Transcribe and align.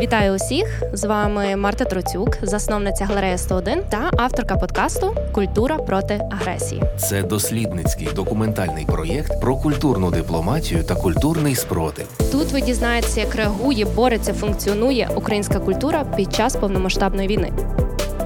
Вітаю 0.00 0.34
усіх! 0.34 0.82
З 0.92 1.04
вами 1.04 1.56
Марта 1.56 1.84
Троцюк, 1.84 2.38
засновниця 2.42 3.04
галерея 3.04 3.38
101 3.38 3.82
та 3.88 4.10
авторка 4.16 4.56
подкасту 4.56 5.14
Культура 5.32 5.76
проти 5.76 6.20
агресії. 6.30 6.82
Це 6.96 7.22
дослідницький 7.22 8.08
документальний 8.14 8.84
проєкт 8.86 9.40
про 9.40 9.56
культурну 9.56 10.10
дипломатію 10.10 10.84
та 10.84 10.94
культурний 10.94 11.54
спротив. 11.54 12.06
Тут 12.32 12.52
ви 12.52 12.60
дізнаєтеся, 12.60 13.20
як 13.20 13.34
реагує, 13.34 13.84
бореться, 13.84 14.34
функціонує 14.34 15.08
українська 15.16 15.58
культура 15.58 16.04
під 16.16 16.34
час 16.34 16.56
повномасштабної 16.56 17.28
війни. 17.28 17.52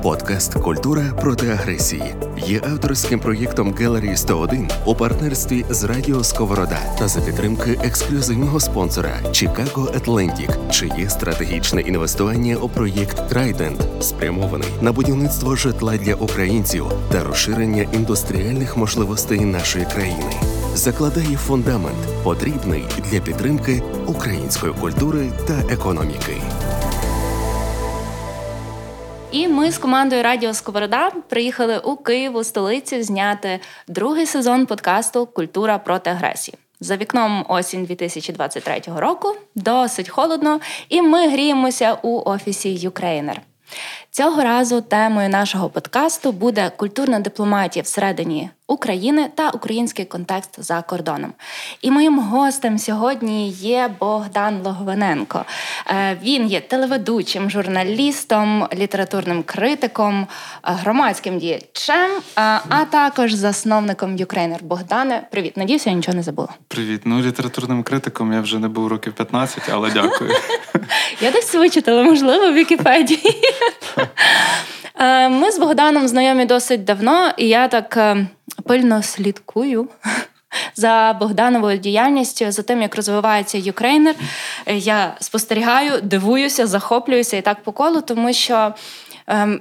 Подкаст 0.02 0.54
Культура 0.54 1.02
проти 1.20 1.50
агресії 1.50 2.14
є 2.46 2.60
авторським 2.72 3.20
проєктом 3.20 3.72
Gallery 3.72 4.16
101 4.16 4.70
у 4.84 4.94
партнерстві 4.94 5.64
з 5.70 5.84
Радіо 5.84 6.24
Сковорода 6.24 6.78
та 6.98 7.08
за 7.08 7.20
підтримки 7.20 7.78
ексклюзивного 7.84 8.60
спонсора 8.60 9.10
Chicago 9.24 10.00
Atlantic, 10.00 10.70
чиє 10.70 11.10
стратегічне 11.10 11.80
інвестування 11.80 12.56
у 12.56 12.68
проєкт 12.68 13.32
Trident 13.32 14.02
спрямований 14.02 14.68
на 14.80 14.92
будівництво 14.92 15.56
житла 15.56 15.96
для 15.96 16.14
українців 16.14 16.86
та 17.12 17.24
розширення 17.24 17.86
індустріальних 17.92 18.76
можливостей 18.76 19.40
нашої 19.40 19.84
країни. 19.84 20.32
Закладає 20.74 21.36
фундамент, 21.36 22.22
потрібний 22.24 22.84
для 23.10 23.20
підтримки 23.20 23.82
української 24.06 24.72
культури 24.72 25.32
та 25.46 25.74
економіки. 25.74 26.36
І 29.32 29.48
ми 29.48 29.70
з 29.70 29.78
командою 29.78 30.22
Радіо 30.22 30.54
Сковорода 30.54 31.10
приїхали 31.28 31.78
у 31.78 31.96
Київ 31.96 32.36
у 32.36 32.44
столицю 32.44 33.02
зняти 33.02 33.60
другий 33.88 34.26
сезон 34.26 34.66
подкасту 34.66 35.26
Культура 35.26 35.78
проти 35.78 36.10
агресії. 36.10 36.58
За 36.80 36.96
вікном 36.96 37.44
осінь 37.48 37.84
2023 37.84 38.82
року 38.96 39.36
досить 39.54 40.08
холодно, 40.08 40.60
і 40.88 41.02
ми 41.02 41.28
гріємося 41.28 41.98
у 42.02 42.30
офісі 42.30 42.74
Ukraїner. 42.74 43.40
Цього 44.10 44.42
разу 44.42 44.80
темою 44.80 45.28
нашого 45.28 45.70
подкасту 45.70 46.32
буде 46.32 46.70
культурна 46.76 47.20
дипломатія 47.20 47.82
всередині 47.82 48.50
України 48.68 49.30
та 49.34 49.50
український 49.50 50.04
контекст 50.04 50.62
за 50.62 50.82
кордоном. 50.82 51.32
І 51.82 51.90
моїм 51.90 52.18
гостем 52.18 52.78
сьогодні 52.78 53.50
є 53.50 53.90
Богдан 54.00 54.60
Логвиненко. 54.64 55.44
Е, 55.86 56.18
він 56.22 56.46
є 56.46 56.60
телеведучим, 56.60 57.50
журналістом, 57.50 58.68
літературним 58.74 59.42
критиком, 59.42 60.20
е, 60.20 60.26
громадським 60.62 61.38
діячем, 61.38 62.10
е, 62.10 62.20
а 62.68 62.84
також 62.90 63.32
засновником 63.32 64.16
Ukraїner. 64.16 64.62
Богдане, 64.62 65.22
привіт. 65.30 65.56
Надіюся, 65.56 65.90
я 65.90 65.96
нічого 65.96 66.16
не 66.16 66.22
забула. 66.22 66.48
Привіт. 66.68 67.02
Ну, 67.04 67.20
літературним 67.20 67.82
критиком 67.82 68.32
я 68.32 68.40
вже 68.40 68.58
не 68.58 68.68
був 68.68 68.86
років 68.86 69.12
15, 69.12 69.62
але 69.72 69.90
дякую. 69.90 70.30
Я 71.20 71.30
десь 71.30 71.54
вичитала, 71.54 72.02
можливо, 72.02 72.50
в 72.50 72.54
Вікіпедії. 72.54 73.34
Ми 75.30 75.50
з 75.50 75.58
Богданом 75.58 76.08
знайомі 76.08 76.44
досить 76.44 76.84
давно, 76.84 77.30
і 77.36 77.48
я 77.48 77.68
так 77.68 78.16
пильно 78.68 79.02
слідкую. 79.02 79.88
За 80.74 81.16
Богдановою 81.20 81.78
діяльністю, 81.78 82.52
за 82.52 82.62
тим, 82.62 82.82
як 82.82 82.96
розвивається 82.96 83.58
Ukraїner, 83.58 84.14
я 84.66 85.16
спостерігаю, 85.20 86.00
дивуюся, 86.02 86.66
захоплююся 86.66 87.36
і 87.36 87.42
так 87.42 87.62
по 87.62 87.72
колу, 87.72 88.00
тому 88.00 88.32
що 88.32 88.74
ем, 89.26 89.60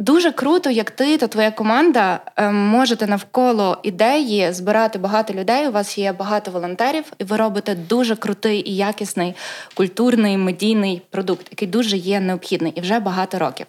Дуже 0.00 0.32
круто, 0.32 0.70
як 0.70 0.90
ти 0.90 1.16
та 1.16 1.26
твоя 1.26 1.50
команда 1.50 2.20
ем, 2.36 2.56
можете 2.56 3.06
навколо 3.06 3.78
ідеї 3.82 4.52
збирати 4.52 4.98
багато 4.98 5.34
людей. 5.34 5.68
У 5.68 5.70
вас 5.70 5.98
є 5.98 6.12
багато 6.12 6.50
волонтерів, 6.50 7.04
і 7.18 7.24
ви 7.24 7.36
робите 7.36 7.74
дуже 7.74 8.16
крутий 8.16 8.70
і 8.70 8.76
якісний 8.76 9.34
культурний 9.74 10.36
медійний 10.36 11.02
продукт, 11.10 11.46
який 11.50 11.68
дуже 11.68 11.96
є 11.96 12.20
необхідний 12.20 12.72
і 12.76 12.80
вже 12.80 12.98
багато 12.98 13.38
років. 13.38 13.66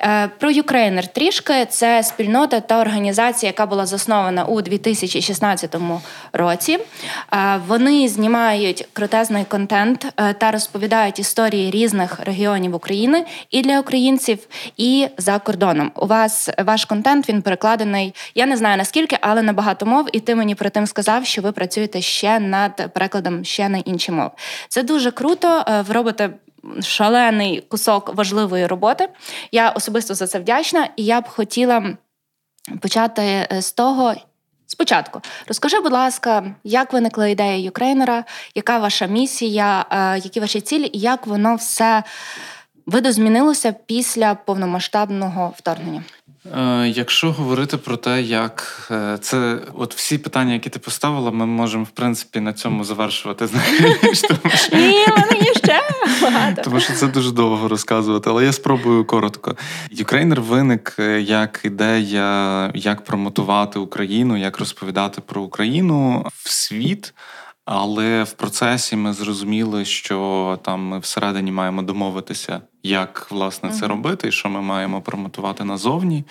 Е, 0.00 0.28
про 0.38 0.50
Ukraїner 0.50 1.06
трішки 1.06 1.66
це 1.70 2.02
спільнота 2.02 2.60
та 2.60 2.80
організація, 2.80 3.48
яка 3.50 3.66
була 3.66 3.86
заснована 3.86 4.44
у 4.44 4.62
2016 4.62 5.76
році. 6.32 6.78
Е, 7.32 7.60
вони 7.66 8.08
знімають 8.08 8.88
крутезний 8.92 9.44
контент 9.44 10.06
е, 10.16 10.34
та 10.34 10.50
розповідають 10.50 11.18
історії 11.18 11.70
різних 11.70 12.20
регіонів 12.20 12.74
України 12.74 13.24
і 13.50 13.62
для 13.62 13.80
українців, 13.80 14.38
і 14.76 15.08
за 15.18 15.38
кордоном. 15.38 15.51
У 15.96 16.06
вас 16.06 16.50
ваш 16.58 16.84
контент 16.84 17.28
він 17.28 17.42
перекладений. 17.42 18.14
Я 18.34 18.46
не 18.46 18.56
знаю 18.56 18.76
наскільки, 18.76 19.18
але 19.20 19.42
на 19.42 19.52
багато 19.52 19.86
мов. 19.86 20.08
І 20.12 20.20
ти 20.20 20.34
мені 20.34 20.54
протим 20.54 20.86
сказав, 20.86 21.26
що 21.26 21.42
ви 21.42 21.52
працюєте 21.52 22.00
ще 22.00 22.40
над 22.40 22.92
перекладом 22.94 23.44
ще 23.44 23.68
на 23.68 23.78
інші 23.78 24.12
мови. 24.12 24.30
Це 24.68 24.82
дуже 24.82 25.10
круто. 25.10 25.64
Ви 25.88 25.94
робите 25.94 26.30
шалений 26.82 27.60
кусок 27.60 28.14
важливої 28.14 28.66
роботи. 28.66 29.08
Я 29.52 29.70
особисто 29.70 30.14
за 30.14 30.26
це 30.26 30.38
вдячна, 30.38 30.88
і 30.96 31.04
я 31.04 31.20
б 31.20 31.28
хотіла 31.28 31.96
почати 32.80 33.22
е, 33.22 33.62
з 33.62 33.72
того. 33.72 34.14
Спочатку 34.66 35.20
розкажи, 35.48 35.80
будь 35.80 35.92
ласка, 35.92 36.54
як 36.64 36.92
виникла 36.92 37.26
ідея 37.28 37.56
Юкрейнера, 37.56 38.24
яка 38.54 38.78
ваша 38.78 39.06
місія, 39.06 39.86
е, 39.90 40.18
які 40.18 40.40
ваші 40.40 40.60
цілі, 40.60 40.90
і 40.92 40.98
як 40.98 41.26
воно 41.26 41.54
все 41.54 42.02
видозмінилося 42.86 43.74
після 43.86 44.34
повномасштабного 44.34 45.54
вторгнення? 45.58 46.02
Е, 46.58 46.88
якщо 46.88 47.32
говорити 47.32 47.76
про 47.76 47.96
те, 47.96 48.22
як 48.22 48.88
е, 48.90 49.18
це, 49.20 49.58
от 49.74 49.94
всі 49.94 50.18
питання, 50.18 50.52
які 50.52 50.70
ти 50.70 50.78
поставила, 50.78 51.30
ми 51.30 51.46
можемо 51.46 51.84
в 51.84 51.90
принципі 51.90 52.40
на 52.40 52.52
цьому 52.52 52.84
завершувати. 52.84 53.46
Знаєш, 53.46 54.20
тому 54.20 54.54
що... 54.54 54.76
Ні, 54.76 55.06
мені 55.30 55.54
ще 55.56 55.80
багато. 56.22 56.62
Тому 56.62 56.80
що 56.80 56.92
це 56.92 57.06
дуже 57.06 57.30
довго 57.30 57.68
розказувати, 57.68 58.30
але 58.30 58.44
я 58.44 58.52
спробую 58.52 59.04
коротко. 59.04 59.56
Ukraїner 59.90 60.40
виник 60.40 60.96
е, 60.98 61.20
як 61.20 61.60
ідея, 61.64 62.70
як 62.74 63.04
промотувати 63.04 63.78
Україну, 63.78 64.36
як 64.36 64.58
розповідати 64.58 65.20
про 65.20 65.42
Україну 65.42 66.26
в 66.34 66.50
світ. 66.50 67.14
Але 67.64 68.22
в 68.22 68.32
процесі 68.32 68.96
ми 68.96 69.12
зрозуміли, 69.12 69.84
що 69.84 70.58
там 70.62 70.80
ми 70.80 70.98
всередині 70.98 71.52
маємо 71.52 71.82
домовитися, 71.82 72.60
як 72.82 73.26
власне 73.30 73.70
це 73.70 73.86
робити, 73.86 74.28
і 74.28 74.32
що 74.32 74.48
ми 74.48 74.60
маємо 74.60 75.00
промотувати 75.00 75.64
назовні, 75.64 76.24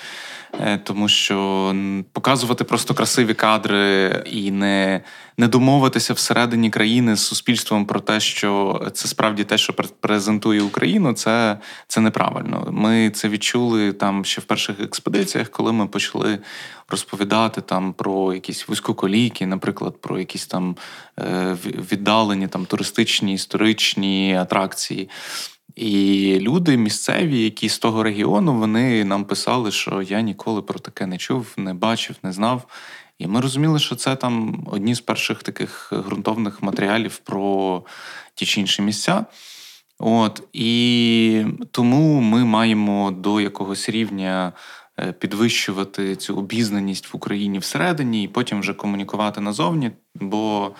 е, 0.54 0.78
тому 0.78 1.08
що 1.08 1.76
показувати 2.12 2.64
просто 2.64 2.94
красиві 2.94 3.34
кадри 3.34 4.24
і 4.26 4.52
не 4.52 5.02
не 5.38 5.48
домовитися 5.48 6.14
всередині 6.14 6.70
країни 6.70 7.16
з 7.16 7.20
суспільством 7.20 7.86
про 7.86 8.00
те, 8.00 8.20
що 8.20 8.82
це 8.94 9.08
справді 9.08 9.44
те, 9.44 9.58
що 9.58 9.74
презентує 10.00 10.62
Україну, 10.62 11.14
це 11.14 11.58
це 11.88 12.02
неправильно. 12.02 12.68
Ми 12.72 13.10
це 13.10 13.30
відчули 13.30 13.94
там 13.94 14.26
ще 14.26 14.42
в 14.42 14.44
перших 14.44 14.80
експедиціях, 14.80 15.50
коли 15.50 15.72
ми 15.72 15.88
почали 15.88 16.40
розповідати 16.90 17.62
там 17.62 17.94
про 17.94 18.34
якісь 18.34 18.68
вузькоколійки, 18.68 19.46
наприклад, 19.46 20.02
про 20.02 20.20
якісь 20.20 20.48
там 20.48 20.76
е, 21.20 21.58
віддалені 21.92 22.48
там 22.48 22.66
туристичні 22.66 23.34
історичні 23.34 24.36
атракції. 24.36 25.10
І 25.76 26.38
люди 26.42 26.78
місцеві, 26.78 27.44
які 27.44 27.70
з 27.70 27.80
того 27.80 28.04
регіону, 28.04 28.54
вони 28.60 29.06
нам 29.06 29.26
писали, 29.26 29.72
що 29.72 30.02
я 30.02 30.22
ніколи 30.22 30.62
про 30.62 30.80
таке 30.80 31.06
не 31.06 31.18
чув, 31.18 31.54
не 31.58 31.74
бачив, 31.74 32.16
не 32.24 32.32
знав. 32.32 32.66
І 33.20 33.28
ми 33.28 33.42
розуміли, 33.42 33.80
що 33.80 33.96
це 33.96 34.16
там 34.16 34.64
одні 34.72 34.96
з 34.96 35.02
перших 35.02 35.44
таких 35.44 35.94
ґрунтовних 35.94 36.64
матеріалів 36.64 37.18
про 37.18 37.84
ті 38.36 38.46
чи 38.46 38.62
інші 38.62 38.82
місця. 38.82 39.26
От 40.00 40.44
І 40.54 41.44
тому 41.72 42.22
ми 42.22 42.46
маємо 42.46 43.12
до 43.12 43.42
якогось 43.42 43.90
рівня 43.90 44.54
е, 45.00 45.12
підвищувати 45.12 46.16
цю 46.16 46.38
обізнаність 46.38 47.14
в 47.14 47.18
Україні 47.18 47.60
всередині 47.60 48.24
і 48.24 48.28
потім 48.28 48.60
вже 48.60 48.74
комунікувати 48.74 49.42
назовні. 49.42 49.92
Бо 50.16 50.72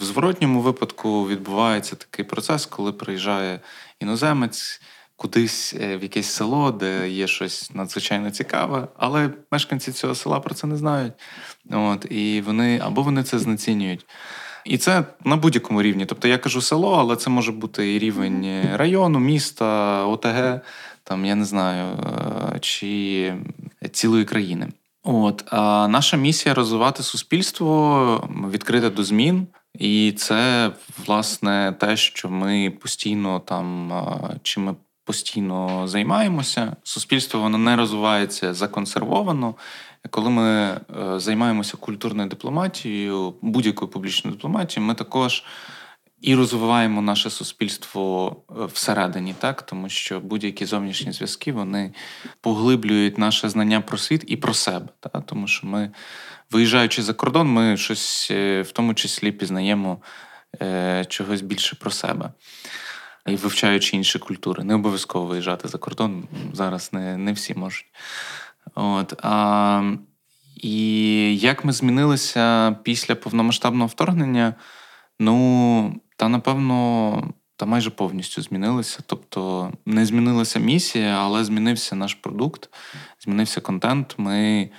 в 0.00 0.04
зворотньому 0.04 0.60
випадку 0.60 1.28
відбувається 1.28 1.96
такий 1.96 2.24
процес, 2.24 2.66
коли 2.66 2.92
приїжджає 2.92 3.60
іноземець 4.00 4.80
кудись 5.20 5.74
е, 5.80 5.96
в 5.96 6.02
якесь 6.02 6.26
село, 6.26 6.72
де 6.72 7.08
є 7.08 7.26
щось 7.26 7.70
надзвичайно 7.74 8.30
цікаве, 8.30 8.88
але 8.96 9.30
мешканці 9.52 9.92
цього 9.92 10.14
села 10.14 10.40
про 10.40 10.54
це 10.54 10.66
не 10.66 10.76
знають. 10.76 11.12
От, 11.70 12.06
І 12.10 12.40
вони 12.40 12.78
або 12.78 13.02
вони 13.02 13.22
це 13.22 13.38
знецінюють. 13.38 14.06
І 14.64 14.78
це 14.78 15.04
на 15.24 15.36
будь-якому 15.36 15.82
рівні. 15.82 16.06
Тобто 16.06 16.28
я 16.28 16.38
кажу 16.38 16.60
село, 16.60 16.96
але 17.00 17.16
це 17.16 17.30
може 17.30 17.52
бути 17.52 17.94
і 17.94 17.98
рівень 17.98 18.68
району, 18.74 19.18
міста, 19.18 20.04
ОТГ, 20.04 20.60
там 21.04 21.24
я 21.24 21.34
не 21.34 21.44
знаю, 21.44 21.98
е, 22.54 22.58
чи 22.60 23.34
цілої 23.92 24.24
країни. 24.24 24.68
От 25.02 25.44
а 25.50 25.88
наша 25.88 26.16
місія 26.16 26.54
розвивати 26.54 27.02
суспільство, 27.02 28.28
відкрите 28.52 28.90
до 28.90 29.04
змін, 29.04 29.46
і 29.78 30.12
це 30.12 30.70
власне 31.06 31.74
те, 31.80 31.96
що 31.96 32.28
ми 32.28 32.70
постійно 32.70 33.40
там 33.40 33.92
чи 34.42 34.60
ми 34.60 34.74
постійно 35.04 35.88
займаємося. 35.88 36.76
Суспільство 36.82 37.40
воно 37.40 37.58
не 37.58 37.76
розвивається 37.76 38.54
законсервовано. 38.54 39.54
Коли 40.10 40.30
ми 40.30 40.46
е, 40.46 40.80
займаємося 41.20 41.76
культурною 41.76 42.28
дипломатією, 42.28 43.34
будь-якою 43.42 43.90
публічною 43.90 44.36
дипломатією, 44.36 44.88
ми 44.88 44.94
також 44.94 45.44
і 46.20 46.34
розвиваємо 46.34 47.02
наше 47.02 47.30
суспільство 47.30 48.36
е, 48.50 48.64
всередині, 48.64 49.34
так 49.38 49.62
тому 49.62 49.88
що 49.88 50.20
будь-які 50.20 50.64
зовнішні 50.64 51.12
зв'язки 51.12 51.52
вони 51.52 51.94
поглиблюють 52.40 53.18
наше 53.18 53.48
знання 53.48 53.80
про 53.80 53.98
світ 53.98 54.24
і 54.26 54.36
про 54.36 54.54
себе. 54.54 54.88
Так? 55.00 55.26
Тому 55.26 55.46
що 55.46 55.66
ми, 55.66 55.90
виїжджаючи 56.50 57.02
за 57.02 57.12
кордон, 57.12 57.48
ми 57.48 57.76
щось 57.76 58.28
е, 58.30 58.62
в 58.62 58.72
тому 58.72 58.94
числі 58.94 59.32
пізнаємо 59.32 60.02
е, 60.62 61.04
чогось 61.08 61.40
більше 61.40 61.76
про 61.76 61.90
себе. 61.90 62.32
І 63.26 63.36
вивчаючи 63.36 63.96
інші 63.96 64.18
культури. 64.18 64.64
Не 64.64 64.74
обов'язково 64.74 65.26
виїжджати 65.26 65.68
за 65.68 65.78
кордон. 65.78 66.28
Зараз 66.52 66.92
не 66.92 67.16
не 67.16 67.32
всі 67.32 67.54
можуть. 67.54 67.86
От, 68.74 69.14
а, 69.22 69.82
І 70.56 71.38
як 71.38 71.64
ми 71.64 71.72
змінилися 71.72 72.76
після 72.82 73.14
повномасштабного 73.14 73.86
вторгнення? 73.86 74.54
Ну, 75.22 76.00
та 76.16 76.28
напевно, 76.28 77.32
та 77.56 77.66
майже 77.66 77.90
повністю 77.90 78.42
змінилися. 78.42 78.98
Тобто 79.06 79.72
не 79.86 80.06
змінилася 80.06 80.58
місія, 80.58 81.16
але 81.20 81.44
змінився 81.44 81.96
наш 81.96 82.14
продукт, 82.14 82.70
змінився 83.24 83.60
контент. 83.60 84.14
Ми, 84.18 84.70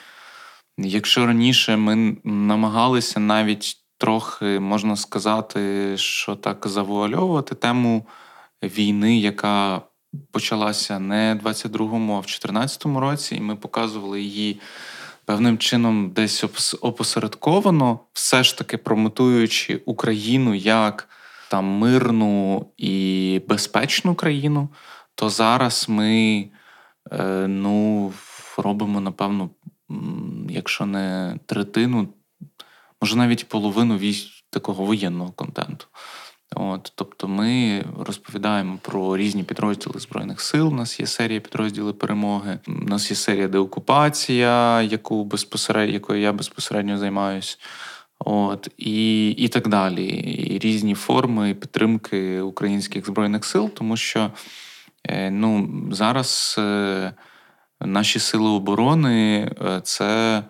якщо 0.77 1.25
раніше 1.25 1.77
ми 1.77 2.17
намагалися 2.23 3.19
навіть 3.19 3.77
трохи, 3.97 4.59
можна 4.59 4.95
сказати, 4.95 5.93
що 5.97 6.35
так 6.35 6.67
завуальовувати 6.67 7.55
тему 7.55 8.05
війни, 8.63 9.19
яка 9.19 9.81
почалася 10.31 10.99
не 10.99 11.39
в 11.43 11.47
22-му, 11.47 12.15
а 12.15 12.19
в 12.19 12.23
14-му 12.23 12.99
році, 12.99 13.35
і 13.35 13.41
ми 13.41 13.55
показували 13.55 14.21
її. 14.21 14.59
Певним 15.25 15.57
чином, 15.57 16.11
десь 16.11 16.43
опосередковано, 16.81 17.99
все 18.13 18.43
ж 18.43 18.57
таки 18.57 18.77
промотуючи 18.77 19.81
Україну 19.85 20.55
як 20.55 21.09
там 21.49 21.65
мирну 21.65 22.65
і 22.77 23.41
безпечну 23.47 24.15
країну, 24.15 24.69
то 25.15 25.29
зараз 25.29 25.85
ми 25.89 26.49
е, 27.11 27.47
ну, 27.47 28.13
робимо, 28.57 28.99
напевно, 28.99 29.49
якщо 30.49 30.85
не 30.85 31.39
третину, 31.45 32.07
може 33.01 33.15
навіть 33.15 33.49
половину 33.49 33.97
військ 33.97 34.27
такого 34.49 34.85
воєнного 34.85 35.31
контенту. 35.31 35.85
От, 36.55 36.91
Тобто 36.95 37.27
ми 37.27 37.83
розповідаємо 37.99 38.79
про 38.81 39.17
різні 39.17 39.43
підрозділи 39.43 39.99
Збройних 39.99 40.41
сил. 40.41 40.67
У 40.67 40.71
нас 40.71 40.99
є 40.99 41.05
серія 41.05 41.39
підрозділи 41.39 41.93
перемоги. 41.93 42.59
У 42.67 42.71
нас 42.71 43.11
є 43.11 43.17
серія 43.17 43.47
деокупація, 43.47 44.81
яку 44.81 45.23
безпосередньо 45.23 45.93
якою 45.93 46.21
я 46.21 46.33
безпосередньо 46.33 46.97
займаюсь. 46.97 47.59
От 48.19 48.69
і 48.77 49.29
і 49.29 49.47
так 49.47 49.67
далі. 49.67 50.05
І 50.05 50.59
Різні 50.59 50.95
форми 50.95 51.53
підтримки 51.53 52.41
українських 52.41 53.05
збройних 53.05 53.45
сил, 53.45 53.69
тому 53.69 53.97
що 53.97 54.31
е, 55.03 55.31
ну, 55.31 55.69
зараз 55.91 56.55
е, 56.59 57.13
наші 57.81 58.19
сили 58.19 58.49
оборони 58.49 59.51
е, 59.61 59.81
це 59.83 60.43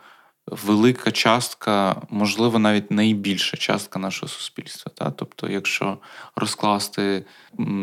велика 0.52 1.12
частка, 1.12 2.02
можливо, 2.10 2.60
навіть 2.60 2.92
найбільша 2.92 3.58
частка 3.58 4.00
нашого 4.00 4.28
суспільства. 4.28 4.92
Та? 4.96 5.12
Тобто, 5.12 5.50
якщо 5.50 5.98
розкласти 6.36 7.26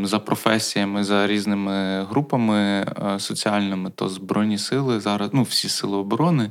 за 0.02 0.18
професіями, 0.18 1.04
за 1.04 1.26
різними 1.26 2.04
групами 2.04 2.86
соціальними, 3.18 3.90
то 3.90 4.08
збройні 4.08 4.58
сили 4.58 5.00
зараз, 5.00 5.30
ну 5.32 5.42
всі 5.42 5.68
сили 5.68 5.96
оборони. 5.96 6.50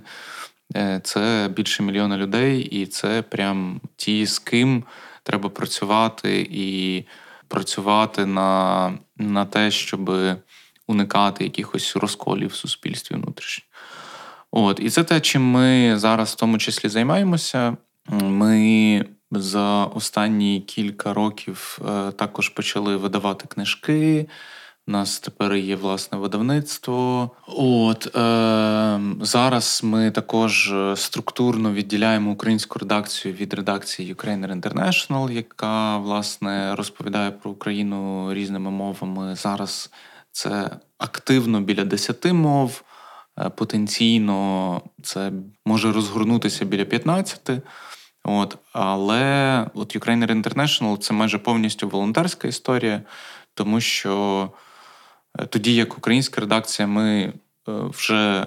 Е, 0.76 1.02
це 1.04 1.50
більше 1.56 1.84
мільйона 1.84 2.18
людей, 2.18 2.62
і 2.62 2.86
це 2.86 3.22
прям 3.22 3.82
ті, 3.96 4.26
з 4.26 4.40
ким 4.40 4.84
треба 5.24 5.50
працювати 5.50 6.48
і 6.52 7.04
працювати 7.48 8.26
на, 8.26 8.94
на 9.18 9.46
те, 9.46 9.72
щоб 9.72 10.12
уникати 10.88 11.44
якихось 11.44 11.96
розколів 11.96 12.50
в 12.50 12.56
суспільстві 12.56 13.16
внутрішньо. 13.16 13.67
От, 14.52 14.80
І 14.80 14.90
це 14.90 15.04
те, 15.04 15.20
чим 15.20 15.52
ми 15.52 15.94
зараз 15.98 16.32
в 16.32 16.36
тому 16.36 16.58
числі 16.58 16.90
займаємося. 16.90 17.78
Ми 18.10 19.06
за 19.32 19.86
останні 19.86 20.62
кілька 20.62 21.14
років 21.14 21.80
е, 21.90 22.12
також 22.12 22.50
почали 22.50 22.98
видавати 22.98 23.48
книжки. 23.48 24.28
У 24.88 24.92
нас 24.92 25.20
тепер 25.20 25.56
є 25.56 25.76
власне 25.76 26.18
видавництво. 26.18 27.32
От 27.48 28.16
е, 28.16 29.00
зараз 29.22 29.82
ми 29.84 30.12
також 30.12 30.74
структурно 30.96 31.74
відділяємо 31.74 32.32
українську 32.32 32.80
редакцію 32.80 33.34
від 33.34 33.54
редакції 33.54 34.14
Ukrainer 34.14 34.62
International, 34.62 35.32
яка 35.32 35.98
власне 35.98 36.76
розповідає 36.76 37.32
про 37.32 37.52
Україну 37.52 38.34
різними 38.34 38.72
мовами. 38.72 39.36
Зараз 39.36 39.92
це 40.32 40.70
активно 40.98 41.62
біля 41.62 41.84
десяти 41.84 42.34
мов. 42.34 42.82
Е, 43.40 43.50
потенційно 43.50 44.82
це 45.04 45.32
може 45.66 45.92
розгорнутися 45.92 46.66
біля 46.66 46.86
15. 46.86 47.50
От, 48.24 48.58
Але 48.74 49.66
от 49.74 49.96
Ukrainer 49.96 50.44
International 50.44 50.98
це 50.98 51.14
майже 51.14 51.38
повністю 51.38 51.90
волонтерська 51.90 52.48
історія, 52.48 53.02
тому 53.54 53.82
що 53.82 54.50
е, 55.40 55.46
тоді, 55.46 55.76
як 55.76 55.98
українська 55.98 56.42
редакція, 56.42 56.88
ми 56.88 57.24
е, 57.24 57.34
вже 57.66 58.46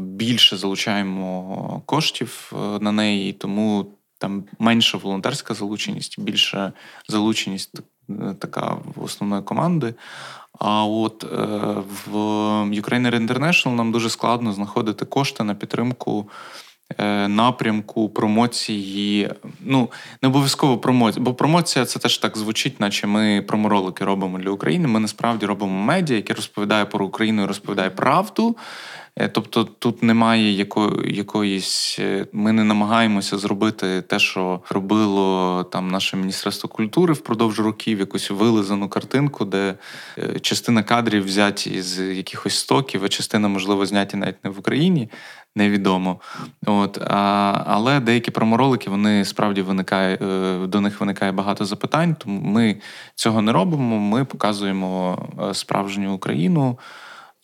більше 0.00 0.56
залучаємо 0.56 1.82
коштів 1.86 2.52
на 2.80 2.92
неї, 2.92 3.32
тому 3.32 3.86
там 4.18 4.44
менша 4.58 4.98
волонтерська 4.98 5.54
залученість, 5.54 6.20
більша 6.20 6.72
залученість 7.08 7.80
така 8.38 8.76
в 8.96 9.04
основної 9.04 9.42
команди. 9.42 9.94
А 10.58 10.84
от 10.84 11.24
е, 11.24 11.36
в 12.06 12.16
Ukrainer 12.80 13.26
International 13.26 13.74
нам 13.74 13.92
дуже 13.92 14.10
складно 14.10 14.52
знаходити 14.52 15.04
кошти 15.04 15.44
на 15.44 15.54
підтримку 15.54 16.28
е, 16.98 17.28
напрямку 17.28 18.08
промоції. 18.08 19.30
Ну, 19.60 19.90
не 20.22 20.28
обов'язково 20.28 20.78
промоція, 20.78 21.24
бо 21.24 21.34
промоція 21.34 21.84
це 21.84 21.98
теж 21.98 22.18
так 22.18 22.36
звучить, 22.36 22.80
наче 22.80 23.06
ми 23.06 23.42
проморолики 23.42 24.04
робимо 24.04 24.38
для 24.38 24.50
України. 24.50 24.88
Ми 24.88 25.00
насправді 25.00 25.46
робимо 25.46 25.82
медіа, 25.82 26.16
яке 26.16 26.34
розповідає 26.34 26.84
про 26.84 27.06
Україну 27.06 27.42
і 27.42 27.46
розповідає 27.46 27.90
правду. 27.90 28.56
Е, 29.16 29.28
тобто 29.28 29.64
тут 29.64 30.02
немає 30.02 30.52
яко, 30.52 31.02
якоїсь. 31.06 31.96
Е, 32.00 32.26
ми 32.32 32.52
не 32.52 32.64
намагаємося 32.64 33.38
зробити 33.38 34.02
те, 34.02 34.18
що 34.18 34.60
робило 34.70 35.64
там 35.64 35.88
наше 35.88 36.16
міністерство 36.16 36.68
культури 36.68 37.14
впродовж 37.14 37.60
років, 37.60 37.98
якусь 37.98 38.30
вилизану 38.30 38.88
картинку, 38.88 39.44
де 39.44 39.74
е, 40.18 40.40
частина 40.40 40.82
кадрів 40.82 41.24
взяті 41.24 41.82
з 41.82 42.14
якихось 42.14 42.58
стоків, 42.58 43.04
а 43.04 43.08
частина, 43.08 43.48
можливо, 43.48 43.86
зняті 43.86 44.16
навіть 44.16 44.44
не 44.44 44.50
в 44.50 44.58
Україні. 44.58 45.10
Невідомо. 45.56 46.20
От, 46.66 46.98
а, 46.98 47.62
Але 47.66 48.00
деякі 48.00 48.30
проморолики 48.30 48.90
вони 48.90 49.24
справді 49.24 49.62
виникає, 49.62 50.16
до 50.66 50.80
них 50.80 51.00
виникає 51.00 51.32
багато 51.32 51.64
запитань, 51.64 52.16
тому 52.18 52.40
ми 52.40 52.76
цього 53.14 53.42
не 53.42 53.52
робимо. 53.52 53.98
Ми 53.98 54.24
показуємо 54.24 55.18
справжню 55.52 56.14
Україну 56.14 56.78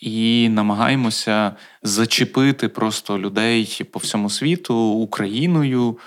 і 0.00 0.48
намагаємося 0.48 1.56
зачепити 1.82 2.68
просто 2.68 3.18
людей 3.18 3.82
по 3.92 3.98
всьому 3.98 4.30
світу 4.30 4.74
Україною 4.76 5.98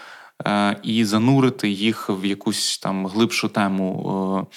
е, 0.46 0.78
і 0.84 1.06
занурити 1.06 1.70
їх 1.70 2.10
в 2.10 2.26
якусь 2.26 2.78
там 2.78 3.08
глибшу 3.08 3.50
тему, 3.50 4.48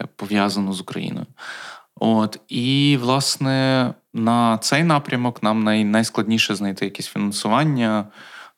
е, 0.00 0.06
пов'язану 0.16 0.72
з 0.72 0.80
Україною. 0.80 1.26
От 1.94 2.40
і 2.48 2.98
власне 3.00 3.94
на 4.14 4.58
цей 4.58 4.84
напрямок 4.84 5.42
нам 5.42 5.64
най, 5.64 5.84
найскладніше 5.84 6.54
знайти 6.54 6.84
якесь 6.84 7.06
фінансування, 7.06 8.06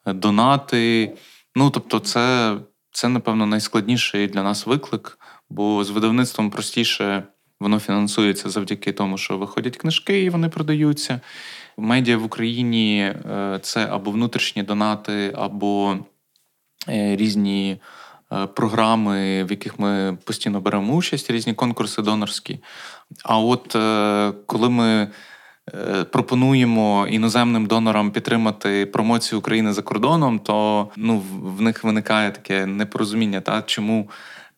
донати. 0.06 1.16
Ну 1.54 1.70
тобто, 1.70 2.00
це, 2.00 2.56
це 2.90 3.08
напевно 3.08 3.46
найскладніший 3.46 4.26
для 4.26 4.42
нас 4.42 4.66
виклик, 4.66 5.18
бо 5.50 5.84
з 5.84 5.90
видавництвом 5.90 6.50
простіше. 6.50 7.22
Воно 7.60 7.78
фінансується 7.78 8.50
завдяки 8.50 8.92
тому, 8.92 9.18
що 9.18 9.38
виходять 9.38 9.76
книжки 9.76 10.22
і 10.22 10.30
вони 10.30 10.48
продаються. 10.48 11.20
Медіа 11.76 12.16
в 12.16 12.24
Україні 12.24 12.98
е, 13.00 13.58
це 13.62 13.86
або 13.90 14.10
внутрішні 14.10 14.62
донати, 14.62 15.32
або 15.36 15.96
е, 16.88 17.16
різні 17.16 17.80
е, 18.32 18.46
програми, 18.46 19.44
в 19.44 19.50
яких 19.50 19.78
ми 19.78 20.18
постійно 20.24 20.60
беремо 20.60 20.94
участь, 20.94 21.30
різні 21.30 21.54
конкурси 21.54 22.02
донорські. 22.02 22.58
А 23.24 23.38
от 23.38 23.76
коли 24.46 24.70
ми 24.70 25.08
пропонуємо 26.12 27.06
іноземним 27.10 27.66
донорам 27.66 28.10
підтримати 28.10 28.86
промоцію 28.86 29.38
України 29.38 29.72
за 29.72 29.82
кордоном, 29.82 30.38
то 30.38 30.88
ну, 30.96 31.22
в 31.42 31.62
них 31.62 31.84
виникає 31.84 32.30
таке 32.30 32.66
непорозуміння, 32.66 33.40
та 33.40 33.62
чому 33.62 34.10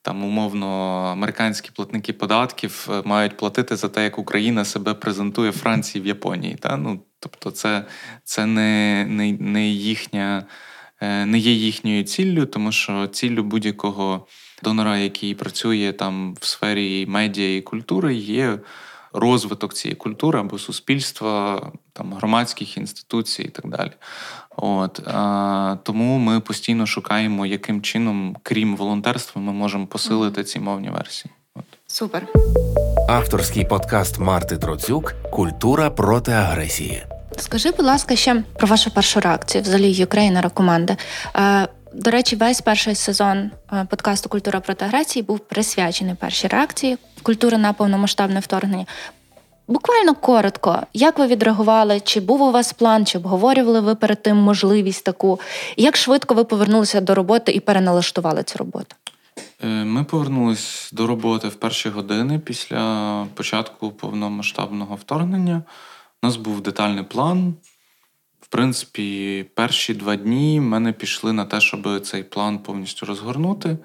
там 0.02 0.24
умовно 0.24 0.66
американські 1.12 1.70
платники 1.74 2.12
податків 2.12 2.88
е, 2.90 3.02
мають 3.04 3.36
платити 3.36 3.76
за 3.76 3.88
те, 3.88 4.04
як 4.04 4.18
Україна 4.18 4.64
себе 4.64 4.94
презентує 4.94 5.52
Франції 5.52 6.04
в 6.04 6.06
Японії. 6.06 6.54
Та? 6.54 6.76
Ну, 6.76 7.00
Тобто, 7.22 7.50
це 7.50 7.84
це 8.24 8.46
не, 8.46 9.04
не, 9.08 9.32
не 9.32 9.68
їхня. 9.68 10.46
Е, 11.02 11.26
не 11.26 11.38
є 11.38 11.52
їхньою 11.52 12.04
ціллю, 12.04 12.46
тому 12.46 12.72
що 12.72 13.06
ціллю 13.06 13.44
будь-якого 13.44 14.26
донора, 14.62 14.98
який 14.98 15.34
працює 15.34 15.92
там 15.92 16.34
в 16.40 16.46
сфері 16.46 17.06
медіа 17.06 17.56
і 17.56 17.60
культури, 17.60 18.14
є 18.14 18.58
розвиток 19.12 19.74
цієї 19.74 19.96
культури 19.96 20.40
або 20.40 20.58
суспільства, 20.58 21.62
там 21.92 22.14
громадських 22.14 22.76
інституцій 22.76 23.42
і 23.42 23.48
так 23.48 23.68
далі. 23.68 23.90
От 24.56 25.00
а, 25.06 25.76
Тому 25.82 26.18
ми 26.18 26.40
постійно 26.40 26.86
шукаємо, 26.86 27.46
яким 27.46 27.82
чином, 27.82 28.36
крім 28.42 28.76
волонтерства, 28.76 29.42
ми 29.42 29.52
можемо 29.52 29.86
посилити 29.86 30.44
ці 30.44 30.60
мовні 30.60 30.90
версії. 30.90 31.34
От. 31.54 31.64
Супер. 31.86 32.26
Авторський 33.08 33.64
подкаст 33.64 34.18
Марти 34.18 34.56
Троцюк 34.56 35.14
Культура 35.32 35.90
проти 35.90 36.32
агресії. 36.32 37.02
Скажи, 37.36 37.70
будь 37.70 37.86
ласка, 37.86 38.16
ще 38.16 38.42
про 38.58 38.68
вашу 38.68 38.90
першу 38.90 39.20
реакцію 39.20 39.62
взагалі 39.62 39.92
Юкрейнера 39.92 40.48
команди. 40.48 40.96
Е, 41.36 41.68
до 41.94 42.10
речі, 42.10 42.36
весь 42.36 42.60
перший 42.60 42.94
сезон 42.94 43.50
е, 43.72 43.86
подкасту 43.90 44.28
Культура 44.28 44.60
проти 44.60 44.84
агресії 44.84 45.22
був 45.22 45.38
присвячений 45.38 46.14
першій 46.14 46.48
реакції 46.48 46.98
культури 47.20 47.58
на 47.58 47.72
повномасштабне 47.72 48.40
вторгнення. 48.40 48.86
Буквально 49.70 50.14
коротко, 50.14 50.78
як 50.92 51.18
ви 51.18 51.26
відреагували? 51.26 52.00
Чи 52.00 52.20
був 52.20 52.42
у 52.42 52.52
вас 52.52 52.72
план, 52.72 53.06
чи 53.06 53.18
обговорювали 53.18 53.80
ви 53.80 53.94
перед 53.94 54.22
тим 54.22 54.36
можливість 54.36 55.04
таку? 55.04 55.40
Як 55.76 55.96
швидко 55.96 56.34
ви 56.34 56.44
повернулися 56.44 57.00
до 57.00 57.14
роботи 57.14 57.52
і 57.52 57.60
переналаштували 57.60 58.42
цю 58.42 58.58
роботу? 58.58 58.96
Е, 59.64 59.66
ми 59.66 60.04
повернулись 60.04 60.90
до 60.92 61.06
роботи 61.06 61.48
в 61.48 61.54
перші 61.54 61.88
години 61.88 62.38
після 62.38 63.26
початку 63.34 63.90
повномасштабного 63.90 64.94
вторгнення. 64.94 65.62
У 66.22 66.26
нас 66.26 66.36
був 66.36 66.60
детальний 66.60 67.04
план. 67.04 67.54
В 68.40 68.46
принципі, 68.46 69.46
перші 69.54 69.94
два 69.94 70.16
дні 70.16 70.60
в 70.60 70.62
мене 70.62 70.92
пішли 70.92 71.32
на 71.32 71.44
те, 71.44 71.60
щоб 71.60 72.00
цей 72.00 72.22
план 72.22 72.58
повністю 72.58 73.06
розгорнути. 73.06 73.78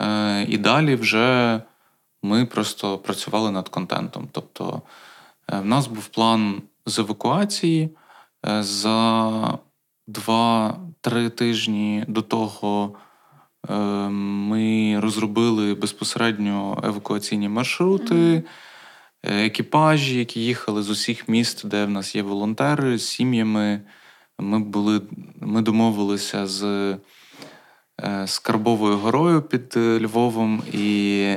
Е, 0.00 0.46
і 0.48 0.58
далі 0.58 0.94
вже 0.94 1.60
ми 2.24 2.46
просто 2.46 2.98
працювали 2.98 3.50
над 3.50 3.68
контентом. 3.68 4.28
Тобто, 4.32 4.82
е, 5.52 5.60
в 5.60 5.64
нас 5.64 5.86
був 5.86 6.06
план 6.06 6.62
з 6.86 6.98
евакуації. 6.98 7.96
Е, 8.46 8.62
за 8.62 9.58
два-три 10.06 11.30
тижні 11.30 12.04
до 12.08 12.22
того 12.22 12.94
ми 14.10 15.00
розробили 15.00 15.74
безпосередньо 15.74 16.80
евакуаційні 16.84 17.48
маршрути 17.48 18.44
екіпажі, 19.24 20.18
які 20.18 20.40
їхали 20.40 20.82
з 20.82 20.90
усіх 20.90 21.28
міст, 21.28 21.66
де 21.66 21.84
в 21.84 21.90
нас 21.90 22.14
є 22.14 22.22
волонтери 22.22 22.98
з 22.98 23.08
сім'ями. 23.08 23.80
Ми 24.38 24.58
були, 24.58 25.00
ми 25.40 25.62
домовилися 25.62 26.46
з 26.46 26.64
е, 28.00 28.26
Скарбовою 28.26 28.96
горою 28.96 29.42
під 29.42 29.74
е, 29.76 30.00
Львовом 30.00 30.62
і 30.72 31.36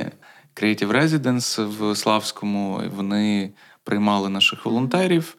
Creative 0.62 0.92
Residence 1.02 1.64
в 1.66 1.96
Славському. 1.96 2.82
Вони 2.96 3.50
приймали 3.84 4.28
наших 4.28 4.64
волонтерів, 4.64 5.36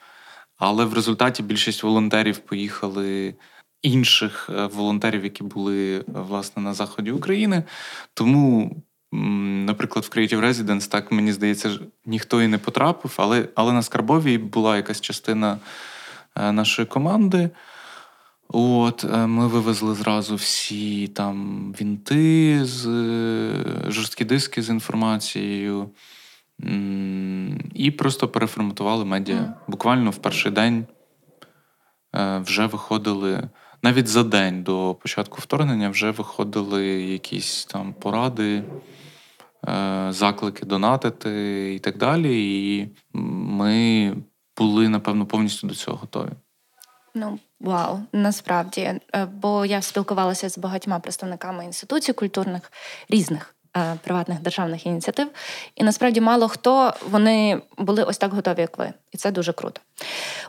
але 0.57 0.85
в 0.85 0.93
результаті 0.93 1.43
більшість 1.43 1.83
волонтерів 1.83 2.37
поїхали. 2.37 3.35
Інших 3.81 4.49
е, 4.53 4.65
волонтерів, 4.65 5.23
які 5.23 5.43
були 5.43 6.03
власне 6.07 6.63
на 6.63 6.73
заході 6.73 7.11
України, 7.11 7.63
тому 8.13 8.75
Наприклад, 9.11 10.05
в 10.05 10.17
Creative 10.17 10.41
Residence, 10.41 10.89
так 10.89 11.11
мені 11.11 11.33
здається, 11.33 11.79
ніхто 12.05 12.41
і 12.41 12.47
не 12.47 12.57
потрапив, 12.57 13.13
але 13.17 13.47
але 13.55 13.73
на 13.73 13.81
Скарбовій 13.81 14.37
була 14.37 14.77
якась 14.77 15.01
частина 15.01 15.57
е, 16.35 16.51
нашої 16.51 16.85
команди. 16.85 17.49
От, 18.53 19.03
е, 19.03 19.27
Ми 19.27 19.47
вивезли 19.47 19.95
зразу 19.95 20.35
всі 20.35 21.07
там 21.07 21.71
вінти, 21.81 22.65
з, 22.65 22.87
е, 22.87 23.65
жорсткі 23.87 24.25
диски 24.25 24.61
з 24.61 24.69
інформацією 24.69 25.89
і 27.73 27.91
просто 27.91 28.27
переформатували 28.27 29.05
медіа. 29.05 29.53
Буквально 29.67 30.09
в 30.09 30.17
перший 30.17 30.51
день 30.51 30.85
вже 32.13 32.65
виходили. 32.65 33.49
Навіть 33.83 34.07
за 34.07 34.23
день 34.23 34.63
до 34.63 34.97
початку 35.01 35.37
вторгнення 35.41 35.89
вже 35.89 36.11
виходили 36.11 36.85
якісь 37.01 37.65
там 37.65 37.93
поради. 37.93 38.63
Е, 39.67 40.07
заклики 40.09 40.65
донатити 40.65 41.73
і 41.75 41.79
так 41.79 41.97
далі. 41.97 42.31
І 42.73 42.95
ми 43.13 44.15
були, 44.57 44.89
напевно, 44.89 45.25
повністю 45.25 45.67
до 45.67 45.75
цього 45.75 45.97
готові. 45.97 46.29
Ну, 47.15 47.39
вау, 47.59 47.99
насправді. 48.13 48.81
Е, 48.81 49.01
бо 49.33 49.65
я 49.65 49.81
спілкувалася 49.81 50.49
з 50.49 50.57
багатьма 50.57 50.99
представниками 50.99 51.65
інституцій 51.65 52.13
культурних 52.13 52.71
різних. 53.09 53.55
Е, 53.77 53.95
приватних 54.03 54.41
державних 54.41 54.85
ініціатив, 54.85 55.27
і 55.75 55.83
насправді 55.83 56.21
мало 56.21 56.47
хто 56.47 56.93
вони 57.09 57.61
були 57.77 58.03
ось 58.03 58.17
так 58.17 58.33
готові, 58.33 58.61
як 58.61 58.77
ви, 58.77 58.93
і 59.11 59.17
це 59.17 59.31
дуже 59.31 59.53
круто. 59.53 59.81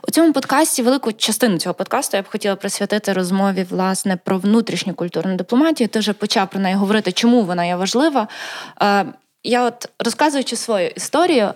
У 0.07 0.11
цьому 0.11 0.33
подкасті 0.33 0.81
велику 0.81 1.13
частину 1.13 1.57
цього 1.57 1.73
подкасту 1.73 2.17
я 2.17 2.23
б 2.23 2.27
хотіла 2.29 2.55
присвятити 2.55 3.13
розмові 3.13 3.65
власне 3.69 4.17
про 4.17 4.37
внутрішню 4.37 4.93
культурну 4.93 5.35
дипломатію. 5.35 5.87
Ти 5.87 5.99
вже 5.99 6.13
почав 6.13 6.49
про 6.49 6.59
неї 6.59 6.75
говорити, 6.75 7.11
чому 7.11 7.43
вона 7.43 7.65
є 7.65 7.75
важлива. 7.75 8.27
Е, 8.81 9.05
я, 9.43 9.63
от 9.63 9.89
розказуючи 9.99 10.55
свою 10.55 10.87
історію. 10.87 11.53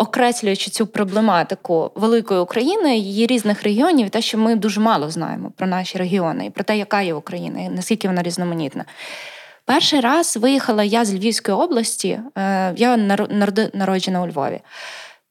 Окреслюючи 0.00 0.70
цю 0.70 0.86
проблематику 0.86 1.92
великої 1.94 2.40
України, 2.40 2.96
її 2.98 3.26
різних 3.26 3.62
регіонів, 3.62 4.10
те, 4.10 4.22
що 4.22 4.38
ми 4.38 4.56
дуже 4.56 4.80
мало 4.80 5.10
знаємо 5.10 5.52
про 5.56 5.66
наші 5.66 5.98
регіони 5.98 6.46
і 6.46 6.50
про 6.50 6.64
те, 6.64 6.78
яка 6.78 7.02
є 7.02 7.14
Україна, 7.14 7.60
і 7.60 7.68
наскільки 7.68 8.08
вона 8.08 8.22
різноманітна. 8.22 8.84
Перший 9.64 10.00
раз 10.00 10.36
виїхала 10.36 10.84
я 10.84 11.04
з 11.04 11.14
Львівської 11.14 11.56
області, 11.56 12.20
е, 12.38 12.74
я 12.76 12.96
народжена 13.74 14.22
у 14.22 14.26
Львові. 14.26 14.60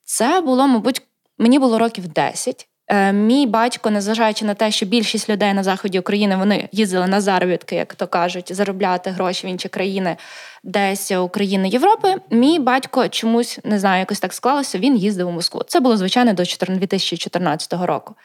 Це 0.05 0.41
було, 0.41 0.67
мабуть, 0.67 1.01
мені 1.37 1.59
було 1.59 1.79
років 1.79 2.07
10. 2.07 2.68
Е, 2.89 3.13
мій 3.13 3.47
батько, 3.47 3.89
незважаючи 3.89 4.45
на 4.45 4.53
те, 4.53 4.71
що 4.71 4.85
більшість 4.85 5.29
людей 5.29 5.53
на 5.53 5.63
заході 5.63 5.99
України 5.99 6.35
вони 6.35 6.69
їздили 6.71 7.07
на 7.07 7.21
заробітки, 7.21 7.75
як 7.75 7.95
то 7.95 8.07
кажуть, 8.07 8.55
заробляти 8.55 9.09
гроші 9.09 9.47
в 9.47 9.49
інші 9.49 9.69
країни, 9.69 10.17
десь 10.63 11.11
України 11.11 11.69
Європи. 11.69 12.15
Мій 12.29 12.59
батько 12.59 13.07
чомусь 13.07 13.59
не 13.63 13.79
знаю, 13.79 13.99
якось 13.99 14.19
так 14.19 14.33
склалося. 14.33 14.77
Він 14.77 14.97
їздив 14.97 15.27
у 15.27 15.31
Москву. 15.31 15.63
Це 15.67 15.79
було 15.79 15.97
звичайно 15.97 16.33
до 16.33 16.43
2014 16.43 17.73
року. 17.73 18.15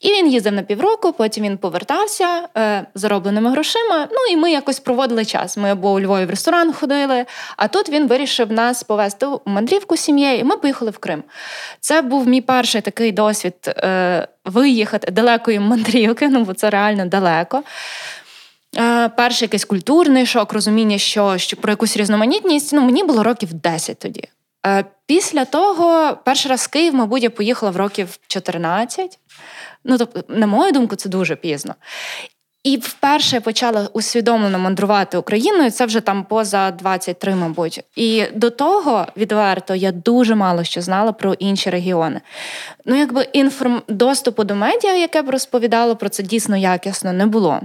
І 0.00 0.08
він 0.08 0.28
їздив 0.28 0.52
на 0.52 0.62
півроку, 0.62 1.12
потім 1.12 1.44
він 1.44 1.58
повертався 1.58 2.48
е, 2.56 2.86
заробленими 2.94 3.50
грошима. 3.50 4.08
Ну 4.10 4.18
і 4.30 4.36
ми 4.36 4.50
якось 4.50 4.80
проводили 4.80 5.24
час. 5.24 5.56
Ми 5.56 5.70
або 5.70 5.92
у 5.92 6.00
Львові 6.00 6.24
в 6.24 6.30
ресторан 6.30 6.72
ходили, 6.72 7.26
а 7.56 7.68
тут 7.68 7.88
він 7.88 8.06
вирішив 8.06 8.52
нас 8.52 8.82
повезти 8.82 9.26
у 9.26 9.40
мандрівку 9.44 9.96
з 9.96 10.00
сім'єю, 10.00 10.38
і 10.38 10.44
ми 10.44 10.56
поїхали 10.56 10.90
в 10.90 10.98
Крим. 10.98 11.22
Це 11.80 12.02
був 12.02 12.28
мій 12.28 12.40
перший 12.40 12.80
такий 12.80 13.12
досвід 13.12 13.54
е, 13.66 14.28
виїхати 14.44 15.12
далекої 15.12 15.60
мандрівки, 15.60 16.28
ну 16.28 16.44
бо 16.44 16.54
це 16.54 16.70
реально 16.70 17.06
далеко. 17.06 17.62
Е, 18.78 19.08
перший 19.08 19.46
якийсь 19.46 19.64
культурний 19.64 20.26
шок, 20.26 20.52
розуміння, 20.52 20.98
що, 20.98 21.38
що 21.38 21.56
про 21.56 21.70
якусь 21.70 21.96
різноманітність. 21.96 22.72
Ну, 22.72 22.80
мені 22.80 23.04
було 23.04 23.22
років 23.22 23.52
10 23.52 23.98
тоді. 23.98 24.24
Е, 24.66 24.84
після 25.06 25.44
того, 25.44 26.18
перший 26.24 26.50
раз 26.50 26.60
в 26.60 26.68
Київ, 26.68 26.94
мабуть, 26.94 27.22
я 27.22 27.30
поїхала 27.30 27.72
в 27.72 27.76
років 27.76 28.18
14. 28.26 29.18
Ну, 29.84 29.98
тобто, 29.98 30.24
на 30.28 30.46
мою 30.46 30.72
думку, 30.72 30.96
це 30.96 31.08
дуже 31.08 31.36
пізно. 31.36 31.74
І 32.64 32.76
вперше 32.76 33.36
я 33.36 33.40
почала 33.40 33.88
усвідомлено 33.92 34.58
мандрувати 34.58 35.18
Україною. 35.18 35.70
Це 35.70 35.86
вже 35.86 36.00
там 36.00 36.24
поза 36.24 36.70
23, 36.70 37.34
мабуть. 37.34 37.80
І 37.96 38.24
до 38.34 38.50
того 38.50 39.06
відверто 39.16 39.74
я 39.74 39.92
дуже 39.92 40.34
мало 40.34 40.64
що 40.64 40.82
знала 40.82 41.12
про 41.12 41.34
інші 41.34 41.70
регіони. 41.70 42.20
Ну, 42.84 42.96
якби 42.96 43.26
інформ 43.32 43.82
доступу 43.88 44.44
до 44.44 44.54
медіа, 44.54 44.94
яке 44.94 45.22
б 45.22 45.30
розповідало 45.30 45.96
про 45.96 46.08
це 46.08 46.22
дійсно 46.22 46.56
якісно, 46.56 47.12
не 47.12 47.26
було. 47.26 47.60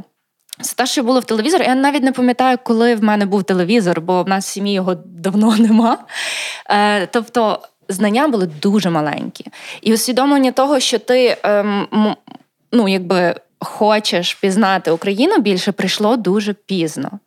Це 0.62 0.76
те, 0.76 0.86
що 0.86 1.04
було 1.04 1.20
в 1.20 1.26
телевізорі. 1.26 1.64
Я 1.64 1.76
навіть 1.76 2.04
не 2.04 2.12
пам'ятаю, 2.12 2.58
коли 2.64 2.96
в 2.96 3.04
мене 3.04 3.26
був 3.26 3.44
телевізор, 3.44 4.02
бо 4.02 4.24
в 4.24 4.28
нас 4.28 4.46
в 4.46 4.50
сім'ї 4.50 4.74
його 4.74 4.96
давно 5.06 5.56
нема. 5.60 5.98
Е, 6.70 7.08
Тобто 7.08 7.60
знання 7.90 8.28
були 8.28 8.48
дуже 8.48 8.90
маленькі. 8.90 9.46
І 9.82 9.94
усвідомлення 9.94 10.52
того, 10.52 10.80
що 10.80 11.00
ти 11.00 11.38
ем, 11.44 11.88
ну, 12.72 12.88
якби 12.88 13.36
хочеш 13.60 14.34
пізнати 14.34 14.92
Україну 14.92 15.38
більше, 15.38 15.72
прийшло 15.72 16.18
дуже 16.18 16.54
пізно. 16.54 17.20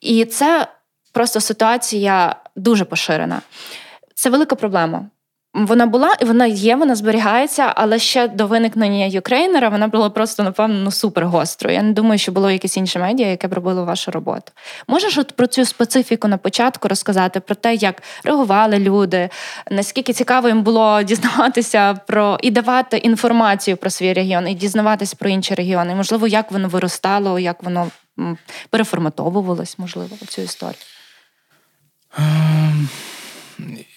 І 0.00 0.24
це 0.24 0.66
просто 1.12 1.40
ситуація 1.40 2.36
дуже 2.56 2.84
поширена. 2.84 3.42
Це 4.14 4.30
велика 4.30 4.54
проблема. 4.56 5.06
Вона 5.54 5.86
була 5.86 6.14
і 6.20 6.24
вона 6.24 6.46
є, 6.46 6.76
вона 6.76 6.94
зберігається, 6.94 7.72
але 7.76 7.98
ще 7.98 8.28
до 8.28 8.46
виникнення 8.46 9.04
Юкрейнера 9.04 9.68
вона 9.68 9.88
була 9.88 10.10
просто, 10.10 10.42
напевно, 10.42 10.74
ну, 10.74 10.90
супер 10.90 11.26
гострою. 11.26 11.76
Я 11.76 11.82
не 11.82 11.92
думаю, 11.92 12.18
що 12.18 12.32
було 12.32 12.50
якесь 12.50 12.76
інше 12.76 12.98
медіа, 12.98 13.26
яке 13.26 13.48
б 13.48 13.52
робило 13.52 13.84
вашу 13.84 14.10
роботу. 14.10 14.52
Можеш 14.88 15.18
от 15.18 15.32
про 15.32 15.46
цю 15.46 15.64
специфіку 15.64 16.28
на 16.28 16.36
початку 16.36 16.88
розказати, 16.88 17.40
про 17.40 17.54
те, 17.54 17.74
як 17.74 18.02
реагували 18.24 18.78
люди, 18.78 19.28
наскільки 19.70 20.12
цікаво 20.12 20.48
їм 20.48 20.62
було 20.62 21.02
дізнаватися 21.02 21.94
про 22.06 22.38
і 22.42 22.50
давати 22.50 22.96
інформацію 22.96 23.76
про 23.76 23.90
свій 23.90 24.12
регіон, 24.12 24.48
і 24.48 24.54
дізнаватися 24.54 25.16
про 25.18 25.28
інші 25.30 25.54
регіони. 25.54 25.94
Можливо, 25.94 26.26
як 26.26 26.52
воно 26.52 26.68
виростало, 26.68 27.38
як 27.38 27.62
воно 27.62 27.90
переформатовувалось, 28.70 29.78
можливо, 29.78 30.16
цю 30.28 30.42
історію. 30.42 30.76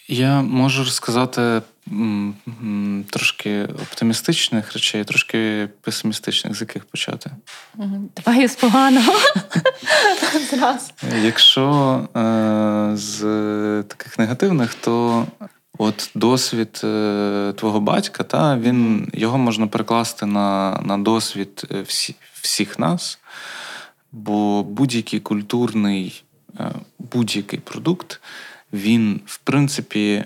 Я 0.08 0.42
можу 0.42 0.84
розказати 0.84 1.62
трошки 3.10 3.64
оптимістичних 3.64 4.74
речей, 4.74 5.04
трошки 5.04 5.70
песимістичних, 5.82 6.56
з 6.56 6.62
яких 6.62 6.86
почати. 6.86 7.32
Давай 8.26 8.48
з 8.48 8.56
поганого. 8.56 9.14
Якщо 11.24 11.96
е, 12.16 12.98
з 12.98 13.20
таких 13.88 14.20
негативних, 14.20 14.74
то 14.74 15.26
от 15.78 16.12
досвід 16.16 16.82
е, 16.84 17.54
твого 17.58 17.80
батька, 17.80 18.24
та, 18.24 18.58
він, 18.58 19.10
його 19.14 19.38
можна 19.38 19.68
перекласти 19.68 20.26
на 20.26 20.80
на 20.86 20.98
досвід 20.98 21.68
е, 21.72 21.82
всі, 21.82 22.16
всіх 22.42 22.80
нас, 22.80 23.20
бо 24.12 24.64
будь-який 24.64 25.20
культурний, 25.20 26.24
будь-який 27.00 27.60
продукт 27.60 28.22
він, 28.74 29.22
в 29.26 29.38
принципі, 29.38 30.14
е, 30.14 30.26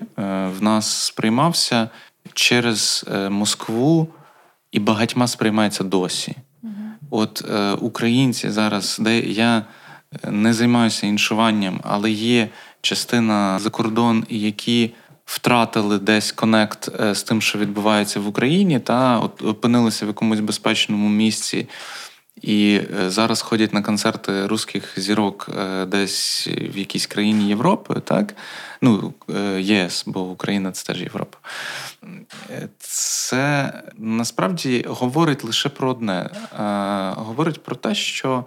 в 0.58 0.63
нас 0.63 1.06
сприймався 1.06 1.89
через 2.34 3.06
е, 3.13 3.30
Москву 3.30 4.08
і 4.72 4.80
багатьма 4.80 5.27
сприймається 5.27 5.84
досі. 5.84 6.36
Угу. 6.63 6.74
От 7.10 7.46
е, 7.50 7.72
українці 7.72 8.50
зараз, 8.50 8.98
де 9.00 9.20
я 9.20 9.66
не 10.30 10.54
займаюся 10.54 11.08
іншуванням, 11.08 11.80
але 11.84 12.12
є 12.12 12.50
частина 12.82 13.60
за 13.60 13.70
кордон, 13.70 14.25
які 14.30 14.94
втратили 15.25 16.00
десь 16.00 16.32
конект 16.32 16.89
з 17.16 17.24
тим, 17.24 17.42
що 17.42 17.60
відбувається 17.60 18.20
в 18.20 18.27
Україні, 18.27 18.80
та 18.80 19.20
от 19.20 19.42
опинилися 19.42 20.06
в 20.06 20.08
якомусь 20.08 20.39
безпечному 20.39 21.10
місці. 21.10 21.68
І 22.41 22.82
е, 23.00 23.10
зараз 23.10 23.41
ходять 23.41 23.74
на 23.74 23.82
концерти 23.82 24.48
русських 24.48 25.00
зірок 25.00 25.50
е, 25.58 25.86
десь 25.86 26.48
в 26.48 26.77
якійсь 26.77 27.08
країні 27.08 27.48
Європи, 27.50 28.01
так? 28.03 28.36
Ну, 28.82 29.13
е, 29.36 29.62
ЄС, 29.62 30.03
бо 30.08 30.22
Україна 30.22 30.72
це 30.72 30.86
теж 30.94 31.01
Європа. 31.01 31.38
Це 32.79 33.74
насправді 33.98 34.86
говорить 34.88 35.44
лише 35.44 35.70
про 35.70 35.89
одне. 35.89 36.29
Говорить 37.15 37.63
про 37.63 37.75
те, 37.75 37.96
що 37.96 38.46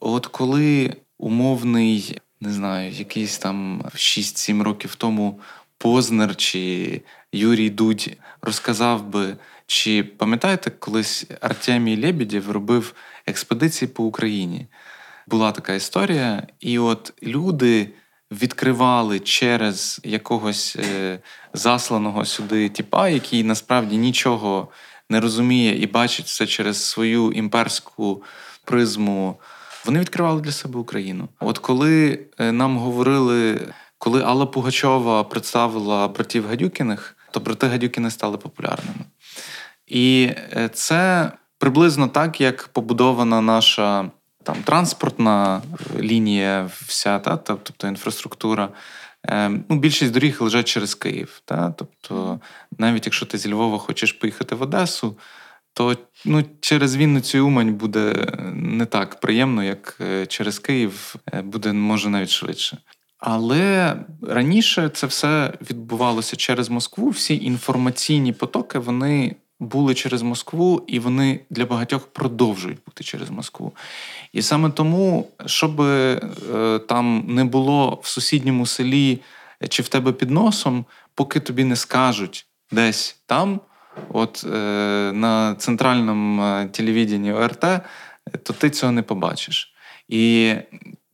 от 0.00 0.26
коли 0.26 0.96
умовний, 1.18 2.18
не 2.40 2.52
знаю, 2.52 2.92
якийсь 2.92 3.38
там 3.38 3.82
6-7 3.94 4.62
років 4.62 4.94
тому 4.94 5.40
Познер 5.78 6.36
чи 6.36 7.02
Юрій 7.32 7.70
Дудь 7.70 8.10
розказав 8.42 9.04
би. 9.04 9.36
Чи 9.70 10.02
пам'ятаєте, 10.02 10.70
колись 10.70 11.26
Артемій 11.40 12.02
Лебедєв 12.02 12.50
робив 12.50 12.94
експедиції 13.26 13.88
по 13.88 14.04
Україні? 14.04 14.66
Була 15.26 15.52
така 15.52 15.74
історія, 15.74 16.46
і 16.60 16.78
от 16.78 17.12
люди 17.22 17.90
відкривали 18.30 19.20
через 19.20 20.00
якогось 20.04 20.76
е, 20.76 21.18
засланого 21.54 22.24
сюди 22.24 22.68
тіпа, 22.68 23.08
який 23.08 23.44
насправді 23.44 23.96
нічого 23.96 24.68
не 25.10 25.20
розуміє 25.20 25.82
і 25.82 25.86
бачить 25.86 26.26
все 26.26 26.46
через 26.46 26.84
свою 26.84 27.32
імперську 27.32 28.22
призму. 28.64 29.40
Вони 29.84 30.00
відкривали 30.00 30.40
для 30.40 30.52
себе 30.52 30.78
Україну. 30.80 31.28
От 31.40 31.58
коли 31.58 32.18
е, 32.38 32.52
нам 32.52 32.78
говорили, 32.78 33.60
коли 33.98 34.22
Алла 34.22 34.46
Пугачова 34.46 35.24
представила 35.24 36.08
братів 36.08 36.46
Гадюкіних, 36.48 37.16
то 37.30 37.40
брати 37.40 37.66
Гадюкіни 37.66 38.10
стали 38.10 38.36
популярними. 38.36 39.04
І 39.90 40.30
е, 40.56 40.70
це 40.72 41.30
приблизно 41.58 42.08
так, 42.08 42.40
як 42.40 42.68
побудована 42.68 43.40
наша 43.40 44.10
там 44.42 44.56
транспортна 44.64 45.62
лінія, 45.98 46.70
вся 46.86 47.18
та 47.18 47.36
тобто 47.36 47.88
інфраструктура. 47.88 48.68
Е, 49.26 49.48
ну, 49.48 49.78
Більшість 49.78 50.12
доріг 50.12 50.42
лежать 50.42 50.68
через 50.68 50.94
Київ. 50.94 51.42
Та? 51.44 51.74
Тобто, 51.76 52.40
навіть 52.78 53.06
якщо 53.06 53.26
ти 53.26 53.38
зі 53.38 53.52
Львова 53.52 53.78
хочеш 53.78 54.12
поїхати 54.12 54.54
в 54.54 54.62
Одесу, 54.62 55.16
то 55.72 55.96
ну, 56.24 56.44
через 56.60 56.96
Вінницю 56.96 57.38
і 57.38 57.40
Умань 57.40 57.74
буде 57.74 58.26
не 58.54 58.86
так 58.86 59.20
приємно, 59.20 59.64
як 59.64 59.96
е, 60.00 60.26
через 60.26 60.58
Київ, 60.58 61.14
буде 61.44 61.72
може 61.72 62.08
навіть 62.08 62.30
швидше. 62.30 62.78
Але 63.18 63.96
раніше 64.22 64.88
це 64.88 65.06
все 65.06 65.52
відбувалося 65.70 66.36
через 66.36 66.68
Москву. 66.68 67.08
Всі 67.08 67.44
інформаційні 67.44 68.32
потоки 68.32 68.78
вони 68.78 69.36
були 69.60 69.94
через 69.94 70.22
Москву, 70.22 70.84
і 70.86 70.98
вони 70.98 71.40
для 71.50 71.66
багатьох 71.66 72.06
продовжують 72.06 72.78
бути 72.86 73.04
через 73.04 73.30
Москву. 73.30 73.72
І 74.32 74.42
саме 74.42 74.70
тому, 74.70 75.28
щоб 75.46 75.80
е, 75.80 76.20
там 76.88 77.24
не 77.28 77.44
було 77.44 78.00
в 78.02 78.06
сусідньому 78.06 78.66
селі 78.66 79.20
чи 79.68 79.82
в 79.82 79.88
тебе 79.88 80.12
під 80.12 80.30
носом, 80.30 80.84
поки 81.14 81.40
тобі 81.40 81.64
не 81.64 81.76
скажуть 81.76 82.46
десь 82.72 83.16
там, 83.26 83.60
от 84.08 84.44
е, 84.46 84.56
на 85.14 85.54
центральному 85.54 86.42
е, 86.42 86.66
телевіденні 86.66 87.32
ОРТ, 87.32 87.64
то 88.42 88.52
ти 88.52 88.70
цього 88.70 88.92
не 88.92 89.02
побачиш. 89.02 89.74
І 90.08 90.54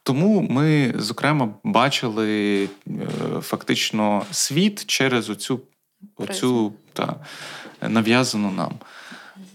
тому 0.02 0.46
ми, 0.50 0.94
зокрема, 0.96 1.54
бачили 1.64 2.64
е, 2.64 2.68
фактично 3.40 4.22
світ 4.30 4.86
через 4.86 5.30
оцю, 5.30 5.60
оцю 6.16 6.72
та, 6.92 7.16
нав'язану 7.82 8.50
нам. 8.50 8.72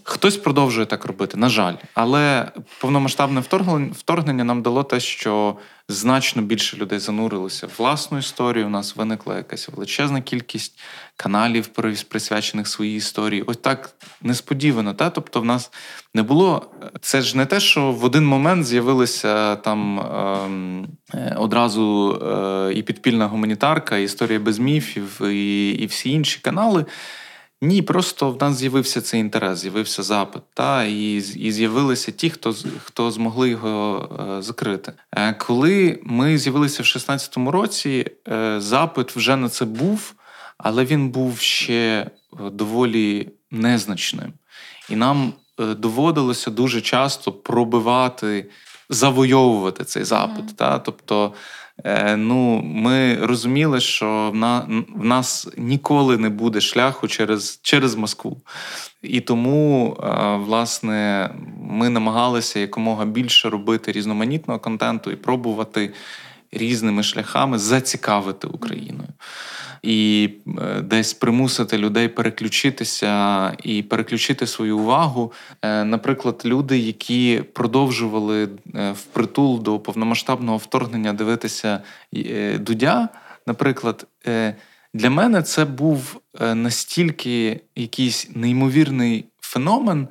Хтось 0.04 0.38
продовжує 0.38 0.86
так 0.86 1.06
робити, 1.06 1.38
на 1.38 1.50
жаль, 1.50 1.76
але 1.94 2.52
повномасштабне 2.80 3.42
вторгнення 3.94 4.44
нам 4.44 4.62
дало 4.62 4.84
те, 4.84 5.00
що 5.00 5.58
значно 5.88 6.42
більше 6.42 6.78
людей 6.78 7.00
занурилися 7.00 7.68
в 7.68 7.72
власну 7.78 8.18
історію. 8.18 8.66
У 8.66 8.70
нас 8.70 8.96
виникла 8.96 9.38
якась 9.38 9.70
величезна 9.70 10.22
кількість 10.22 10.80
каналів, 11.16 11.68
присвячених 12.08 12.68
своїй 12.68 12.96
історії. 12.96 13.42
Ось 13.42 13.58
так 13.58 13.94
несподівано. 14.22 14.94
Та? 14.94 15.10
Тобто, 15.10 15.42
в 15.42 15.46
нас 15.46 15.72
не 16.14 16.24
було. 16.24 16.72
Це 17.02 17.22
ж 17.22 17.38
не 17.38 17.46
те, 17.46 17.60
що 17.60 17.92
в 17.92 18.04
один 18.04 18.26
момент 18.26 18.66
з'явилися 18.66 19.56
там 19.56 20.00
ем, 20.00 20.88
е, 21.14 21.36
одразу 21.40 22.14
е, 22.14 22.74
і 22.74 22.84
підпільна 22.84 23.28
гуманітарка, 23.28 23.98
і 23.98 24.04
історія 24.04 24.40
без 24.40 24.60
міфів, 24.60 25.22
і, 25.22 25.72
і 25.72 25.86
всі 25.86 26.12
інші 26.12 26.40
канали. 26.40 26.86
Ні, 27.64 27.82
просто 27.82 28.32
в 28.32 28.42
нас 28.42 28.56
з'явився 28.58 29.02
цей 29.02 29.20
інтерес, 29.20 29.60
з'явився 29.60 30.04
запит, 30.04 30.42
та 30.54 30.84
і 30.84 31.14
і 31.16 31.52
з'явилися 31.52 32.12
ті, 32.12 32.30
хто 32.30 32.56
хто 32.84 33.12
змогли 33.12 33.50
його 33.50 34.10
е, 34.38 34.42
закрити. 34.42 34.94
Е, 35.12 35.34
коли 35.34 36.00
ми 36.04 36.38
з'явилися 36.38 36.84
в 36.84 36.86
16-му 36.86 37.52
році, 37.52 38.06
е, 38.28 38.62
запит 38.62 39.16
вже 39.16 39.36
на 39.36 39.50
це 39.50 39.66
був, 39.66 40.14
але 40.58 40.86
він 40.86 41.10
був 41.10 41.40
ще 41.40 42.12
доволі 42.52 43.30
незначним. 43.52 44.34
І 44.90 44.96
нам 44.96 45.34
е, 45.60 45.66
доводилося 45.66 46.52
дуже 46.52 46.82
часто 46.82 47.32
пробивати, 47.32 48.50
завойовувати 48.90 49.84
цей 49.84 50.04
запит. 50.04 50.46
Mm. 50.46 50.56
Та? 50.56 50.80
Тобто 50.80 51.34
Е, 51.34 51.34
ну, 52.18 52.62
ми 52.62 53.16
розуміли, 53.16 53.80
що 53.80 54.32
в, 54.34 55.06
нас 55.06 55.48
ніколи 55.58 56.18
не 56.18 56.30
буде 56.30 56.62
шляху 56.62 57.08
через 57.08 57.60
через 57.62 57.96
Москву. 57.96 58.42
І 59.02 59.22
тому, 59.22 59.98
е, 60.04 60.36
власне, 60.36 61.30
ми 61.70 61.90
намагалися 61.90 62.60
якомога 62.60 63.06
більше 63.06 63.50
робити 63.50 63.92
різноманітного 63.92 64.60
контенту 64.60 65.12
і 65.12 65.16
пробувати 65.16 65.94
різними 66.52 67.04
шляхами 67.04 67.60
зацікавити 67.60 68.48
Україною 68.48 69.10
і 69.84 70.30
е, 70.62 70.82
десь 70.82 71.14
примусити 71.14 71.78
людей 71.78 72.08
переключитися 72.08 73.52
і 73.64 73.84
переключити 73.84 74.48
свою 74.48 74.78
увагу. 74.78 75.34
Е, 75.62 75.84
наприклад, 75.84 76.42
люди, 76.46 76.78
які 76.78 77.44
продовжували 77.54 78.50
е, 78.76 78.92
впритул 78.92 79.64
до 79.64 79.80
повномасштабного 79.80 80.58
вторгнення 80.58 81.14
дивитися 81.14 81.82
Дудя, 82.60 83.10
наприклад. 83.48 84.08
Для 84.94 85.10
мене 85.10 85.42
це 85.42 85.66
був 85.66 86.22
настільки 86.40 87.60
якийсь 87.76 88.30
неймовірний 88.36 89.26
феномен, 89.42 90.08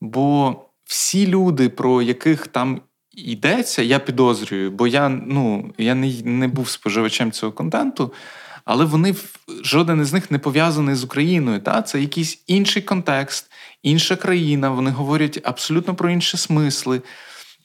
бо 0.00 0.56
всі 0.84 1.26
люди, 1.26 1.68
про 1.68 2.02
яких 2.02 2.46
там 2.46 2.80
йдеться, 3.12 3.82
я 3.82 3.98
підозрюю, 3.98 4.70
бо 4.70 4.86
я 4.86 5.08
ну, 5.08 5.72
я 5.78 5.94
не 5.94 6.22
не 6.24 6.48
був 6.48 6.68
споживачем 6.68 7.32
цього 7.32 7.52
контенту. 7.52 8.12
Але 8.64 8.84
вони 8.84 9.14
жоден 9.62 10.00
із 10.00 10.12
них 10.12 10.30
не 10.30 10.38
пов'язаний 10.38 10.94
з 10.94 11.04
Україною. 11.04 11.60
Та? 11.60 11.82
Це 11.82 12.00
якийсь 12.00 12.42
інший 12.46 12.82
контекст, 12.82 13.50
інша 13.82 14.16
країна. 14.16 14.70
Вони 14.70 14.90
говорять 14.90 15.40
абсолютно 15.44 15.94
про 15.94 16.10
інші 16.10 16.36
смисли. 16.36 17.02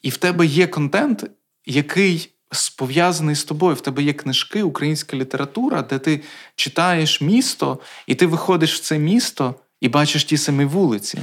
І 0.02 0.10
в 0.10 0.16
тебе 0.16 0.46
є 0.46 0.66
контент, 0.66 1.30
який 1.66 2.30
пов'язаний 2.76 3.34
з 3.34 3.44
тобою. 3.44 3.74
В 3.74 3.80
тебе 3.80 4.02
є 4.02 4.12
книжки, 4.12 4.62
українська 4.62 5.16
література, 5.16 5.82
де 5.82 5.98
ти 5.98 6.20
читаєш 6.56 7.20
місто, 7.20 7.78
і 8.06 8.14
ти 8.14 8.26
виходиш 8.26 8.74
в 8.74 8.80
це 8.80 8.98
місто 8.98 9.54
і 9.80 9.88
бачиш 9.88 10.24
ті 10.24 10.36
самі 10.36 10.64
вулиці. 10.64 11.18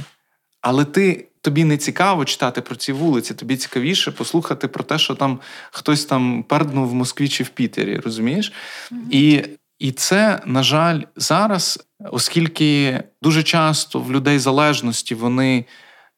Але 0.60 0.84
ти. 0.84 1.24
Тобі 1.40 1.64
не 1.64 1.76
цікаво 1.76 2.24
читати 2.24 2.60
про 2.60 2.76
ці 2.76 2.92
вулиці, 2.92 3.34
тобі 3.34 3.56
цікавіше 3.56 4.10
послухати 4.10 4.68
про 4.68 4.84
те, 4.84 4.98
що 4.98 5.14
там 5.14 5.40
хтось 5.70 6.04
там 6.04 6.42
перднув 6.42 6.88
в 6.88 6.94
Москві 6.94 7.28
чи 7.28 7.44
в 7.44 7.48
Пітері, 7.48 7.96
розумієш? 7.96 8.52
Mm-hmm. 8.92 9.10
І 9.10 9.44
і 9.78 9.92
це, 9.92 10.40
на 10.46 10.62
жаль, 10.62 11.00
зараз, 11.16 11.88
оскільки 12.10 13.00
дуже 13.22 13.42
часто 13.42 14.00
в 14.00 14.12
людей 14.12 14.38
залежності 14.38 15.14
вони 15.14 15.64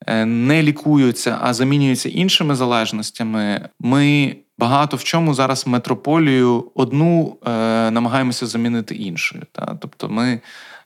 е, 0.07 0.25
не 0.25 0.62
лікуються, 0.62 1.38
а 1.42 1.55
замінюються 1.55 2.09
іншими 2.09 2.55
залежностями, 2.55 3.68
ми 3.81 4.37
багато 4.59 4.96
в 4.96 5.05
чому 5.05 5.35
зараз 5.35 5.66
метрополію 5.66 6.70
одну 6.75 7.37
е, 7.46 7.51
намагаємося 7.90 8.46
замінити 8.46 8.94
іншою. 8.94 9.42
Та? 9.53 9.77
Тобто 9.81 10.09
ми 10.09 10.40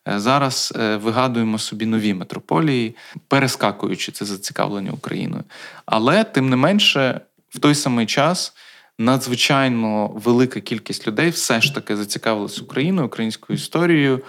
е, 0.09 0.21
зараз 0.21 0.73
е, 0.77 0.97
вигадуємо 0.97 1.59
собі 1.59 1.87
нові 1.87 2.15
метрополії, 2.15 2.97
перескакуючи 3.29 4.13
це 4.13 4.25
зацікавлення 4.25 4.91
Україною. 4.91 5.45
Але 5.87 6.25
тим 6.25 6.51
не 6.51 6.57
менше, 6.57 7.21
в 7.49 7.59
той 7.59 7.75
самий 7.75 8.07
час. 8.07 8.53
Надзвичайно 8.99 10.09
велика 10.15 10.61
кількість 10.61 11.07
людей 11.07 11.31
все 11.31 11.61
ж 11.61 11.75
таки 11.75 11.97
зацікавилась 11.97 12.63
Україною, 12.63 13.07
українською 13.07 13.57
історією, 13.57 14.21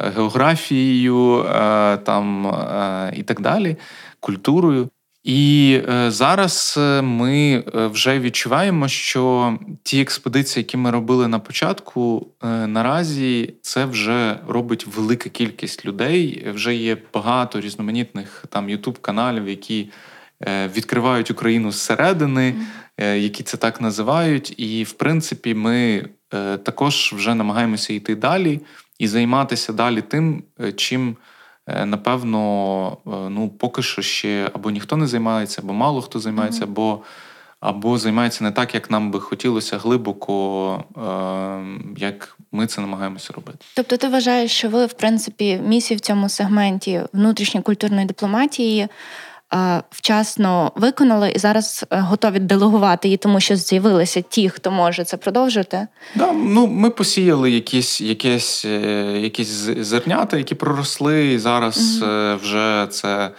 е, 0.00 0.10
географією 0.16 1.44
там 2.04 2.46
і 3.16 3.22
так 3.22 3.40
далі, 3.40 3.76
культурою. 4.20 4.90
І 5.24 5.80
е, 5.88 6.10
зараз 6.10 6.74
е, 6.78 7.02
ми 7.02 7.64
е, 7.74 7.86
вже 7.86 8.20
відчуваємо, 8.20 8.88
що 8.88 9.58
ті 9.82 10.00
експедиції, 10.00 10.62
які 10.62 10.76
ми 10.76 10.90
робили 10.90 11.28
на 11.28 11.38
початку, 11.38 12.26
наразі 12.66 13.54
це 13.62 13.84
вже 13.84 14.38
робить 14.48 14.86
велика 14.96 15.28
кількість 15.28 15.84
людей. 15.84 16.46
Вже 16.54 16.74
є 16.74 16.96
багато 17.14 17.60
різноманітних 17.60 18.44
там 18.48 18.68
ютуб-каналів, 18.68 19.48
які 19.48 19.90
відкривають 20.76 21.30
Україну 21.30 21.72
зсередини, 21.72 22.54
які 22.98 23.42
це 23.42 23.56
так 23.56 23.80
називають. 23.80 24.54
І 24.56 24.84
в 24.84 24.92
принципі, 24.92 25.54
ми 25.54 26.08
також 26.62 27.12
вже 27.16 27.34
намагаємося 27.34 27.92
йти 27.92 28.14
далі 28.14 28.60
і 28.98 29.08
займатися 29.08 29.72
далі 29.72 30.02
тим, 30.02 30.42
чим. 30.76 31.16
Е, 31.66 31.86
напевно, 31.86 32.98
е, 33.06 33.10
ну 33.10 33.48
поки 33.48 33.82
що 33.82 34.02
ще 34.02 34.50
або 34.54 34.70
ніхто 34.70 34.96
не 34.96 35.06
займається, 35.06 35.62
або 35.62 35.72
мало 35.72 36.00
хто 36.00 36.20
займається, 36.20 36.64
або 36.64 37.00
або 37.60 37.98
займається 37.98 38.44
не 38.44 38.50
так, 38.50 38.74
як 38.74 38.90
нам 38.90 39.10
би 39.10 39.20
хотілося 39.20 39.78
глибоко, 39.78 40.84
е, 40.96 42.00
як 42.00 42.36
ми 42.52 42.66
це 42.66 42.80
намагаємося 42.80 43.32
робити. 43.32 43.58
Тобто, 43.76 43.96
ти 43.96 44.08
вважаєш, 44.08 44.52
що 44.52 44.68
ви, 44.68 44.86
в 44.86 44.92
принципі, 44.92 45.60
місію 45.66 45.98
в 45.98 46.00
цьому 46.00 46.28
сегменті 46.28 47.00
внутрішньої 47.12 47.62
культурної 47.62 48.06
дипломатії 48.06 48.80
Е, 48.82 48.88
вчасно 49.90 50.72
виконали 50.76 51.30
і 51.30 51.38
зараз 51.38 51.84
е, 51.90 52.00
готові 52.00 52.38
делегувати 52.38 53.08
її, 53.08 53.16
тому 53.16 53.40
що 53.40 53.56
з'явилися 53.56 54.20
ті, 54.20 54.48
хто 54.48 54.70
може 54.70 55.04
це 55.04 55.16
продовжити. 55.16 55.86
Да, 56.14 56.32
ну 56.32 56.66
ми 56.66 56.90
посіяли 56.90 57.50
якісь 57.50 58.00
якісь, 58.00 58.64
е, 58.64 59.18
якісь 59.18 59.48
зернята, 59.80 60.36
які 60.36 60.54
проросли, 60.54 61.32
і 61.32 61.38
зараз 61.38 62.02
угу. 62.02 62.10
вже 62.42 62.86
це 62.90 63.30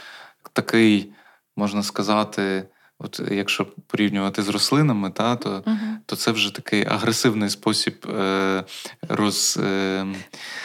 такий, 0.53 1.11
можна 1.57 1.83
сказати. 1.83 2.63
От 2.99 3.21
якщо 3.31 3.67
порівнювати 3.87 4.43
з 4.43 4.49
рослинами, 4.49 5.09
та 5.09 5.35
то 5.35 5.49
uh-huh. 5.49 5.77
то 6.05 6.15
це 6.15 6.31
вже 6.31 6.55
такий 6.55 6.85
агресивний 6.85 7.49
спосіб 7.49 8.05
е, 8.19 8.63
роз, 9.09 9.59
е... 9.63 10.05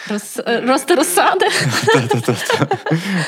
роз 0.09 0.41
росту 0.45 0.95
розсади. 0.95 1.47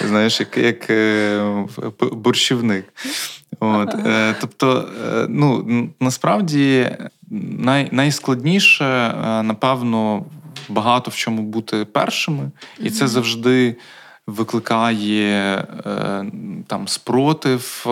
Знаєш, 0.08 0.40
як 0.40 0.58
як 0.58 0.90
е, 0.90 1.66
борщівник. 2.00 2.86
От, 3.60 3.94
е, 4.06 4.36
Тобто, 4.42 4.90
е, 5.06 5.26
ну 5.30 5.66
насправді 6.00 6.98
най, 7.60 7.90
найскладніше, 7.92 8.86
е, 8.86 9.44
напевно, 9.44 10.26
багато 10.70 11.12
в 11.12 11.16
чому 11.16 11.42
бути 11.42 11.86
першими, 11.86 12.52
і 12.80 12.90
це 12.90 13.08
завжди 13.08 13.76
викликає 14.28 15.66
там 16.68 16.88
спротив 16.88 17.86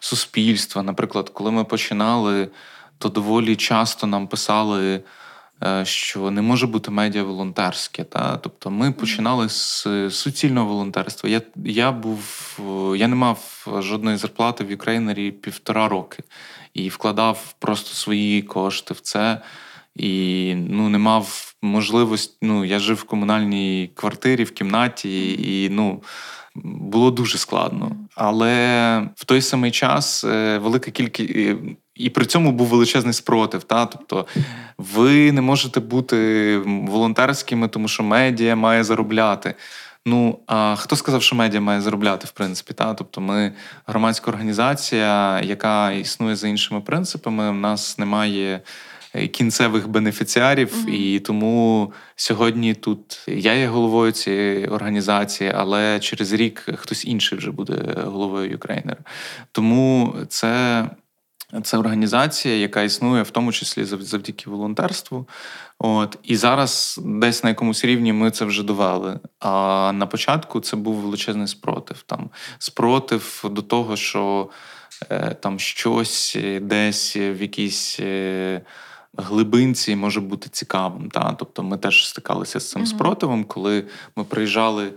суспільства. 0.00 0.82
Наприклад, 0.82 1.28
коли 1.28 1.50
ми 1.50 1.64
починали, 1.64 2.48
то 2.98 3.08
доволі 3.08 3.56
часто 3.56 4.06
нам 4.06 4.26
писали, 4.26 5.02
е, 5.62 5.84
що 5.84 6.30
не 6.30 6.42
може 6.42 6.66
бути 6.66 6.90
медіа 6.90 7.22
волонтерське. 7.22 8.04
Та? 8.04 8.36
Тобто 8.36 8.70
ми 8.70 8.92
починали 8.92 9.48
з 9.48 9.86
суцільного 10.10 10.66
волонтерства. 10.66 11.30
Я 11.30 11.42
я 11.64 11.92
був, 11.92 12.58
я 12.96 13.08
не 13.08 13.16
мав 13.16 13.66
жодної 13.78 14.16
зарплати 14.16 14.64
в 14.64 14.70
Ukraїner 14.70 15.24
і 15.24 15.30
півтора 15.32 15.88
роки 15.88 16.22
і 16.74 16.88
вкладав 16.88 17.54
просто 17.58 17.94
свої 17.94 18.42
кошти 18.42 18.94
в 18.94 19.00
це. 19.00 19.40
І 19.96 20.54
ну, 20.54 20.88
не 20.88 20.98
мав 20.98 21.54
можливості. 21.62 22.36
Ну, 22.42 22.64
я 22.64 22.78
жив 22.78 22.96
в 22.96 23.04
комунальній 23.04 23.90
квартирі, 23.94 24.44
в 24.44 24.50
кімнаті, 24.50 25.32
і 25.32 25.70
ну 25.70 26.02
було 26.64 27.10
дуже 27.10 27.38
складно. 27.38 27.96
Але 28.14 29.08
в 29.16 29.24
той 29.24 29.42
самий 29.42 29.70
час 29.70 30.24
е, 30.24 30.58
велика 30.58 30.90
кількість. 30.90 31.32
І 31.94 32.10
при 32.10 32.26
цьому 32.26 32.52
був 32.52 32.66
величезний 32.66 33.12
спротив. 33.12 33.64
Та? 33.64 33.86
Тобто 33.86 34.26
ви 34.78 35.32
не 35.32 35.40
можете 35.40 35.80
бути 35.80 36.58
волонтерськими, 36.66 37.68
тому 37.68 37.88
що 37.88 38.02
медіа 38.02 38.56
має 38.56 38.84
заробляти. 38.84 39.54
Ну, 40.06 40.38
а 40.46 40.76
хто 40.76 40.96
сказав, 40.96 41.22
що 41.22 41.36
медіа 41.36 41.60
має 41.60 41.80
заробляти, 41.80 42.26
в 42.26 42.30
принципі? 42.30 42.72
Та? 42.72 42.94
Тобто 42.94 43.20
ми 43.20 43.52
громадська 43.86 44.30
організація, 44.30 45.40
яка 45.40 45.90
існує 45.92 46.36
за 46.36 46.48
іншими 46.48 46.80
принципами, 46.80 47.50
в 47.50 47.54
нас 47.54 47.98
немає 47.98 48.60
кінцевих 49.32 49.88
бенефіціарів, 49.88 50.74
mm 50.74 50.90
і 50.90 51.20
тому 51.20 51.92
сьогодні 52.16 52.74
тут 52.74 53.20
я 53.26 53.54
є 53.54 53.66
головою 53.66 54.12
цієї 54.12 54.66
організації, 54.66 55.52
але 55.56 56.00
через 56.00 56.32
рік 56.32 56.66
хтось 56.76 57.04
інший 57.04 57.38
вже 57.38 57.50
буде 57.50 57.74
головою 58.04 58.50
Юкрейнера. 58.50 58.98
Тому 59.52 60.14
це. 60.28 60.84
Це 61.62 61.78
організація, 61.78 62.56
яка 62.56 62.82
існує 62.82 63.22
в 63.22 63.30
тому 63.30 63.52
числі 63.52 63.84
завдяки 63.84 64.50
волонтерству. 64.50 65.28
От 65.78 66.18
І 66.22 66.36
зараз 66.36 67.00
десь 67.04 67.44
на 67.44 67.50
якомусь 67.50 67.84
рівні 67.84 68.12
ми 68.12 68.30
це 68.30 68.44
вже 68.44 68.62
довели. 68.62 69.20
А 69.40 69.92
на 69.94 70.06
початку 70.06 70.60
це 70.60 70.76
був 70.76 70.94
величезний 70.94 71.46
спротив. 71.46 72.02
Там 72.02 72.30
Спротив 72.58 73.44
до 73.50 73.62
того, 73.62 73.96
що 73.96 74.50
е, 75.10 75.36
там 75.40 75.58
щось 75.58 76.38
десь 76.60 77.16
в 77.16 77.42
якійсь. 77.42 77.96
Е, 78.00 78.60
глибинці 79.16 79.96
може 79.96 80.20
бути 80.20 80.48
цікавим. 80.48 81.10
Та? 81.10 81.32
Тобто 81.32 81.62
ми 81.62 81.78
теж 81.78 82.08
стикалися 82.08 82.60
з 82.60 82.70
цим 82.70 82.82
uh-huh. 82.82 82.86
спротивом, 82.86 83.44
коли 83.44 83.84
ми 84.16 84.24
приїжджали 84.24 84.92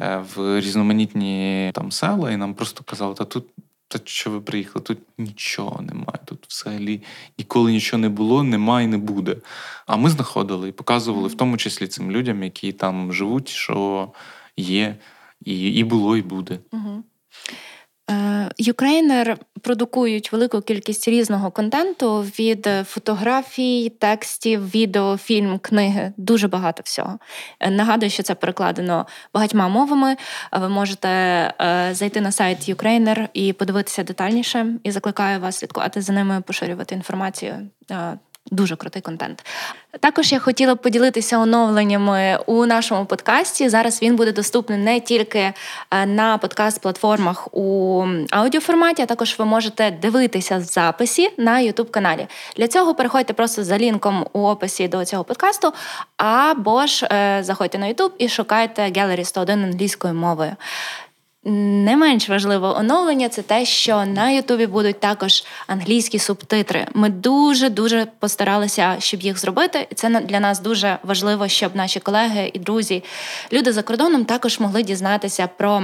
е, 0.00 0.24
в 0.34 0.60
різноманітні 0.60 1.70
там 1.74 1.92
села, 1.92 2.30
і 2.30 2.36
нам 2.36 2.54
просто 2.54 2.84
казали, 2.84 3.14
та 3.14 3.24
тут. 3.24 3.44
Та 3.88 3.98
що 4.04 4.30
ви 4.30 4.40
приїхали? 4.40 4.84
Тут 4.84 4.98
нічого 5.18 5.82
немає. 5.82 6.18
Тут 6.24 6.46
взагалі 6.48 7.02
ніколи 7.38 7.72
нічого 7.72 8.00
не 8.00 8.08
було, 8.08 8.42
немає 8.42 8.84
і 8.84 8.88
не 8.88 8.98
буде. 8.98 9.36
А 9.86 9.96
ми 9.96 10.10
знаходили 10.10 10.68
і 10.68 10.72
показували, 10.72 11.28
в 11.28 11.34
тому 11.34 11.56
числі 11.56 11.86
цим 11.86 12.10
людям, 12.10 12.42
які 12.42 12.72
там 12.72 13.12
живуть, 13.12 13.48
що 13.48 14.08
є, 14.56 14.96
і 15.44 15.60
і 15.60 15.84
було, 15.84 16.16
і 16.16 16.22
буде. 16.22 16.58
Угу. 16.72 17.04
Ukraїner 18.58 19.38
продукують 19.62 20.32
велику 20.32 20.60
кількість 20.60 21.08
різного 21.08 21.50
контенту 21.50 22.20
від 22.20 22.68
фотографій, 22.84 23.88
текстів, 23.88 24.74
відео, 24.74 25.16
фільм, 25.16 25.58
книги 25.58 26.12
дуже 26.16 26.48
багато 26.48 26.82
всього. 26.84 27.18
Е, 27.60 27.70
нагадую, 27.70 28.10
що 28.10 28.22
це 28.22 28.34
перекладено 28.34 29.06
багатьма 29.34 29.68
мовами. 29.68 30.16
Ви 30.52 30.68
можете 30.68 31.08
е, 31.08 31.88
зайти 31.92 32.20
на 32.20 32.32
сайт 32.32 32.68
Ukraїner 32.68 33.28
і 33.32 33.52
подивитися 33.52 34.02
детальніше. 34.02 34.66
І 34.82 34.90
закликаю 34.90 35.40
вас 35.40 35.56
слідкувати 35.56 36.00
за 36.00 36.12
ними, 36.12 36.40
поширювати 36.40 36.94
інформацію. 36.94 37.54
Дуже 38.50 38.76
крутий 38.76 39.02
контент. 39.02 39.44
Також 40.00 40.32
я 40.32 40.38
хотіла 40.38 40.74
б 40.74 40.78
поділитися 40.78 41.38
оновленнями 41.38 42.38
у 42.46 42.66
нашому 42.66 43.06
подкасті. 43.06 43.68
Зараз 43.68 44.02
він 44.02 44.16
буде 44.16 44.32
доступний 44.32 44.78
не 44.78 45.00
тільки 45.00 45.38
е, 45.38 46.06
на 46.06 46.38
подкаст-платформах 46.38 47.48
у 47.52 48.06
аудіоформаті, 48.30 49.02
а 49.02 49.06
також 49.06 49.38
ви 49.38 49.44
можете 49.44 49.90
дивитися 49.90 50.58
в 50.58 50.60
записі 50.60 51.30
на 51.38 51.58
YouTube 51.58 51.90
каналі. 51.90 52.26
Для 52.56 52.68
цього 52.68 52.94
переходьте 52.94 53.32
просто 53.32 53.64
за 53.64 53.78
лінком 53.78 54.26
у 54.32 54.40
описі 54.40 54.88
до 54.88 55.04
цього 55.04 55.24
подкасту, 55.24 55.72
або 56.16 56.86
ж 56.86 57.08
е, 57.12 57.38
заходьте 57.42 57.78
на 57.78 57.86
YouTube 57.86 58.10
і 58.18 58.28
шукайте 58.28 58.82
Gallery 58.82 59.24
101 59.24 59.64
англійською 59.64 60.14
мовою. 60.14 60.56
Не 61.44 61.96
менш 61.96 62.28
важливе 62.28 62.68
оновлення 62.68 63.28
це 63.28 63.42
те, 63.42 63.64
що 63.64 64.04
на 64.04 64.30
Ютубі 64.30 64.66
будуть 64.66 65.00
також 65.00 65.44
англійські 65.66 66.18
субтитри. 66.18 66.86
Ми 66.94 67.08
дуже 67.08 67.70
дуже 67.70 68.06
постаралися, 68.18 68.96
щоб 68.98 69.20
їх 69.20 69.38
зробити, 69.38 69.86
і 69.90 69.94
це 69.94 70.20
для 70.20 70.40
нас 70.40 70.60
дуже 70.60 70.98
важливо, 71.02 71.48
щоб 71.48 71.76
наші 71.76 72.00
колеги 72.00 72.50
і 72.54 72.58
друзі, 72.58 73.04
люди 73.52 73.72
за 73.72 73.82
кордоном 73.82 74.24
також 74.24 74.60
могли 74.60 74.82
дізнатися 74.82 75.46
про 75.46 75.82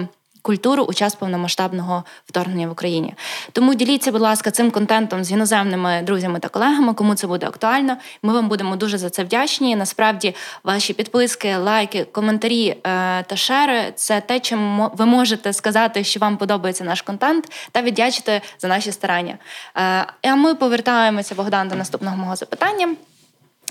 культуру 0.48 0.84
у 0.84 0.94
час 0.94 1.14
повномасштабного 1.14 2.04
вторгнення 2.26 2.68
в 2.68 2.70
Україні. 2.70 3.14
Тому 3.52 3.74
діліться, 3.74 4.12
будь 4.12 4.20
ласка, 4.20 4.50
цим 4.50 4.70
контентом 4.70 5.24
з 5.24 5.30
іноземними 5.30 6.02
друзями 6.02 6.38
та 6.38 6.48
колегами, 6.48 6.94
кому 6.94 7.14
це 7.14 7.26
буде 7.26 7.46
актуально. 7.46 7.96
Ми 8.22 8.32
вам 8.32 8.48
будемо 8.48 8.76
дуже 8.76 8.98
за 8.98 9.11
це 9.11 9.24
вдячні. 9.24 9.76
Насправді, 9.76 10.34
ваші 10.64 10.92
підписки, 10.92 11.56
лайки, 11.56 12.04
коментарі 12.04 12.68
е, 12.68 12.76
та 13.22 13.37
шери 13.37 13.92
це 13.94 14.20
те, 14.20 14.40
чим 14.40 14.90
ви 14.94 15.06
можете 15.06 15.52
сказати, 15.52 16.04
що 16.04 16.20
вам 16.20 16.37
подобається 16.37 16.84
наш 16.84 17.02
контент, 17.02 17.52
та 17.72 17.82
віддячити 17.82 18.40
за 18.58 18.68
наші 18.68 18.92
старання. 18.92 19.38
Е, 19.76 20.06
а 20.22 20.34
ми 20.34 20.54
повертаємося 20.54 21.34
Богдан 21.34 21.68
до 21.68 21.74
наступного 21.74 22.16
мого 22.16 22.37
запитання. 22.37 22.94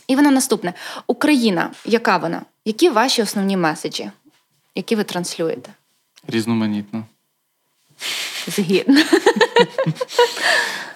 І 0.08 0.16
воно 0.16 0.32
наступне: 0.32 0.74
Україна, 1.08 1.72
яка 1.86 2.18
вона? 2.18 2.42
Які 2.66 2.90
ваші 2.90 3.22
основні 3.22 3.58
меседжі, 3.58 4.12
які 4.76 4.96
ви 4.96 5.04
транслюєте? 5.04 5.72
Різноманітно. 6.28 7.04
Згідно. 8.48 9.02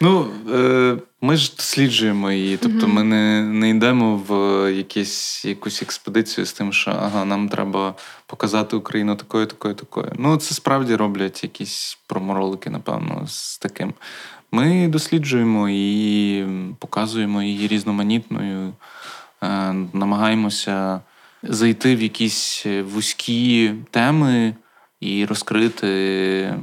Ну, 0.04 0.28
е, 0.54 0.98
ми 1.22 1.38
ж 1.38 1.54
досліджуємо 1.58 2.32
її. 2.32 2.58
Тобто 2.58 2.88
ми 2.88 3.04
не 3.04 3.41
не 3.41 3.70
йдемо 3.70 4.17
в 4.28 4.34
якісь, 4.74 5.46
якусь 5.46 5.82
експедицію 5.82 6.46
з 6.46 6.54
тим, 6.54 6.74
що 6.74 6.91
ага, 6.91 7.26
нам 7.26 7.50
треба 7.50 7.96
показати 8.26 8.76
Україну 8.76 9.15
такою, 9.15 9.46
такою, 9.46 9.74
такою. 9.74 10.12
Ну, 10.17 10.38
це 10.38 10.56
справді 10.56 10.96
роблять 10.96 11.44
якісь 11.44 11.98
проморолики, 12.08 12.70
напевно, 12.70 13.28
з 13.28 13.58
таким. 13.58 13.94
Ми 14.52 14.88
досліджуємо 14.88 15.70
і 15.70 16.46
показуємо 16.80 17.44
її 17.44 17.67
різноманітною, 17.67 18.74
е, 19.44 19.74
намагаємося 19.94 21.02
зайти 21.44 21.96
в 21.96 22.02
якісь 22.02 22.65
вузькі 22.94 23.74
теми 23.91 24.56
і 25.02 25.26
розкрити 25.26 26.54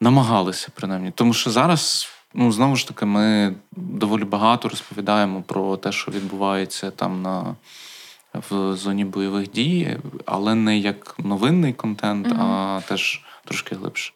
намагалися 0.00 0.68
принаймні. 0.74 1.12
Тому 1.14 1.34
що 1.34 1.50
зараз, 1.50 2.08
ну 2.34 2.52
знову 2.52 2.76
ж 2.76 2.88
таки, 2.88 3.06
ми 3.06 3.54
доволі 3.76 4.24
багато 4.24 4.68
розповідаємо 4.68 5.42
про 5.46 5.76
те, 5.76 5.92
що 5.92 6.10
відбувається 6.10 6.90
там 6.90 7.22
на 7.22 7.54
в 8.50 8.76
зоні 8.76 9.04
бойових 9.04 9.50
дій, 9.50 9.96
але 10.24 10.54
не 10.54 10.78
як 10.78 11.16
новинний 11.18 11.72
контент, 11.72 12.26
mm 12.26 12.36
а 12.40 12.80
теж 12.88 13.20
трошки 13.44 13.74
глибше. 13.74 14.12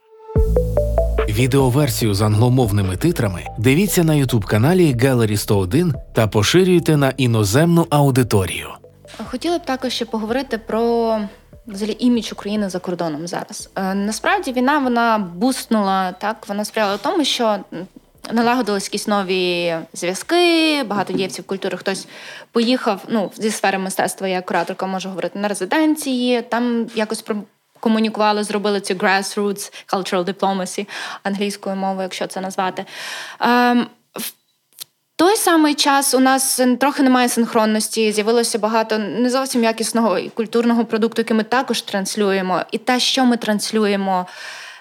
Відеоверсію 1.29 2.15
з 2.15 2.23
англомовними 2.23 2.97
титрами 2.97 3.45
дивіться 3.59 4.05
на 4.05 4.15
ютуб 4.15 4.45
каналі 4.45 4.95
Gallery 4.95 5.37
101 5.37 5.95
та 6.15 6.27
поширюйте 6.27 6.97
на 6.97 7.11
іноземну 7.11 7.87
аудиторію. 7.91 8.69
Хотіла 9.25 9.59
б 9.59 9.65
також 9.65 9.93
ще 9.93 10.05
поговорити 10.05 10.59
про 10.59 11.19
взагалі 11.67 11.97
імідж 11.99 12.33
України 12.33 12.69
за 12.69 12.79
кордоном 12.79 13.27
зараз. 13.27 13.71
Е, 13.77 13.95
насправді 13.95 14.53
війна 14.53 14.79
вона 14.79 15.19
бустнула 15.19 16.13
так. 16.13 16.49
Вона 16.49 16.65
сприяла 16.65 16.97
тому, 16.97 17.25
що 17.25 17.59
налагодились 18.33 18.85
якісь 18.85 19.07
нові 19.07 19.77
зв'язки, 19.95 20.83
багато 20.87 21.13
дієвців 21.13 21.47
культури. 21.47 21.77
Хтось 21.77 22.07
поїхав 22.53 23.01
ну, 23.09 23.31
зі 23.37 23.51
сфери 23.51 23.79
мистецтва, 23.79 24.29
як 24.29 24.47
кураторка 24.47 24.87
можу 24.87 25.09
говорити 25.09 25.39
на 25.39 25.49
резиденції, 25.49 26.43
там 26.43 26.87
якось 26.95 27.23
про. 27.23 27.37
Комунікували, 27.83 28.45
зробили 28.45 28.81
цю 28.81 28.95
grassroots 28.95 29.87
cultural 29.93 30.25
diplomacy 30.25 30.87
англійською 31.23 31.77
мовою, 31.77 32.03
якщо 32.03 32.27
це 32.27 32.41
назвати. 32.41 32.85
Ем, 33.41 33.87
той 35.21 35.37
самий 35.37 35.75
час 35.75 36.15
у 36.15 36.21
нас 36.21 36.61
трохи 36.81 37.03
немає 37.03 37.29
синхронності, 37.29 38.13
з'явилося 38.13 38.59
багато 38.59 38.99
не 38.99 39.31
зовсім 39.31 39.65
якісного 39.65 40.19
і 40.19 40.29
культурного 40.29 40.85
продукту, 40.85 41.21
який 41.23 41.37
ми 41.37 41.45
також 41.45 41.83
транслюємо. 41.83 42.63
І 42.73 42.79
те, 42.79 43.01
що 43.01 43.25
ми 43.25 43.37
транслюємо 43.37 44.27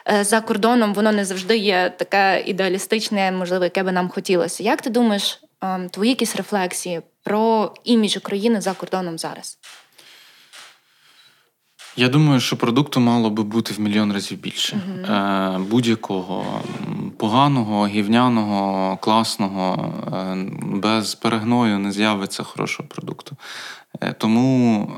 е, 0.08 0.24
за 0.24 0.42
кордоном, 0.42 0.94
воно 0.94 1.12
не 1.12 1.26
завжди 1.26 1.58
є 1.58 1.94
таке 1.98 2.44
ідеалістичне, 2.46 3.32
можливо, 3.32 3.64
яке 3.64 3.84
би 3.84 3.92
нам 3.92 4.10
хотілося. 4.10 4.64
Як 4.64 4.82
ти 4.82 4.90
думаєш, 4.90 5.42
ем, 5.62 5.90
твої 5.90 6.10
якісь 6.10 6.36
рефлексії 6.36 7.02
про 7.24 7.74
імідж 7.84 8.18
України 8.18 8.62
за 8.62 8.74
кордоном 8.74 9.18
зараз? 9.18 9.58
Я 12.00 12.10
думаю, 12.10 12.40
що 12.40 12.58
продукту 12.58 13.00
мало 13.00 13.30
би 13.30 13.44
бути 13.44 13.74
в 13.74 13.80
мільйон 13.80 14.14
разів 14.14 14.40
більше. 14.40 14.76
Uh-huh. 14.76 15.60
Будь-якого 15.60 16.62
поганого, 17.18 17.88
гівняного, 17.88 18.98
класного, 18.98 19.94
е, 20.14 20.38
без 20.64 21.16
перегною 21.16 21.80
не 21.80 21.92
з'явиться 21.92 22.44
хорошого 22.44 22.90
продукту. 22.90 23.36
Е, 24.02 24.14
тому, 24.14 24.92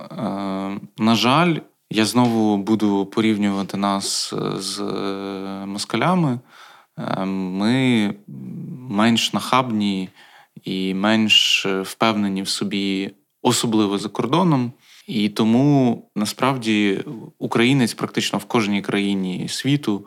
на 0.98 1.16
жаль, 1.16 1.56
я 1.90 2.06
знову 2.06 2.58
буду 2.58 3.06
порівнювати 3.06 3.78
нас 3.78 4.34
з 4.56 4.82
москалями. 5.66 6.40
Ми 7.26 8.14
менш 8.90 9.34
нахабні 9.34 10.10
і 10.64 10.94
менш 10.94 11.66
впевнені 11.84 12.42
в 12.42 12.48
собі, 12.48 13.12
особливо 13.42 13.98
за 13.98 14.10
кордоном. 14.10 14.72
І 15.08 15.30
тому 15.30 16.04
насправді 16.16 17.04
українець 17.40 17.94
практично 17.94 18.40
в 18.40 18.46
кожній 18.46 18.82
країні 18.82 19.48
світу, 19.50 20.06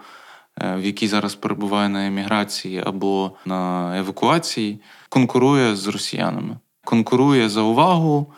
е, 0.59 0.76
в 0.76 0.85
якій 0.85 1.09
зараз 1.09 1.35
перебуває 1.35 1.88
на 1.88 2.07
еміграції 2.07 2.83
або 2.87 3.33
на 3.46 3.92
евакуації, 3.98 4.80
конкурує 5.09 5.76
з 5.76 5.87
росіянами, 5.87 6.57
конкурує 6.85 7.48
за 7.48 7.62
увагу. 7.62 8.33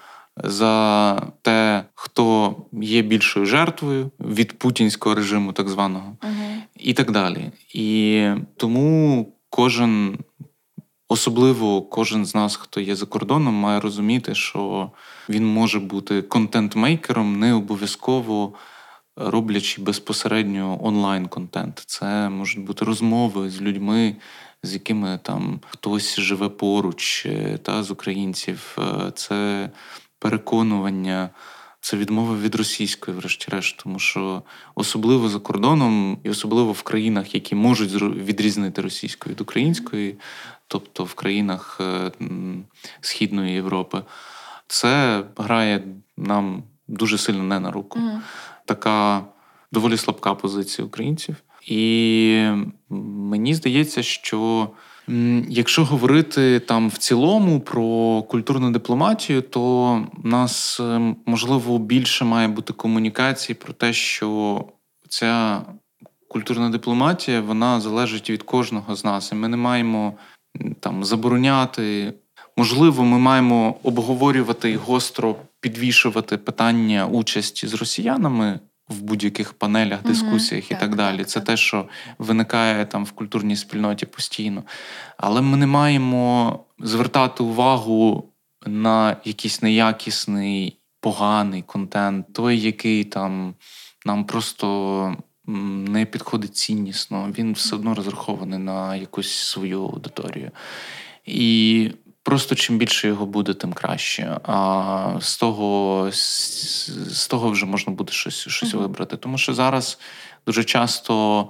За 0.44 1.22
те, 1.42 1.84
хто 1.94 2.56
є 2.72 3.02
більшою 3.02 3.46
жертвою 3.46 4.10
від 4.20 4.58
путінського 4.58 5.14
режиму, 5.14 5.52
так 5.52 5.68
званого, 5.68 6.16
uh-huh. 6.20 6.56
і 6.76 6.94
так 6.94 7.10
далі. 7.10 7.50
І 7.74 8.28
тому 8.56 9.32
кожен 9.50 10.18
Особливо 11.08 11.82
кожен 11.82 12.26
з 12.26 12.34
нас, 12.34 12.56
хто 12.56 12.80
є 12.80 12.96
за 12.96 13.06
кордоном, 13.06 13.54
має 13.54 13.80
розуміти, 13.80 14.34
що 14.34 14.90
він 15.28 15.46
може 15.46 15.80
бути 15.80 16.22
контент-мейкером, 16.22 17.38
не 17.38 17.54
обов'язково 17.54 18.52
роблячи 19.16 19.82
безпосередньо 19.82 20.78
онлайн-контент. 20.82 21.82
Це 21.86 22.28
можуть 22.28 22.64
бути 22.64 22.84
розмови 22.84 23.50
з 23.50 23.60
людьми, 23.60 24.16
з 24.62 24.72
якими 24.72 25.18
там 25.22 25.60
хтось 25.70 26.20
живе 26.20 26.48
поруч, 26.48 27.26
е, 27.26 27.58
та 27.62 27.82
з 27.82 27.90
українців. 27.90 28.78
Е, 28.78 29.10
це 29.14 29.70
переконування. 30.18 31.30
Це 31.86 31.96
відмова 31.96 32.36
від 32.36 32.54
російської, 32.54 33.16
врешті-решт, 33.16 33.76
тому 33.84 33.98
що 33.98 34.42
особливо 34.74 35.28
за 35.28 35.38
кордоном, 35.38 36.18
і 36.22 36.30
особливо 36.30 36.72
в 36.72 36.82
країнах, 36.82 37.34
які 37.34 37.54
можуть 37.54 38.02
відрізнити 38.02 38.82
російську 38.82 39.30
від 39.30 39.40
української, 39.40 40.18
тобто 40.66 41.04
в 41.04 41.14
країнах 41.14 41.80
е, 41.80 42.10
Східної 43.00 43.54
Європи, 43.54 44.02
це 44.66 45.22
грає 45.36 45.84
нам 46.16 46.62
дуже 46.88 47.18
сильно 47.18 47.42
не 47.42 47.60
на 47.60 47.70
руку. 47.70 47.98
Mm. 47.98 48.18
Така 48.64 49.24
доволі 49.72 49.96
слабка 49.96 50.34
позиція 50.34 50.86
українців. 50.86 51.36
І 51.66 52.50
мені 52.88 53.54
здається, 53.54 54.02
що 54.02 54.70
якщо 55.48 55.84
говорити 55.84 56.60
там 56.60 56.88
в 56.88 56.98
цілому 56.98 57.60
про 57.60 58.22
культурну 58.22 58.70
дипломатію, 58.70 59.42
то 59.42 59.94
в 60.12 60.26
нас 60.26 60.80
е, 60.80 61.14
можливо 61.26 61.78
більше 61.78 62.24
має 62.24 62.48
бути 62.48 62.72
комунікації 62.72 63.56
про 63.56 63.72
те, 63.72 63.92
що 63.92 64.64
ця 65.08 65.62
культурна 66.28 66.70
дипломатія 66.70 67.40
вона 67.40 67.80
залежить 67.80 68.30
від 68.30 68.42
кожного 68.42 68.96
з 68.96 69.04
нас, 69.04 69.32
і 69.32 69.34
ми 69.34 69.48
не 69.48 69.56
маємо 69.56 70.12
там 70.80 71.04
забороняти. 71.04 72.12
Можливо, 72.56 73.04
ми 73.04 73.18
маємо 73.18 73.76
обговорювати 73.82 74.70
і 74.70 74.76
гостро 74.76 75.36
підвішувати 75.60 76.36
питання 76.36 77.06
участі 77.06 77.66
з 77.66 77.74
росіянами 77.74 78.60
в 78.88 79.02
будь-яких 79.02 79.52
панелях, 79.52 80.02
дискусіях 80.02 80.64
mm-hmm. 80.64 80.66
і 80.66 80.70
так, 80.70 80.80
так 80.80 80.94
далі. 80.94 81.18
Так, 81.18 81.28
Це 81.28 81.40
так. 81.40 81.46
те, 81.46 81.56
що 81.56 81.88
виникає 82.18 82.86
там 82.86 83.04
в 83.04 83.12
культурній 83.12 83.56
спільноті 83.56 84.06
постійно. 84.06 84.62
Але 85.16 85.40
ми 85.40 85.56
не 85.56 85.66
маємо 85.66 86.64
звертати 86.78 87.42
увагу 87.42 88.32
на 88.66 89.16
якийсь 89.24 89.62
неякісний, 89.62 90.78
поганий 91.00 91.62
контент, 91.62 92.32
той, 92.32 92.60
який 92.60 93.04
там 93.04 93.54
нам 94.06 94.24
просто 94.24 95.16
не 95.46 96.04
підходить 96.04 96.56
ціннісно, 96.56 97.32
він 97.38 97.52
все 97.52 97.76
одно 97.76 97.94
розрахований 97.94 98.58
на 98.58 98.96
якусь 98.96 99.32
свою 99.32 99.82
аудиторію. 99.82 100.50
І 101.24 101.90
просто 102.26 102.54
чим 102.54 102.78
більше 102.78 103.08
його 103.08 103.26
буде, 103.26 103.54
тим 103.54 103.72
краще. 103.72 104.40
А 104.42 105.18
з 105.20 105.36
того 105.36 106.08
з 106.12 107.26
того 107.30 107.50
вже 107.50 107.66
можна 107.66 107.92
буде 107.92 108.12
щось 108.12 108.48
щось 108.48 108.74
mm-hmm. 108.74 108.78
вибрати. 108.78 109.16
Тому 109.16 109.38
що 109.38 109.54
зараз 109.54 109.98
дуже 110.46 110.64
часто 110.64 111.48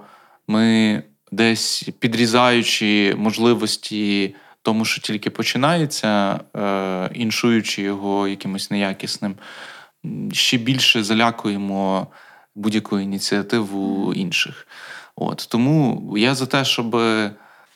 ми 0.49 1.03
десь 1.33 1.89
підрізаючи 1.99 3.15
можливості. 3.19 4.35
Тому, 4.63 4.85
що 4.85 5.01
тільки 5.01 5.31
починається, 5.31 6.41
е, 6.57 7.11
іншуючи 7.15 7.83
його 7.83 8.29
якимось 8.29 8.71
неякісним, 8.71 9.35
ще 10.33 10.57
більше 10.57 11.03
залякуємо 11.03 12.07
будь-яку 12.55 12.99
ініціативу 12.99 14.15
інших. 14.15 14.67
От 15.17 15.47
Тому 15.51 16.15
я 16.17 16.35
за 16.35 16.47
те, 16.47 16.65
щоб 16.65 16.97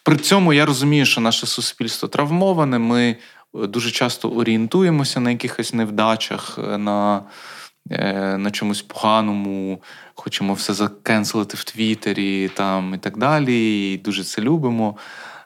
при 0.05 0.17
цьому 0.17 0.53
я 0.53 0.67
розумію, 0.67 1.07
що 1.07 1.21
наше 1.21 1.47
суспільство 1.47 2.09
травмоване. 2.09 2.79
Ми 2.79 3.17
дуже 3.55 3.91
часто 3.91 4.31
орієнтуємося 4.31 5.21
на 5.21 5.31
якихось 5.31 5.75
невдачах, 5.75 6.59
на 6.59 7.23
е, 7.91 8.37
на 8.39 8.51
чомусь 8.51 8.83
поганому, 8.83 9.83
хочемо 10.15 10.55
все 10.55 10.75
закенселити 10.75 11.57
в 11.57 11.65
Твіттері 11.65 12.49
там, 12.49 12.95
і 12.95 12.99
так 12.99 13.19
далі. 13.19 13.93
І 13.93 13.99
дуже 13.99 14.25
це 14.25 14.43
любимо. 14.43 14.97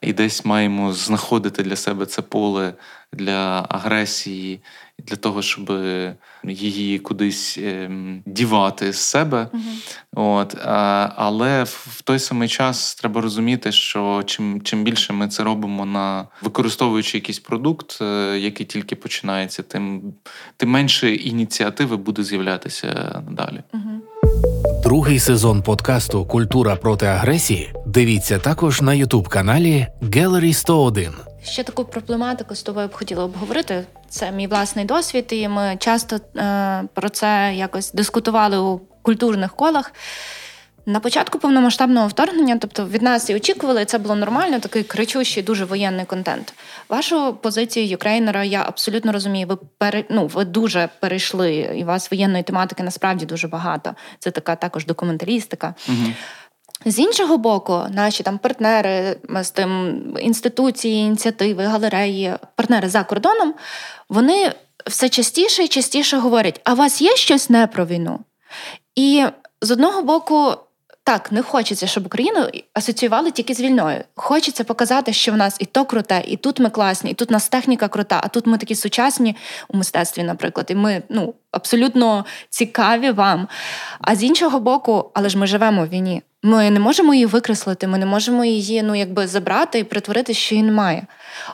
І 0.00 0.12
десь 0.12 0.44
маємо 0.44 0.92
знаходити 0.92 1.62
для 1.62 1.76
себе 1.76 2.06
це 2.06 2.22
поле 2.22 2.74
для 3.14 3.66
агресії, 3.68 4.60
для 4.98 5.16
того, 5.16 5.42
щоб 5.42 5.72
її 6.44 6.98
кудись 6.98 7.58
ем, 7.62 8.22
дівати 8.26 8.92
з 8.92 8.98
себе. 8.98 9.48
Угу. 9.52 9.62
От, 10.14 10.56
Але 11.16 11.62
в 11.64 12.02
той 12.04 12.18
самий 12.18 12.48
час 12.48 12.94
треба 12.94 13.20
розуміти, 13.20 13.72
що 13.72 14.22
чим 14.26 14.62
чим 14.62 14.84
більше 14.84 15.12
ми 15.12 15.28
це 15.28 15.44
робимо 15.44 15.84
на 15.84 16.26
використовуючи 16.42 17.18
якийсь 17.18 17.38
продукт, 17.38 17.98
е, 18.00 18.38
який 18.38 18.66
тільки 18.66 18.96
починається, 18.96 19.62
тим 19.62 20.14
тим 20.56 20.70
менше 20.70 21.14
ініціативи 21.14 21.96
буде 21.96 22.22
з'являтися 22.22 23.22
далі. 23.30 23.60
Угу. 23.72 24.00
Другий 24.84 25.18
сезон 25.18 25.62
подкасту 25.62 26.26
Культура 26.26 26.76
проти 26.76 27.06
агресії. 27.06 27.72
Дивіться 27.86 28.38
також 28.38 28.82
на 28.82 28.94
ютуб 28.94 29.28
каналі 29.28 29.86
Gallery 30.02 30.52
101. 30.52 31.12
Ще 31.44 31.62
таку 31.62 31.84
проблематику 31.84 32.54
з 32.54 32.62
тобою 32.62 32.88
б 32.88 32.94
хотіла 32.94 33.24
обговорити. 33.24 33.84
Це 34.08 34.32
мій 34.32 34.46
власний 34.46 34.84
досвід, 34.84 35.26
і 35.30 35.48
ми 35.48 35.76
часто 35.78 36.16
е, 36.36 36.84
про 36.94 37.08
це 37.08 37.52
якось 37.54 37.92
дискутували 37.92 38.58
у 38.58 38.80
культурних 39.02 39.52
колах. 39.56 39.92
На 40.86 41.00
початку 41.00 41.38
повномасштабного 41.38 42.08
вторгнення, 42.08 42.58
тобто 42.60 42.86
від 42.86 43.02
нас 43.02 43.30
і 43.30 43.34
очікували, 43.34 43.84
це 43.84 43.98
було 43.98 44.14
нормально, 44.14 44.60
такий 44.60 44.82
кричущий, 44.82 45.42
дуже 45.42 45.64
воєнний 45.64 46.04
контент. 46.04 46.54
Вашу 46.88 47.34
позицію 47.34 47.86
юкрейнера 47.86 48.44
я 48.44 48.64
абсолютно 48.66 49.12
розумію. 49.12 49.46
Ви 49.46 49.56
пере, 49.78 50.04
ну, 50.10 50.26
ви 50.26 50.44
дуже 50.44 50.88
перейшли, 51.00 51.54
і 51.54 51.82
у 51.82 51.86
вас 51.86 52.10
воєнної 52.10 52.42
тематики 52.42 52.82
насправді 52.82 53.26
дуже 53.26 53.48
багато. 53.48 53.94
Це 54.18 54.30
така 54.30 54.56
також 54.56 54.86
документалістика. 54.86 55.74
Угу. 55.88 56.12
З 56.84 56.98
іншого 56.98 57.38
боку, 57.38 57.82
наші 57.90 58.22
там 58.22 58.38
партнери 58.38 59.16
з 59.42 59.50
тим 59.50 60.02
інституції, 60.20 61.06
ініціативи, 61.06 61.64
галереї, 61.64 62.34
партнери 62.56 62.88
за 62.88 63.04
кордоном, 63.04 63.54
вони 64.08 64.52
все 64.86 65.08
частіше 65.08 65.64
і 65.64 65.68
частіше 65.68 66.16
говорять: 66.16 66.60
а 66.64 66.72
у 66.72 66.76
вас 66.76 67.02
є 67.02 67.16
щось 67.16 67.50
не 67.50 67.66
про 67.66 67.86
війну? 67.86 68.20
І 68.94 69.24
з 69.60 69.70
одного 69.70 70.02
боку, 70.02 70.52
так, 71.04 71.32
не 71.32 71.42
хочеться, 71.42 71.86
щоб 71.86 72.06
Україну 72.06 72.48
асоціювали 72.72 73.30
тільки 73.30 73.54
з 73.54 73.60
війною. 73.60 74.04
Хочеться 74.14 74.64
показати, 74.64 75.12
що 75.12 75.32
в 75.32 75.36
нас 75.36 75.56
і 75.58 75.64
то 75.64 75.84
круте, 75.84 76.24
і 76.26 76.36
тут 76.36 76.60
ми 76.60 76.70
класні, 76.70 77.10
і 77.10 77.14
тут 77.14 77.30
у 77.30 77.32
нас 77.32 77.48
техніка 77.48 77.88
крута, 77.88 78.20
а 78.24 78.28
тут 78.28 78.46
ми 78.46 78.58
такі 78.58 78.74
сучасні 78.74 79.36
у 79.68 79.76
мистецтві, 79.76 80.22
наприклад, 80.22 80.66
і 80.70 80.74
ми 80.74 81.02
ну, 81.08 81.34
абсолютно 81.50 82.24
цікаві 82.50 83.10
вам. 83.10 83.48
А 84.00 84.16
з 84.16 84.22
іншого 84.22 84.60
боку, 84.60 85.10
але 85.14 85.28
ж 85.28 85.38
ми 85.38 85.46
живемо 85.46 85.84
в 85.84 85.88
війні. 85.88 86.22
Ми 86.42 86.70
не 86.70 86.80
можемо 86.80 87.14
її 87.14 87.26
викреслити, 87.26 87.86
ми 87.86 87.98
не 87.98 88.06
можемо 88.06 88.44
її 88.44 88.82
ну, 88.82 88.94
якби 88.94 89.26
забрати 89.26 89.78
і 89.78 89.84
притворити, 89.84 90.34
що 90.34 90.54
її 90.54 90.66
немає. 90.66 91.06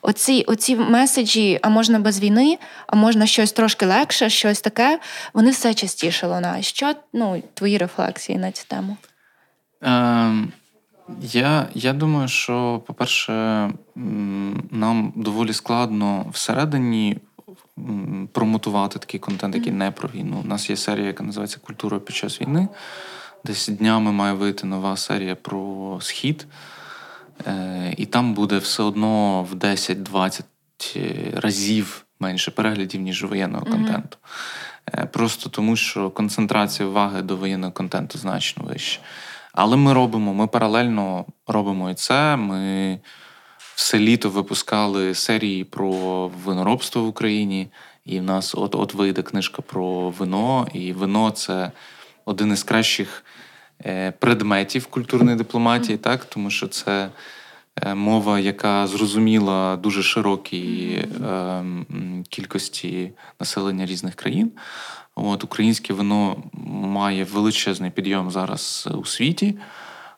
Оці 0.02 0.44
оці 0.46 0.76
меседжі, 0.76 1.58
а 1.62 1.68
можна 1.68 1.98
без 1.98 2.20
війни, 2.20 2.58
а 2.86 2.96
можна 2.96 3.26
щось 3.26 3.52
трошки 3.52 3.86
легше, 3.86 4.30
щось 4.30 4.60
таке, 4.60 4.98
вони 5.34 5.50
все 5.50 5.74
частіше 5.74 6.26
лунають. 6.26 6.64
Що 6.64 6.94
ну, 7.12 7.42
твої 7.54 7.78
рефлексії 7.78 8.38
на 8.38 8.52
цю 8.52 8.64
тему? 8.68 8.96
Е, 9.82 10.34
я 11.20 11.68
я 11.74 11.92
думаю, 11.92 12.28
що, 12.28 12.82
по-перше, 12.86 13.32
нам 14.70 15.12
доволі 15.16 15.52
складно 15.52 16.26
всередині 16.32 17.18
промотувати 18.32 18.98
такий 18.98 19.20
контент, 19.20 19.54
який 19.54 19.72
не 19.72 19.90
про 19.90 20.08
війну. 20.08 20.40
У 20.44 20.48
нас 20.48 20.70
є 20.70 20.76
серія, 20.76 21.06
яка 21.06 21.24
називається 21.24 21.58
Культура 21.62 21.98
під 21.98 22.16
час 22.16 22.40
війни. 22.40 22.68
Десь 23.44 23.68
днями 23.68 24.12
має 24.12 24.32
вийти 24.32 24.66
нова 24.66 24.96
серія 24.96 25.34
про 25.34 25.98
схід, 26.02 26.46
е, 27.46 27.94
і 27.96 28.06
там 28.06 28.34
буде 28.34 28.58
все 28.58 28.82
одно 28.82 29.42
в 29.42 29.54
10-20 29.54 30.42
е, 30.96 31.30
разів 31.34 32.06
менше 32.20 32.50
переглядів, 32.50 33.00
ніж 33.00 33.24
воєнного 33.24 33.64
mm-hmm. 33.64 33.70
контенту. 33.70 34.18
Е, 34.94 35.06
просто 35.12 35.50
тому, 35.50 35.76
що 35.76 36.10
концентрація 36.10 36.88
уваги 36.88 37.22
до 37.22 37.36
воєнного 37.36 37.72
контенту 37.72 38.18
значно 38.18 38.64
вища. 38.64 39.00
Але 39.52 39.76
ми 39.76 39.92
робимо, 39.92 40.34
ми 40.34 40.46
паралельно 40.46 41.24
робимо 41.46 41.90
і 41.90 41.94
це. 41.94 42.36
Ми 42.36 42.98
все 43.74 43.98
літо 43.98 44.30
випускали 44.30 45.14
серії 45.14 45.64
про 45.64 46.28
виноробство 46.28 47.02
в 47.02 47.08
Україні, 47.08 47.68
і 48.04 48.20
в 48.20 48.22
нас 48.22 48.54
от 48.54 48.74
от 48.74 48.94
вийде 48.94 49.22
книжка 49.22 49.62
про 49.62 50.10
вино, 50.10 50.68
і 50.72 50.92
вино 50.92 51.30
це 51.30 51.72
один 52.24 52.52
із 52.52 52.62
кращих 52.62 53.24
е, 53.86 54.10
предметів 54.10 54.86
культурної 54.86 55.36
дипломатії, 55.36 55.98
так? 55.98 56.24
Тому 56.24 56.50
що 56.50 56.68
це 56.68 57.10
е, 57.76 57.94
мова, 57.94 58.38
яка 58.38 58.86
зрозуміла 58.86 59.76
дуже 59.76 60.02
широкій 60.02 61.06
е, 61.24 61.64
кількості 62.28 63.12
населення 63.40 63.86
різних 63.86 64.14
країн. 64.14 64.52
От 65.24 65.44
Українське 65.44 65.94
вино 65.94 66.37
має 66.68 67.24
величезний 67.24 67.90
підйом 67.90 68.30
зараз 68.30 68.88
у 68.94 69.04
світі. 69.04 69.59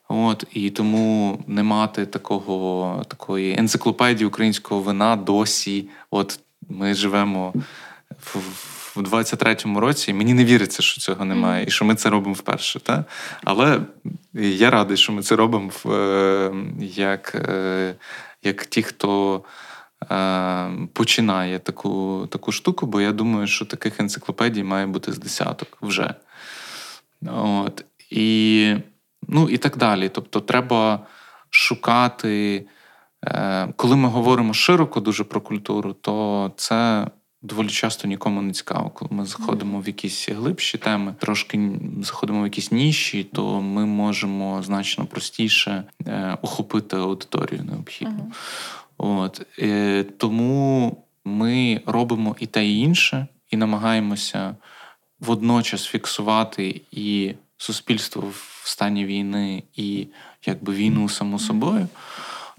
От, 0.07 0.43
І 0.53 0.69
тому 0.69 1.39
не 1.47 1.63
мати 1.63 2.05
такого, 2.05 3.03
такої 3.07 3.59
енциклопедії 3.59 4.27
українського 4.27 4.81
вина 4.81 5.15
досі. 5.15 5.89
От 6.11 6.39
Ми 6.69 6.93
живемо 6.93 7.53
в, 8.19 8.37
в 8.95 9.01
23-му 9.01 9.79
році, 9.79 10.11
і 10.11 10.13
мені 10.13 10.33
не 10.33 10.45
віриться, 10.45 10.83
що 10.83 11.01
цього 11.01 11.25
немає, 11.25 11.65
і 11.67 11.71
що 11.71 11.85
ми 11.85 11.95
це 11.95 12.09
робимо 12.09 12.33
вперше. 12.33 12.79
Та? 12.79 13.05
Але 13.43 13.81
я 14.33 14.69
радий, 14.69 14.97
що 14.97 15.13
ми 15.13 15.21
це 15.21 15.35
робимо 15.35 15.71
в, 15.83 15.91
е, 15.91 16.53
як, 16.79 17.35
е, 17.35 17.95
як 18.43 18.65
ті, 18.65 18.83
хто. 18.83 19.41
Е, 20.11 20.87
починає 20.93 21.59
таку 21.59 22.27
таку 22.31 22.51
штуку, 22.51 22.85
бо 22.85 23.01
я 23.01 23.11
думаю, 23.11 23.47
що 23.47 23.65
таких 23.65 23.99
енциклопедій 23.99 24.63
має 24.63 24.85
бути 24.85 25.11
з 25.11 25.17
десяток 25.17 25.77
вже. 25.81 26.13
От. 27.27 27.85
І 28.09 28.75
ну, 29.27 29.49
і 29.49 29.57
так 29.57 29.77
далі. 29.77 30.09
Тобто, 30.09 30.39
треба 30.39 30.99
шукати, 31.49 32.65
е, 33.25 33.67
коли 33.75 33.95
ми 33.95 34.09
говоримо 34.09 34.53
широко 34.53 34.99
дуже 34.99 35.23
про 35.23 35.41
культуру, 35.41 35.93
то 35.93 36.51
це. 36.55 37.07
Доволі 37.45 37.67
часто 37.67 38.07
нікому 38.07 38.41
не 38.41 38.53
цікаво, 38.53 38.89
коли 38.89 39.11
ми 39.11 39.25
заходимо 39.25 39.79
в 39.79 39.87
якісь 39.87 40.29
глибші 40.29 40.77
теми, 40.77 41.15
трошки 41.19 41.71
заходимо 42.01 42.41
в 42.41 42.43
якісь 42.43 42.71
ніші, 42.71 43.23
то 43.23 43.61
ми 43.61 43.85
можемо 43.85 44.63
значно 44.63 45.05
простіше 45.05 45.83
е, 46.07 46.37
охопити 46.41 46.97
аудиторію 46.97 47.63
необхідну. 47.63 48.31
От. 49.03 49.41
Е, 49.59 50.03
Тому 50.17 50.97
ми 51.25 51.81
робимо 51.85 52.35
і 52.39 52.45
те 52.45 52.67
і 52.67 52.79
інше, 52.79 53.27
і 53.49 53.57
намагаємося 53.57 54.55
водночас 55.19 55.85
фіксувати 55.85 56.81
і 56.91 57.33
суспільство 57.57 58.23
в 58.31 58.61
стані 58.63 59.05
війни, 59.05 59.63
і 59.75 60.07
якби 60.45 60.73
війну 60.73 61.09
само 61.09 61.39
собою. 61.39 61.87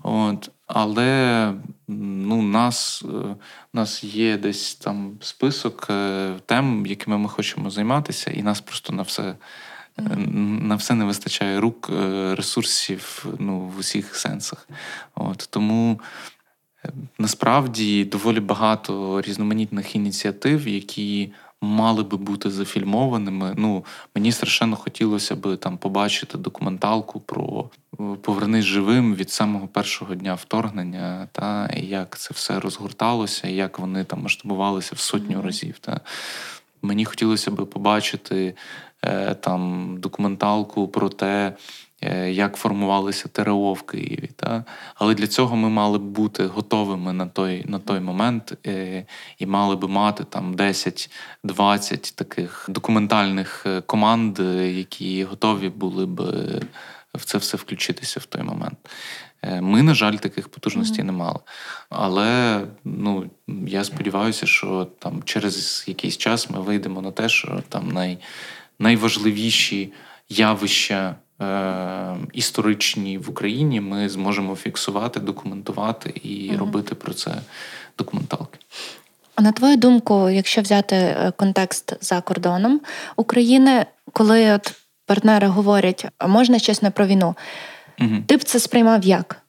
От, 0.02 0.50
Але 0.66 1.52
ну, 1.88 2.42
нас, 2.42 3.04
е, 3.04 3.36
нас 3.72 4.04
є 4.04 4.36
десь 4.36 4.74
там 4.74 5.12
список 5.20 5.86
е, 5.90 6.34
тем, 6.46 6.86
якими 6.86 7.18
ми 7.18 7.28
хочемо 7.28 7.70
займатися, 7.70 8.30
і 8.30 8.42
нас 8.42 8.60
просто 8.60 8.92
на 8.92 9.02
все 9.02 9.34
На 10.26 10.76
все 10.76 10.94
не 10.94 11.04
вистачає 11.04 11.60
рук, 11.60 11.90
ресурсів 12.36 13.26
ну, 13.38 13.60
в 13.60 13.78
усіх 13.78 14.16
сенсах. 14.16 14.68
От. 15.14 15.48
Тому 15.50 16.00
насправді 17.18 18.04
доволі 18.04 18.40
багато 18.40 19.20
різноманітних 19.20 19.96
ініціатив, 19.96 20.68
які 20.68 21.32
мали 21.64 22.02
би 22.02 22.16
бути 22.16 22.50
зафільмованими. 22.50 23.54
Ну, 23.56 23.84
Мені 24.14 24.32
страшенно 24.32 24.76
хотілося 24.76 25.36
би 25.36 25.56
там 25.56 25.78
побачити 25.78 26.38
документалку 26.38 27.20
про 27.20 27.70
е, 28.00 28.04
повернись 28.22 28.64
живим 28.64 29.14
від 29.14 29.30
самого 29.30 29.66
першого 29.66 30.14
дня 30.14 30.34
вторгнення, 30.34 31.28
та 31.32 31.70
як 31.76 32.18
це 32.18 32.34
все 32.34 32.60
розгорталося, 32.60 33.48
як 33.48 33.78
вони 33.78 34.04
там 34.04 34.22
масштабувалися 34.22 34.94
в 34.94 34.98
сотню 34.98 35.38
mm-hmm. 35.38 35.42
разів. 35.42 35.78
Та. 35.78 36.00
Мені 36.82 37.04
хотілося 37.04 37.50
би 37.50 37.66
побачити 37.66 38.54
е, 39.04 39.34
там 39.34 39.88
документалку 40.00 40.88
про 40.88 41.08
те, 41.08 41.52
як 42.30 42.56
формувалися 42.56 43.28
ТРО 43.28 43.72
в 43.72 43.82
Києві. 43.82 44.30
Та? 44.36 44.64
Але 44.94 45.14
для 45.14 45.26
цього 45.26 45.56
ми 45.56 45.68
мали 45.68 45.98
б 45.98 46.02
бути 46.02 46.46
готовими 46.46 47.12
на 47.12 47.26
той 47.26 47.64
на 47.68 47.78
той 47.78 48.00
момент 48.00 48.54
е, 48.66 49.06
і 49.38 49.46
мали 49.46 49.76
би 49.76 49.88
мати 49.88 50.24
там 50.24 50.56
10-20 50.56 51.08
таких 52.14 52.66
документальних 52.68 53.66
е, 53.66 53.80
команд, 53.80 54.38
які 54.64 55.24
готові 55.24 55.68
були 55.68 56.06
б 56.06 56.20
в 57.14 57.24
це 57.24 57.38
все 57.38 57.56
включитися 57.56 58.20
в 58.20 58.24
той 58.24 58.42
момент. 58.42 58.78
Ми, 59.60 59.82
на 59.82 59.94
жаль, 59.94 60.14
таких 60.14 60.48
потужностей 60.48 61.00
mm-hmm. 61.00 61.06
не 61.06 61.12
мали. 61.12 61.38
Але 61.88 62.60
ну, 62.84 63.30
я 63.66 63.84
сподіваюся, 63.84 64.46
що 64.46 64.88
там 64.98 65.22
через 65.22 65.84
якийсь 65.86 66.16
час 66.16 66.50
ми 66.50 66.60
вийдемо 66.60 67.02
на 67.02 67.10
те, 67.10 67.28
що 67.28 67.62
там 67.68 67.88
най, 67.88 68.18
найважливіші 68.78 69.92
явища 70.28 71.14
Е, 71.14 71.23
історичні 72.32 73.18
в 73.18 73.30
Україні, 73.30 73.80
ми 73.80 74.08
зможемо 74.08 74.56
фіксувати, 74.56 75.20
документувати 75.20 76.10
і 76.22 76.48
угу. 76.48 76.58
робити 76.58 76.94
про 76.94 77.14
це 77.14 77.34
документалки. 77.98 78.58
На 79.38 79.52
твою 79.52 79.76
думку, 79.76 80.30
якщо 80.30 80.62
взяти 80.62 80.96
е, 80.96 81.32
контекст 81.36 81.96
за 82.00 82.20
кордоном 82.20 82.80
України, 83.16 83.86
коли 84.12 84.52
от 84.52 84.72
партнери 85.06 85.46
говорять, 85.46 86.06
можна 86.28 86.58
щось 86.58 86.82
не 86.82 86.90
про 86.90 87.06
війну, 87.06 87.34
угу. 88.00 88.16
ти 88.26 88.36
б 88.36 88.44
це 88.44 88.60
сприймав 88.60 89.04
як? 89.04 89.40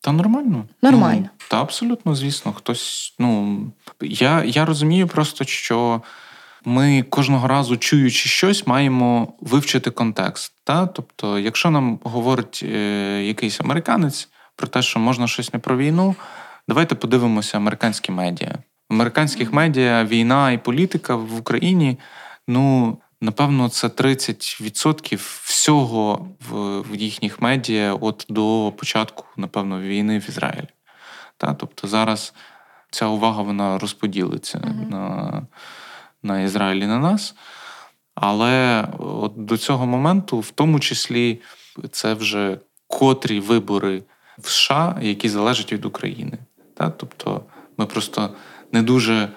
Та 0.00 0.12
нормально. 0.12 0.64
Нормально. 0.82 1.28
Ну, 1.32 1.46
та 1.50 1.60
абсолютно, 1.60 2.14
звісно, 2.14 2.52
хтось. 2.52 3.14
Ну 3.18 3.58
я, 4.00 4.44
я 4.44 4.64
розумію 4.64 5.08
просто, 5.08 5.44
що 5.44 6.02
ми 6.66 7.02
кожного 7.02 7.48
разу, 7.48 7.76
чуючи 7.76 8.28
щось, 8.28 8.66
маємо 8.66 9.32
вивчити 9.40 9.90
контекст. 9.90 10.52
Та? 10.64 10.86
Тобто, 10.86 11.38
якщо 11.38 11.70
нам 11.70 12.00
говорить 12.02 12.60
е, 12.62 13.22
якийсь 13.24 13.60
американець 13.60 14.28
про 14.56 14.66
те, 14.66 14.82
що 14.82 14.98
можна 14.98 15.28
щось 15.28 15.52
не 15.52 15.58
про 15.58 15.76
війну, 15.76 16.14
давайте 16.68 16.94
подивимося 16.94 17.56
американські 17.56 18.12
медіа. 18.12 18.54
В 18.90 18.94
американських 18.94 19.52
медіа 19.52 20.04
війна 20.04 20.52
і 20.52 20.58
політика 20.58 21.16
в 21.16 21.38
Україні, 21.38 21.98
ну. 22.48 22.98
Напевно, 23.20 23.68
це 23.68 23.86
30% 23.86 25.16
всього 25.44 26.28
в 26.50 26.80
в 26.80 26.96
їхніх 26.96 27.40
медіа 27.40 27.94
от 27.94 28.26
до 28.28 28.72
початку, 28.76 29.24
напевно, 29.36 29.80
війни 29.80 30.18
в 30.18 30.28
Ізраїлі. 30.28 30.68
Та? 31.36 31.54
Тобто 31.54 31.88
зараз 31.88 32.34
ця 32.90 33.06
увага 33.06 33.42
вона 33.42 33.78
розподілиться 33.78 34.58
mm-hmm. 34.58 34.90
на 34.90 35.42
на 36.22 36.40
Ізраїль 36.40 36.82
і 36.82 36.86
на 36.86 36.98
нас. 36.98 37.34
Але 38.14 38.84
от 38.98 39.32
до 39.36 39.56
цього 39.56 39.86
моменту, 39.86 40.40
в 40.40 40.50
тому 40.50 40.80
числі, 40.80 41.40
це 41.90 42.14
вже 42.14 42.58
котрі 42.86 43.40
вибори 43.40 44.02
в 44.38 44.48
США, 44.50 44.98
які 45.02 45.28
залежать 45.28 45.72
від 45.72 45.84
України. 45.84 46.38
Тобто 46.96 47.42
ми 47.78 47.86
просто 47.86 48.30
не 48.72 48.82
дуже 48.82 49.28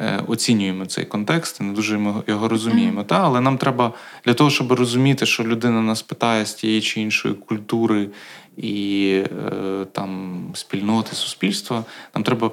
е, 0.00 0.20
оцінюємо 0.26 0.86
цей 0.86 1.04
контекст, 1.04 1.60
не 1.60 1.72
дуже 1.72 2.00
його 2.26 2.48
розуміємо. 2.48 3.04
Та? 3.04 3.24
Але 3.24 3.40
нам 3.40 3.58
треба 3.58 3.92
для 4.24 4.34
того, 4.34 4.50
щоб 4.50 4.72
розуміти, 4.72 5.26
що 5.26 5.44
людина 5.44 5.80
нас 5.80 6.02
питає 6.02 6.46
з 6.46 6.54
тієї 6.54 6.80
чи 6.80 7.00
іншої 7.00 7.34
культури 7.34 8.08
і 8.56 9.22
е, 9.24 9.86
там 9.92 10.40
спільноти 10.54 11.16
суспільства, 11.16 11.84
нам 12.14 12.24
треба 12.24 12.50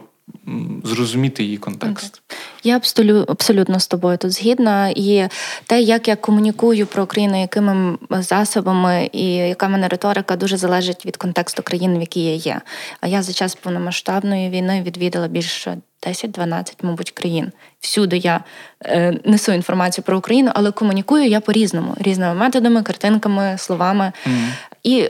зрозуміти 0.83 1.43
її 1.43 1.57
контекст. 1.57 2.21
Я 2.63 2.81
абсолютно 3.27 3.79
з 3.79 3.87
тобою 3.87 4.17
тут 4.17 4.31
згідна. 4.31 4.89
І 4.95 5.27
те, 5.65 5.81
як 5.81 6.07
я 6.07 6.15
комунікую 6.15 6.87
про 6.87 7.03
Україну, 7.03 7.41
якими 7.41 7.97
засобами 8.09 9.09
і 9.11 9.25
яка 9.33 9.60
в 9.60 9.67
мене 9.67 9.87
риторика 9.87 10.35
дуже 10.35 10.57
залежить 10.57 11.05
від 11.05 11.17
контексту 11.17 11.63
країни, 11.63 11.97
в 11.97 12.01
якій 12.01 12.25
я 12.25 12.35
є. 12.35 12.61
А 13.01 13.07
я 13.07 13.21
за 13.21 13.33
час 13.33 13.55
повномасштабної 13.55 14.49
війни 14.49 14.83
відвідала 14.85 15.27
більше 15.27 15.77
10-12, 16.07 16.73
мабуть, 16.81 17.11
країн. 17.11 17.51
Всюди 17.79 18.17
я 18.17 18.43
е, 18.85 19.19
несу 19.25 19.51
інформацію 19.51 20.05
про 20.05 20.17
Україну, 20.17 20.51
але 20.55 20.71
комунікую 20.71 21.27
я 21.27 21.39
по-різному, 21.39 21.95
різними 21.99 22.33
методами, 22.33 22.83
картинками, 22.83 23.57
словами. 23.57 24.11
Mm. 24.27 24.47
І 24.83 25.09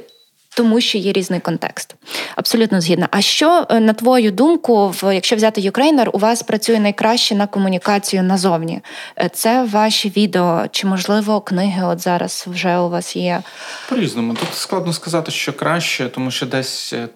тому 0.56 0.82
що 0.82 0.98
є 0.98 1.12
різний 1.12 1.40
контекст. 1.40 1.96
Абсолютно 2.36 2.82
згідна. 2.82 3.08
А 3.12 3.22
що, 3.22 3.68
е, 3.70 3.80
на 3.80 3.94
твою 3.94 4.32
думку, 4.32 4.90
в 4.90 5.16
якщо 5.16 5.36
взяти 5.36 5.62
Ukraїner, 5.62 6.10
у 6.14 6.18
вас 6.18 6.44
працює 6.44 6.80
найкраще 6.80 7.36
на 7.36 7.48
комунікацію 7.48 8.24
назовні? 8.24 8.82
Е, 9.20 9.30
це 9.34 9.64
ваші 9.64 10.10
відео, 10.10 10.66
чи, 10.72 10.88
можливо, 10.88 11.42
книги 11.42 11.84
от 11.84 12.00
зараз 12.00 12.46
вже 12.48 12.78
у 12.78 12.90
вас 12.90 13.16
є? 13.16 13.42
По-різному. 13.90 14.34
Тут 14.34 14.54
складно 14.54 14.94
сказати, 14.94 15.32
що 15.32 15.54
краще, 15.54 16.10
тому 16.10 16.32
що 16.32 16.46
десь. 16.46 16.94
Е, 16.94 17.08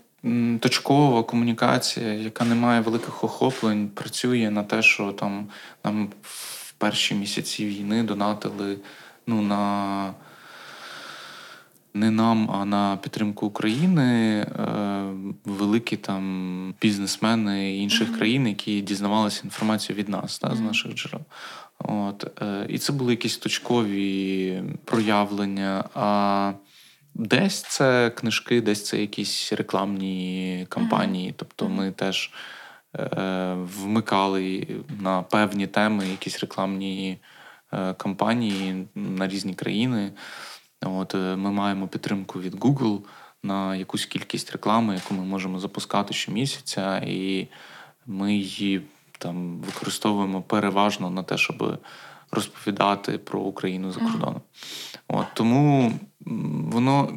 точкова 0.59 1.23
комунікація, 1.23 2.13
яка 2.13 2.45
не 2.45 2.55
має 2.55 2.81
великих 2.81 3.23
охоплень, 3.23 3.87
працює 3.87 4.49
на 4.51 4.63
те, 4.63 4.81
що 4.81 5.11
там 5.11 5.47
нам 5.83 6.09
в 6.21 6.71
перші 6.71 7.15
місяці 7.15 7.65
війни 7.65 8.03
донатили 8.03 8.77
ну, 9.27 9.41
на 9.41 10.13
не 11.99 12.11
нам, 12.11 12.51
а 12.51 12.65
на 12.65 12.97
підтримку 12.97 13.45
України 13.45 14.39
е, 14.39 14.45
великі 15.45 15.97
там 15.97 16.73
бізнесмени 16.81 17.77
інших 17.77 18.09
mm-hmm. 18.09 18.17
країн, 18.17 18.47
які 18.47 18.81
дізнавалися 18.81 19.41
інформацію 19.43 19.95
від 19.95 20.09
нас 20.09 20.39
та, 20.39 20.55
з 20.55 20.59
наших 20.59 20.93
джерел. 20.93 21.21
От, 21.79 22.41
е, 22.41 22.65
І 22.69 22.77
це 22.77 22.93
були 22.93 23.13
якісь 23.13 23.37
точкові 23.37 24.63
проявлення. 24.85 25.83
А 25.93 26.51
десь 27.15 27.61
це 27.61 28.09
книжки, 28.09 28.61
десь 28.61 28.85
це 28.85 29.01
якісь 29.01 29.53
рекламні 29.53 30.65
кампанії. 30.69 31.29
Mm-hmm. 31.29 31.35
Тобто 31.37 31.69
ми 31.69 31.91
теж 31.91 32.31
е, 32.95 33.53
вмикали 33.53 34.67
на 34.99 35.21
певні 35.21 35.67
теми 35.67 36.07
якісь 36.07 36.39
рекламні 36.39 37.17
кампанії 37.97 38.87
на 38.95 39.27
різні 39.27 39.53
країни. 39.53 40.11
От 40.81 41.15
е, 41.15 41.35
Ми 41.35 41.51
маємо 41.51 41.87
підтримку 41.87 42.39
від 42.39 42.55
Google 42.55 42.99
на 43.43 43.75
якусь 43.75 44.05
кількість 44.05 44.51
реклами, 44.51 44.93
яку 44.93 45.13
ми 45.13 45.23
можемо 45.23 45.59
запускати 45.59 46.13
щомісяця, 46.13 46.97
і 46.97 47.47
ми 48.05 48.33
її 48.33 48.81
там 49.19 49.59
використовуємо 49.59 50.41
переважно 50.41 51.09
на 51.09 51.23
те, 51.23 51.37
щоб 51.37 51.79
розповідати 52.31 53.17
про 53.17 53.39
Україну 53.39 53.91
за 53.91 53.99
кордоном. 53.99 54.41
От, 55.07 55.25
Тому 55.33 55.93
воно 56.71 57.13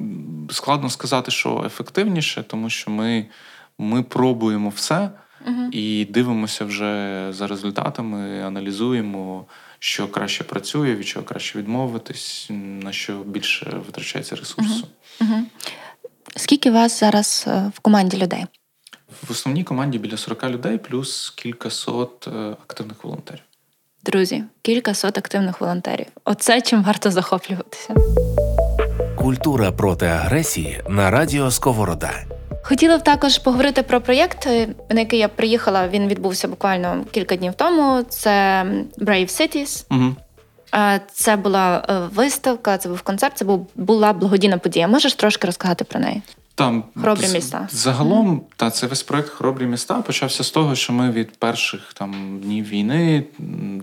складно 0.51 0.91
сказати, 0.91 1.31
що 1.31 1.63
ефективніше, 1.67 2.43
тому 2.43 2.71
що 2.71 2.91
ми, 2.91 3.27
ми 3.79 4.03
пробуємо 4.03 4.69
все. 4.69 5.11
І 5.73 6.05
дивимося 6.11 6.65
вже 6.65 7.27
за 7.33 7.47
результатами, 7.47 8.43
аналізуємо, 8.43 9.47
що 9.83 10.09
краще 10.09 10.45
працює, 10.45 10.95
від 10.95 11.07
чого 11.07 11.25
краще 11.25 11.59
відмовитись, 11.59 12.47
на 12.51 12.93
що 12.93 13.19
більше 13.19 13.81
витрачається 13.87 14.37
ресурсу. 14.37 14.87
Угу. 15.21 15.31
Угу. 15.31 15.43
Скільки 16.37 16.71
у 16.71 16.73
вас 16.73 17.01
зараз 17.01 17.45
е, 17.49 17.73
в 17.75 17.79
команді 17.79 18.17
людей? 18.17 18.47
В 19.29 19.31
основній 19.31 19.65
команді 19.65 19.99
біля 19.99 20.17
40 20.17 20.45
людей, 20.45 20.79
плюс 20.79 21.31
кількасот 21.31 22.29
е, 22.29 22.31
активних 22.51 23.05
волонтерів. 23.05 23.43
Друзі, 24.05 24.45
кількасот 24.63 25.19
активних 25.19 25.61
волонтерів. 25.61 26.07
Оце 26.25 26.61
чим 26.61 26.83
варто 26.83 27.11
захоплюватися. 27.11 27.95
Культура 29.17 29.73
проти 29.73 30.07
агресії 30.07 30.83
на 30.89 31.11
радіо 31.11 31.51
Сковорода. 31.51 32.40
Хотіла 32.63 32.99
б 32.99 33.03
також 33.03 33.39
поговорити 33.39 33.83
про 33.83 34.01
проєкт, 34.01 34.47
е, 34.47 34.69
на 34.89 35.01
який 35.01 35.19
я 35.19 35.29
приїхала. 35.29 35.89
Він 35.89 36.09
відбувся 36.09 36.49
буквально 36.49 37.05
кілька 37.11 37.37
днів 37.37 37.55
тому. 37.55 38.03
Це 38.03 38.65
Brave 38.99 39.29
Cities. 39.29 39.85
Угу. 39.91 40.15
Це 41.13 41.37
була 41.37 41.87
е, 41.89 41.99
виставка, 42.15 42.79
це 42.79 42.89
був 42.89 43.03
концерт, 43.03 43.39
це 43.39 43.45
була 43.75 44.13
благодійна 44.13 44.59
подія. 44.59 44.89
Можеш 44.89 45.15
трошки 45.15 45.47
розказати 45.47 45.85
про 45.85 46.01
неї? 46.01 46.23
Там 46.55 46.85
хоробрі 47.01 47.29
міста. 47.29 47.69
Загалом, 47.71 48.31
mm. 48.31 48.41
та 48.57 48.71
це 48.71 48.87
весь 48.87 49.03
проект 49.03 49.29
Хоробрі 49.29 49.67
міста 49.67 49.95
почався 49.95 50.45
з 50.45 50.51
того, 50.51 50.75
що 50.75 50.93
ми 50.93 51.11
від 51.11 51.33
перших 51.39 51.93
там 51.95 52.41
днів 52.43 52.65
війни 52.65 53.25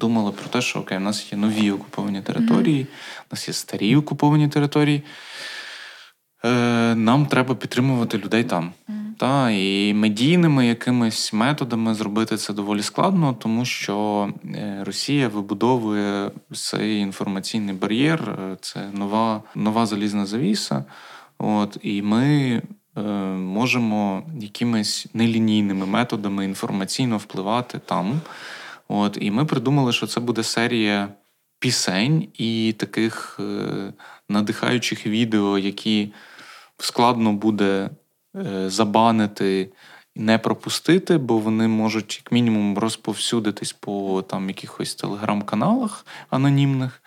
думали 0.01 0.31
про 0.31 0.49
те, 0.49 0.61
що 0.61 0.79
окей, 0.79 0.97
у 0.97 1.01
нас 1.01 1.31
є 1.31 1.37
нові 1.37 1.71
окуповані 1.71 2.21
території, 2.21 2.81
mm-hmm. 2.81 3.21
у 3.21 3.27
нас 3.31 3.47
є 3.47 3.53
старі 3.53 3.95
окуповані 3.95 4.47
території. 4.47 5.03
Е, 6.47 6.95
Нам 6.95 7.25
треба 7.25 7.55
підтримувати 7.55 8.17
людей 8.17 8.43
там. 8.43 8.71
Mm-hmm. 8.89 8.93
Та, 9.17 9.51
І 9.51 9.93
медійними 9.93 10.67
якимись 10.67 11.33
методами 11.33 11.93
зробити 11.93 12.37
це 12.37 12.53
доволі 12.53 12.81
складно, 12.81 13.35
тому 13.39 13.65
що 13.65 14.29
е, 14.45 14.83
Росія 14.85 15.27
вибудовує 15.27 16.31
цей 16.53 16.99
інформаційний 16.99 17.75
бар'єр, 17.75 18.21
е, 18.29 18.57
це 18.61 18.89
нова 18.93 19.43
нова 19.55 19.85
залізна 19.85 20.25
завіса. 20.25 20.85
От, 21.37 21.77
І 21.81 22.01
ми 22.01 22.61
е, 22.97 23.01
можемо 23.31 24.23
якимись 24.39 25.07
нелінійними 25.13 25.85
методами 25.85 26.45
інформаційно 26.45 27.17
впливати 27.17 27.79
там. 27.85 28.21
От, 28.87 29.17
І 29.21 29.31
ми 29.31 29.45
придумали, 29.45 29.93
що 29.93 30.07
це 30.07 30.19
буде 30.19 30.43
серія 30.43 31.07
пісень 31.59 32.27
і 32.37 32.75
таких 32.77 33.39
е, 33.39 33.93
надихаючих 34.29 35.07
відео, 35.07 35.57
які 35.57 36.09
складно 36.77 37.33
буде 37.33 37.89
е, 38.35 38.69
забанити 38.69 39.71
і 40.15 40.19
не 40.19 40.37
пропустити, 40.37 41.17
бо 41.17 41.37
вони 41.37 41.67
можуть, 41.67 42.21
як 42.25 42.31
мінімум, 42.31 42.77
розповсюдитись 42.77 43.73
по 43.73 44.21
там 44.21 44.47
якихось 44.47 44.95
телеграм-каналах 44.95 46.05
анонімних. 46.29 47.03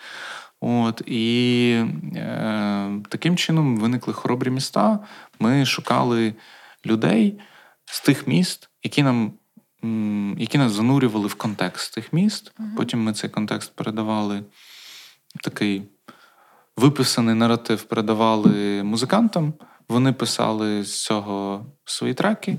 От, 0.60 1.02
І 1.06 1.84
е, 2.16 2.90
таким 3.08 3.36
чином 3.36 3.76
виникли 3.76 4.14
хоробрі 4.14 4.50
міста. 4.50 4.98
Ми 5.38 5.66
шукали 5.66 6.34
людей 6.86 7.40
з 7.84 8.00
тих 8.00 8.26
міст, 8.26 8.70
які 8.82 9.02
нам 9.02 9.32
які 10.38 10.58
нас 10.58 10.72
занурювали 10.72 11.26
в 11.26 11.34
контекст 11.34 11.94
тих 11.94 12.12
міст. 12.12 12.52
Потім 12.76 13.02
ми 13.02 13.12
цей 13.12 13.30
контекст 13.30 13.72
передавали 13.74 14.42
такий 15.42 15.82
виписаний 16.80 17.34
наратив, 17.34 17.82
передавали 17.82 18.82
музикантам. 18.82 19.54
Вони 19.88 20.12
писали 20.12 20.84
з 20.84 21.04
цього 21.04 21.66
свої 21.84 22.14
треки. 22.14 22.58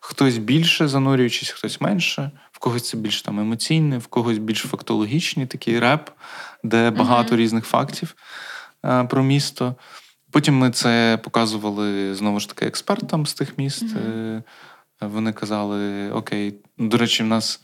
Хтось 0.00 0.38
більше 0.38 0.88
занурюючись, 0.88 1.50
хтось 1.50 1.80
менше, 1.80 2.30
в 2.52 2.58
когось 2.58 2.88
це 2.88 2.96
більш 2.96 3.22
там 3.22 3.40
емоційне, 3.40 3.98
в 3.98 4.06
когось 4.06 4.38
більш 4.38 4.58
фактологічний 4.58 5.46
такий 5.46 5.78
реп, 5.78 6.10
де 6.64 6.90
багато 6.90 7.34
uh 7.34 7.38
різних 7.38 7.64
фактів 7.64 8.14
а, 8.82 9.04
про 9.04 9.22
місто. 9.22 9.74
Потім 10.30 10.58
ми 10.58 10.70
це 10.70 11.18
показували 11.24 12.14
знову 12.14 12.40
ж 12.40 12.48
таки 12.48 12.66
експертам 12.66 13.26
з 13.26 13.34
тих 13.34 13.58
міст. 13.58 13.84
uh 13.84 14.42
Вони 15.00 15.32
казали: 15.32 16.10
Окей, 16.10 16.54
до 16.78 16.96
речі, 16.96 17.22
в 17.22 17.26
нас 17.26 17.60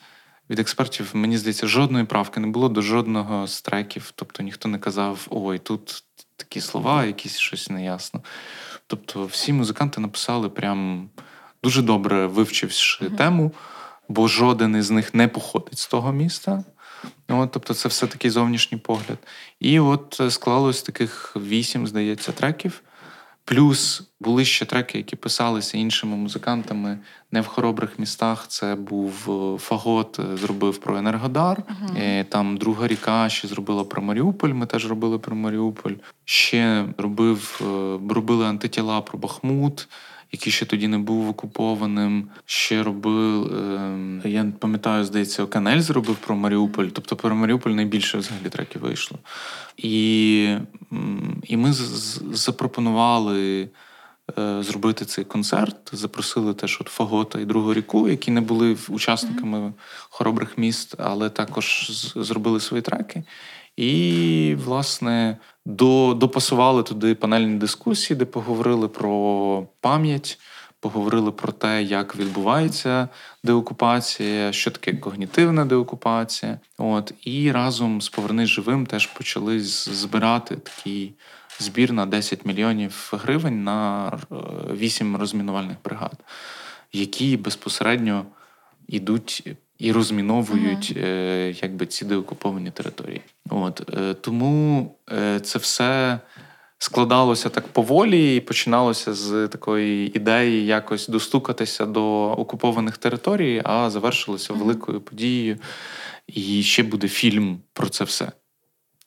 від 0.50 0.58
експертів, 0.58 1.10
мені 1.14 1.38
здається, 1.38 1.66
жодної 1.66 2.04
правки 2.04 2.40
не 2.40 2.46
було 2.46 2.68
до 2.68 2.82
жодного 2.82 3.46
з 3.46 3.62
треків. 3.62 4.12
Тобто 4.14 4.42
ніхто 4.42 4.68
не 4.68 4.78
казав, 4.78 5.26
ой, 5.30 5.58
тут 5.58 6.04
такі 6.36 6.60
слова, 6.60 7.04
якісь 7.04 7.38
щось 7.38 7.70
неясно. 7.70 8.22
Тобто, 8.86 9.24
всі 9.24 9.52
музиканти 9.52 10.00
написали 10.00 10.48
прям 10.48 11.10
дуже 11.62 11.82
добре 11.82 12.26
вивчивши 12.26 13.04
mm-hmm. 13.04 13.16
тему, 13.16 13.52
бо 14.08 14.28
жоден 14.28 14.76
із 14.76 14.90
них 14.90 15.14
не 15.14 15.28
походить 15.28 15.78
з 15.78 15.86
того 15.86 16.12
міста. 16.12 16.64
От, 17.28 17.50
Тобто, 17.50 17.74
це 17.74 17.88
все 17.88 18.06
такий 18.06 18.30
зовнішній 18.30 18.78
погляд. 18.78 19.18
І 19.60 19.80
от 19.80 20.20
склалось 20.28 20.82
таких 20.82 21.36
вісім, 21.36 21.86
здається, 21.86 22.32
треків. 22.32 22.82
Плюс 23.44 24.02
були 24.20 24.44
ще 24.44 24.64
треки, 24.64 24.98
які 24.98 25.16
писалися 25.16 25.78
іншими 25.78 26.16
музикантами 26.16 26.98
не 27.32 27.40
в 27.40 27.46
хоробрих 27.46 27.98
містах. 27.98 28.48
Це 28.48 28.74
був 28.74 29.12
е, 29.28 29.58
Фагот, 29.58 30.18
е, 30.18 30.36
зробив 30.36 30.78
про 30.78 30.96
Енергодар. 30.96 31.58
Uh-huh. 31.58 32.24
Там 32.24 32.56
друга 32.56 32.86
ріка 32.86 33.28
ще 33.28 33.48
зробила 33.48 33.84
про 33.84 34.02
Маріуполь. 34.02 34.48
Ми 34.48 34.66
теж 34.66 34.88
робили 34.88 35.18
про 35.18 35.36
Маріуполь. 35.36 35.92
Ще 36.24 36.86
робив, 36.98 37.60
робили 38.10 38.46
антитіла 38.46 39.00
про 39.00 39.18
Бахмут 39.18 39.88
який 40.34 40.52
ще 40.52 40.66
тоді 40.66 40.88
не 40.88 40.98
був 40.98 41.28
окупованим. 41.28 42.28
Ще 42.46 42.82
робив, 42.82 43.54
е, 44.24 44.28
я 44.28 44.52
пам'ятаю, 44.58 45.04
здається, 45.04 45.46
Канель 45.46 45.80
зробив 45.80 46.16
про 46.16 46.36
Маріуполь. 46.36 46.86
Тобто 46.86 47.16
про 47.16 47.34
Маріуполь 47.34 47.70
найбільше 47.70 48.18
взагалі 48.18 48.48
треків 48.48 48.82
вийшло. 48.82 49.18
І 49.76 50.56
і 51.42 51.56
ми 51.56 51.72
запропонували 52.32 53.68
е, 54.38 54.62
зробити 54.62 55.04
цей 55.04 55.24
концерт. 55.24 55.76
Запросили 55.92 56.54
теж 56.54 56.78
от 56.80 56.88
Фагота 56.88 57.40
і 57.40 57.44
Другу 57.44 57.74
ріку, 57.74 58.08
які 58.08 58.30
не 58.30 58.40
були 58.40 58.76
учасниками 58.88 59.58
mm-hmm. 59.58 59.72
хоробрих 60.10 60.58
міст, 60.58 60.94
але 60.98 61.30
також 61.30 61.90
зробили 62.16 62.60
свої 62.60 62.82
треки. 62.82 63.22
І, 63.76 64.56
власне, 64.64 65.36
до, 65.66 66.14
допасували 66.14 66.82
туди 66.82 67.14
панельні 67.14 67.58
дискусії, 67.58 68.16
де 68.16 68.24
поговорили 68.24 68.88
про 68.88 69.66
пам'ять, 69.80 70.38
поговорили 70.80 71.32
про 71.32 71.52
те, 71.52 71.82
як 71.82 72.16
відбувається 72.16 73.08
деокупація, 73.44 74.52
що 74.52 74.70
таке 74.70 74.92
когнітивна 74.92 75.64
деокупація. 75.64 76.60
От 76.78 77.14
І 77.24 77.52
разом 77.52 78.02
з 78.02 78.08
Повернись 78.08 78.48
живим 78.48 78.86
теж 78.86 79.06
почали 79.06 79.60
збирати 79.60 80.56
такий 80.56 81.14
збір 81.58 81.92
на 81.92 82.06
10 82.06 82.46
мільйонів 82.46 83.10
гривень 83.12 83.64
на 83.64 84.12
8 84.70 85.16
розмінувальних 85.16 85.76
бригад, 85.84 86.18
які 86.92 87.36
безпосередньо 87.36 88.26
йдуть 88.88 89.56
і 89.78 89.92
розміновують 89.92 90.96
uh-huh. 90.96 91.62
якби 91.62 91.86
ці 91.86 92.04
деокуповані 92.04 92.70
території. 92.70 93.20
От 93.50 93.94
е, 93.94 94.14
Тому 94.14 94.94
е, 95.12 95.40
це 95.40 95.58
все 95.58 96.18
складалося 96.78 97.48
так 97.48 97.68
поволі 97.68 98.36
і 98.36 98.40
починалося 98.40 99.14
з 99.14 99.48
такої 99.48 100.16
ідеї 100.16 100.66
якось 100.66 101.08
достукатися 101.08 101.86
до 101.86 102.30
окупованих 102.30 102.98
територій, 102.98 103.62
а 103.64 103.90
завершилося 103.90 104.52
uh-huh. 104.52 104.58
великою 104.58 105.00
подією. 105.00 105.58
І 106.26 106.62
ще 106.62 106.82
буде 106.82 107.08
фільм 107.08 107.58
про 107.72 107.88
це 107.88 108.04
все. 108.04 108.32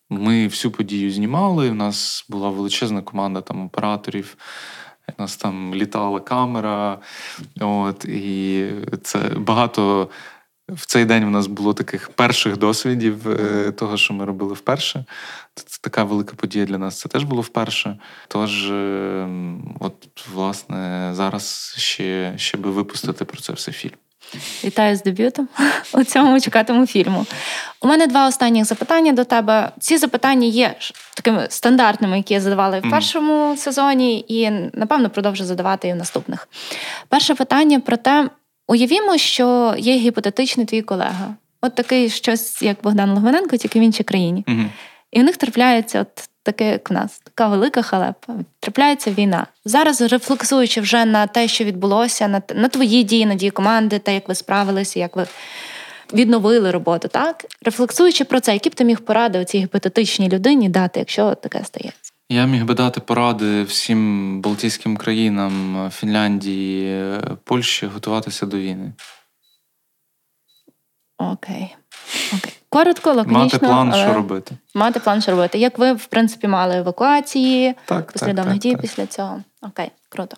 Ми 0.09 0.47
всю 0.47 0.71
подію 0.71 1.11
знімали. 1.11 1.71
У 1.71 1.73
нас 1.73 2.25
була 2.29 2.49
величезна 2.49 3.01
команда 3.01 3.41
там 3.41 3.65
операторів. 3.65 4.37
У 5.17 5.21
нас 5.21 5.37
там 5.37 5.75
літала 5.75 6.19
камера, 6.19 6.99
от, 7.59 8.05
і 8.05 8.65
це 9.01 9.19
багато 9.19 10.09
в 10.69 10.85
цей 10.85 11.05
день 11.05 11.23
у 11.23 11.29
нас 11.29 11.47
було 11.47 11.73
таких 11.73 12.09
перших 12.09 12.57
досвідів 12.57 13.29
е, 13.29 13.71
того, 13.71 13.97
що 13.97 14.13
ми 14.13 14.25
робили 14.25 14.53
вперше. 14.53 15.05
Це 15.55 15.77
така 15.81 16.03
велика 16.03 16.35
подія 16.35 16.65
для 16.65 16.77
нас. 16.77 16.99
Це 16.99 17.09
теж 17.09 17.23
було 17.23 17.41
вперше. 17.41 17.97
Тож, 18.27 18.71
е, 18.71 19.27
от, 19.79 19.93
власне, 20.33 21.09
зараз 21.13 21.75
ще 21.77 22.33
ще 22.37 22.57
би 22.57 22.71
випустити 22.71 23.25
про 23.25 23.41
це 23.41 23.53
все 23.53 23.71
фільм. 23.71 23.93
Вітаю 24.63 24.95
з 24.95 25.03
дебютом 25.03 25.47
у 25.93 26.03
цьому 26.03 26.39
чекатиму 26.39 26.87
фільму. 26.87 27.25
У 27.81 27.87
мене 27.87 28.07
два 28.07 28.27
останніх 28.27 28.65
запитання 28.65 29.11
до 29.11 29.23
тебе. 29.23 29.71
Ці 29.79 29.97
запитання 29.97 30.47
є 30.47 30.75
такими 31.15 31.47
стандартними, 31.49 32.17
які 32.17 32.33
я 32.33 32.41
задавала 32.41 32.79
в 32.79 32.89
першому 32.89 33.51
mm. 33.51 33.57
сезоні, 33.57 34.25
і 34.27 34.49
напевно 34.73 35.09
продовжу 35.09 35.43
задавати 35.43 35.87
і 35.87 35.93
в 35.93 35.95
наступних. 35.95 36.47
Перше 37.09 37.35
питання 37.35 37.79
про 37.79 37.97
те, 37.97 38.29
Уявімо, 38.67 39.17
що 39.17 39.75
є 39.77 39.97
гіпотетичний 39.97 40.65
твій 40.65 40.81
колега, 40.81 41.35
от 41.61 41.75
такий 41.75 42.09
щось, 42.09 42.61
як 42.61 42.77
Богдан 42.83 43.11
Логвиненко, 43.11 43.57
тільки 43.57 43.79
в 43.79 43.83
іншій 43.83 44.03
країні. 44.03 44.43
Угу. 44.47 44.61
І 45.11 45.19
в 45.19 45.23
них 45.23 45.37
трапляється 45.37 46.01
от 46.01 46.29
таке, 46.43 46.71
як 46.71 46.89
в 46.89 46.93
нас, 46.93 47.19
така 47.19 47.47
велика 47.47 47.81
халепа. 47.81 48.33
Трапляється 48.59 49.11
війна. 49.11 49.47
Зараз 49.65 50.01
рефлексуючи 50.01 50.81
вже 50.81 51.05
на 51.05 51.27
те, 51.27 51.47
що 51.47 51.63
відбулося, 51.63 52.27
на 52.27 52.41
на 52.55 52.67
твої 52.67 53.03
дії, 53.03 53.25
на 53.25 53.35
дії 53.35 53.51
команди, 53.51 53.99
те, 53.99 54.13
як 54.13 54.29
ви 54.29 54.35
справилися, 54.35 54.99
як 54.99 55.15
ви 55.15 55.27
відновили 56.13 56.71
роботу, 56.71 57.07
так 57.07 57.45
рефлексуючи 57.61 58.23
про 58.23 58.39
це, 58.39 58.53
які 58.53 58.69
б 58.69 58.75
ти 58.75 58.83
міг 58.83 58.99
поради 58.99 59.45
цій 59.45 59.57
гіпотетичній 59.57 60.29
людині 60.29 60.69
дати, 60.69 60.99
якщо 60.99 61.35
таке 61.35 61.63
стається. 61.63 62.06
Я 62.29 62.45
міг 62.45 62.65
би 62.65 62.73
дати 62.73 62.99
поради 63.01 63.63
всім 63.63 64.41
Балтійським 64.41 64.97
країнам 64.97 65.89
Фінляндії, 65.93 67.13
Польщі 67.43 67.85
готуватися 67.85 68.45
до 68.45 68.57
війни. 68.57 68.93
Окей. 71.17 71.75
Окей. 72.37 72.53
Коротко, 72.69 73.13
лаконічно. 73.13 73.43
Мати 73.43 73.59
план, 73.59 73.91
але... 73.93 74.03
що 74.03 74.13
робити. 74.13 74.57
Мати 74.75 74.99
план, 74.99 75.21
що 75.21 75.31
робити. 75.31 75.57
Як 75.57 75.79
ви, 75.79 75.93
в 75.93 76.05
принципі, 76.05 76.47
мали 76.47 76.77
евакуації, 76.77 77.75
так, 77.85 78.11
послідовних 78.11 78.57
дій 78.57 78.77
після 78.81 79.05
цього. 79.05 79.43
Окей, 79.61 79.91
круто. 80.09 80.37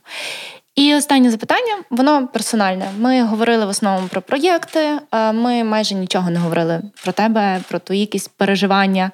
І 0.75 0.95
останнє 0.95 1.31
запитання, 1.31 1.75
воно 1.89 2.27
персональне. 2.27 2.91
Ми 2.99 3.23
говорили 3.23 3.65
в 3.65 3.69
основному 3.69 4.07
про 4.07 4.21
проєкти, 4.21 4.99
ми 5.33 5.63
майже 5.63 5.95
нічого 5.95 6.29
не 6.29 6.39
говорили 6.39 6.81
про 7.03 7.11
тебе, 7.11 7.61
про 7.69 7.79
твої 7.79 8.01
якісь 8.01 8.27
переживання. 8.27 9.11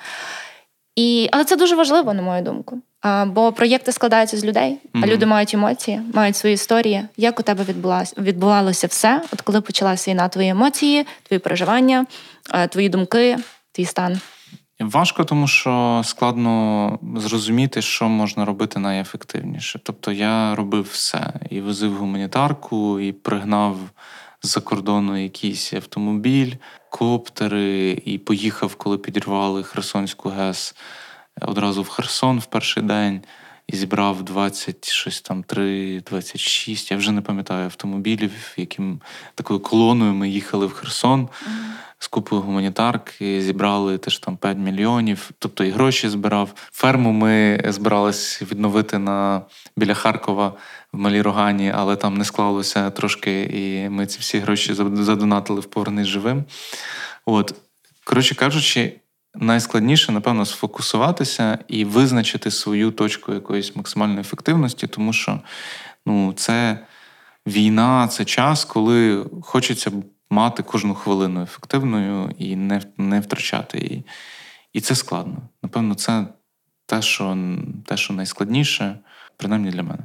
І, 0.96 1.30
Але 1.32 1.46
це 1.46 1.56
дуже 1.56 1.76
важливо, 1.76 2.14
на 2.14 2.22
мою 2.22 2.42
думку. 2.42 2.82
А, 3.02 3.26
Бо 3.26 3.52
проєкти 3.52 3.92
складаються 3.92 4.38
з 4.38 4.46
людей, 4.46 4.78
а 4.94 4.98
mm-hmm. 4.98 5.08
люди 5.08 5.26
мають 5.26 5.54
емоції, 5.54 6.02
мають 6.14 6.36
свої 6.36 6.54
історії. 6.54 7.02
Як 7.18 7.40
у 7.40 7.44
тебе 7.44 7.64
відбулося 7.64 8.16
відбувалося 8.18 8.88
все? 8.88 9.22
От 9.34 9.42
коли 9.42 9.62
почалась 9.62 10.08
війна, 10.08 10.30
твої 10.30 10.50
емоції, 10.50 11.06
твої 11.24 11.40
переживання, 11.40 12.06
твої 12.70 12.90
думки, 12.90 13.38
твій 13.72 13.86
стан? 13.86 14.20
Важко, 14.80 15.24
тому 15.24 15.48
що 15.48 16.02
складно 16.06 17.00
зрозуміти, 17.18 17.82
що 17.82 18.10
можна 18.10 18.46
робити 18.46 18.80
найефективніше. 18.80 19.80
Тобто 19.84 20.12
я 20.12 20.56
робив 20.56 20.88
все 20.92 21.34
і 21.50 21.62
возив 21.62 21.98
гуманітарку, 21.98 23.00
і 23.00 23.12
пригнав 23.12 23.78
з-за 24.42 24.62
кордону 24.62 25.24
якийсь 25.24 25.74
автомобіль, 25.74 26.54
коптери, 26.96 28.02
і 28.06 28.18
поїхав, 28.18 28.76
коли 28.76 28.98
підірвали 28.98 29.64
Херсонську 29.64 30.30
ГЕС 30.30 30.76
одразу 31.42 31.82
в 31.82 31.90
Херсон 31.90 32.40
в 32.40 32.46
перший 32.46 32.84
день. 32.84 33.22
І 33.68 33.76
зібрав 33.76 34.24
20, 34.24 34.90
щось 34.90 35.22
там 35.22 35.44
3, 35.44 36.02
26, 36.10 36.92
я 36.92 36.98
вже 36.98 37.12
не 37.12 37.22
пам'ятаю 37.22 37.66
автомобілів, 37.66 38.54
яким 38.58 39.02
такою 39.36 39.60
колоною 39.60 40.14
ми 40.14 40.30
їхали 40.30 40.66
в 40.66 40.74
Херсон. 40.74 41.22
Mm-hmm 41.22 41.86
з 42.00 42.08
купою 42.08 42.42
гуманітарки, 42.42 43.42
зібрали 43.42 43.98
теж 43.98 44.20
там 44.20 44.38
5 44.38 44.58
мільйонів, 44.58 45.32
тобто 45.40 45.64
і 45.64 45.70
гроші 45.70 46.10
збирав. 46.10 46.54
Ферму 46.72 47.12
ми 47.12 47.64
збирались 47.66 48.42
відновити 48.42 48.98
на 48.98 49.42
біля 49.78 49.94
Харкова 49.94 50.54
в 50.96 51.00
Малій 51.00 51.22
Рогані, 51.22 51.72
але 51.76 51.96
там 51.96 52.18
не 52.18 52.26
склалося 52.26 52.90
трошки, 52.90 53.44
і 53.44 53.90
ми 53.90 54.06
ці 54.06 54.20
всі 54.20 54.40
гроші 54.40 54.74
задонатили 54.74 55.60
в 55.60 55.66
повернись 55.66 56.08
живим. 56.08 56.46
От, 57.26 57.56
коротше 58.04 58.36
кажучи. 58.36 58.94
Найскладніше, 59.38 60.12
напевно, 60.12 60.46
сфокусуватися 60.46 61.58
і 61.68 61.86
визначити 61.86 62.52
свою 62.52 62.92
точку 62.92 63.34
якоїсь 63.34 63.76
максимальної 63.76 64.20
ефективності, 64.20 64.88
тому 64.88 65.14
що 65.14 65.40
ну, 66.06 66.34
це 66.34 66.80
війна, 67.48 68.08
це 68.08 68.26
час, 68.26 68.66
коли 68.66 69.26
хочеться 69.42 69.92
мати 70.30 70.64
кожну 70.64 70.96
хвилину 70.96 71.42
ефективною 71.42 72.32
і 72.38 72.56
не 72.56 72.82
не 72.98 73.20
втрачати 73.20 73.78
її. 73.78 74.06
І 74.74 74.82
це 74.82 74.96
складно. 74.96 75.38
Напевно, 75.64 75.96
це 75.96 76.26
те, 76.86 77.02
що 77.02 77.38
те, 77.86 77.98
що 77.98 78.14
найскладніше, 78.14 79.00
принаймні 79.38 79.72
для 79.72 79.84
мене. 79.84 80.00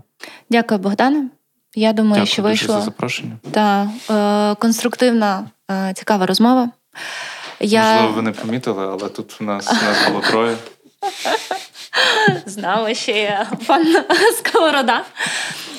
Дякую, 0.51 0.81
Богдане. 0.81 1.28
Я 1.74 1.93
думаю, 1.93 2.14
Дякую 2.14 2.26
що 2.26 2.43
вийшло 2.43 2.74
за 2.74 2.81
запрошення. 2.81 3.37
Та 3.51 3.91
е, 4.11 4.55
конструктивна, 4.55 5.51
е, 5.70 5.93
цікава 5.97 6.26
розмова. 6.26 6.70
Я... 7.61 7.93
Можливо, 7.93 8.12
ви 8.12 8.22
не 8.22 8.33
помітили, 8.33 8.87
але 8.87 9.09
тут 9.09 9.37
у 9.41 9.45
нас, 9.45 9.72
у 9.72 9.85
нас 9.85 10.09
було 10.09 10.20
троє. 10.20 10.57
З 12.47 12.57
нами 12.57 12.95
ще 12.95 13.12
є 13.12 13.47
пан 13.66 13.97
Сковорода. 14.39 15.05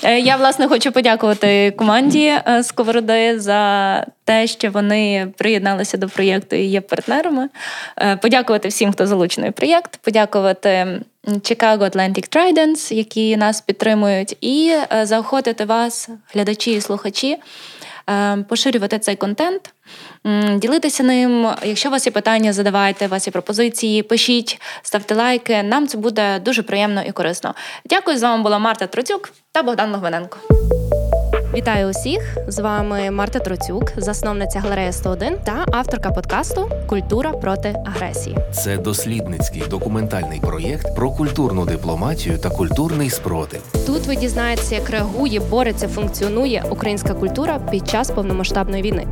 Е, 0.04 0.20
я 0.20 0.36
власне 0.36 0.68
хочу 0.68 0.92
подякувати 0.92 1.72
команді 1.72 2.34
е, 2.48 2.64
Сковороди 2.64 3.40
за 3.40 4.06
те, 4.24 4.48
що 4.48 4.72
вони 4.72 5.28
приєдналися 5.38 5.98
до 5.98 6.10
проєкту 6.10 6.56
і 6.56 6.66
є 6.66 6.82
партнерами. 6.82 7.50
Е, 7.98 8.16
подякувати 8.16 8.68
всім, 8.68 8.92
хто 8.92 9.08
залучений 9.08 9.50
в 9.50 9.54
проєкт, 9.54 9.98
подякувати 9.98 11.02
Chicago 11.28 11.78
Atlantic 11.78 12.38
Tridents, 12.38 12.94
які 12.94 13.38
нас 13.38 13.62
підтримують, 13.62 14.38
і 14.42 14.74
заохотити 15.02 15.66
вас, 15.66 16.10
глядачі 16.34 16.74
і 16.74 16.82
слухачі, 16.82 17.38
поширювати 18.48 19.00
цей 19.00 19.16
контент. 19.16 19.74
Ділитися 20.56 21.04
ним. 21.04 21.48
Якщо 21.64 21.90
у 21.90 21.92
вас 21.92 22.06
є 22.06 22.12
питання, 22.12 22.54
задавайте 22.54 23.06
у 23.06 23.10
вас 23.10 23.28
є 23.28 23.32
пропозиції, 23.32 24.04
пишіть, 24.04 24.62
ставте 24.82 25.16
лайки. 25.16 25.64
Нам 25.64 25.88
це 25.88 25.98
буде 25.98 26.40
дуже 26.40 26.64
приємно 26.64 27.04
і 27.04 27.12
корисно. 27.12 27.56
Дякую 27.86 28.18
з 28.18 28.22
вами 28.22 28.44
була 28.44 28.60
Марта 28.60 28.88
Троцюк 28.88 29.34
та 29.54 29.64
Богдан 29.64 29.92
Логвиненко. 29.92 30.38
Вітаю 31.54 31.90
усіх! 31.90 32.38
З 32.48 32.60
вами 32.60 33.12
Марта 33.12 33.40
Троцюк, 33.40 33.92
засновниця 33.98 34.60
галерея 34.60 34.92
101 34.92 35.38
та 35.38 35.66
авторка 35.72 36.12
подкасту 36.12 36.70
Культура 36.88 37.32
проти 37.32 37.76
агресії. 37.86 38.38
Це 38.52 38.78
дослідницький 38.78 39.64
документальний 39.70 40.40
проєкт 40.40 40.96
про 40.96 41.12
культурну 41.12 41.66
дипломатію 41.66 42.38
та 42.38 42.50
культурний 42.50 43.10
спротив. 43.10 43.62
Тут 43.86 44.08
ви 44.08 44.16
дізнаєтеся, 44.16 44.76
як 44.76 44.90
реагує, 44.90 45.40
бореться, 45.40 45.88
функціонує 45.88 46.64
українська 46.70 47.14
культура 47.14 47.60
під 47.60 47.90
час 47.90 48.12
повномасштабної 48.12 48.84
війни. 48.84 49.08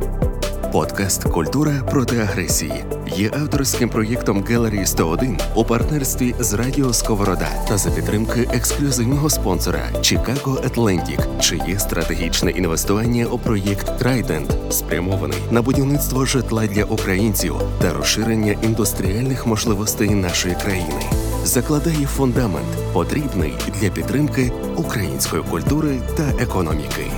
Подкаст 0.72 1.24
Культура 1.24 1.72
проти 1.90 2.18
агресії 2.18 2.84
є 3.16 3.30
авторським 3.32 3.88
проєктом 3.88 4.42
Gallery 4.42 4.86
101 4.86 5.38
у 5.54 5.64
партнерстві 5.64 6.34
з 6.38 6.54
Радіо 6.54 6.92
Сковорода 6.92 7.48
та 7.68 7.76
за 7.78 7.90
підтримки 7.90 8.48
ексклюзивного 8.52 9.30
спонсора 9.30 9.80
Chicago 9.94 10.70
Atlantic, 10.70 11.40
чиє 11.40 11.78
стратегічне 11.78 12.50
інвестування 12.50 13.26
у 13.26 13.38
проєкт 13.38 14.02
Trident 14.02 14.70
спрямований 14.70 15.38
на 15.50 15.62
будівництво 15.62 16.24
житла 16.24 16.66
для 16.66 16.84
українців 16.84 17.54
та 17.80 17.92
розширення 17.92 18.56
індустріальних 18.62 19.46
можливостей 19.46 20.10
нашої 20.10 20.54
країни. 20.54 21.02
Закладає 21.44 22.06
фундамент, 22.06 22.92
потрібний 22.92 23.52
для 23.80 23.90
підтримки 23.90 24.52
української 24.76 25.42
культури 25.42 26.00
та 26.16 26.42
економіки. 26.42 27.10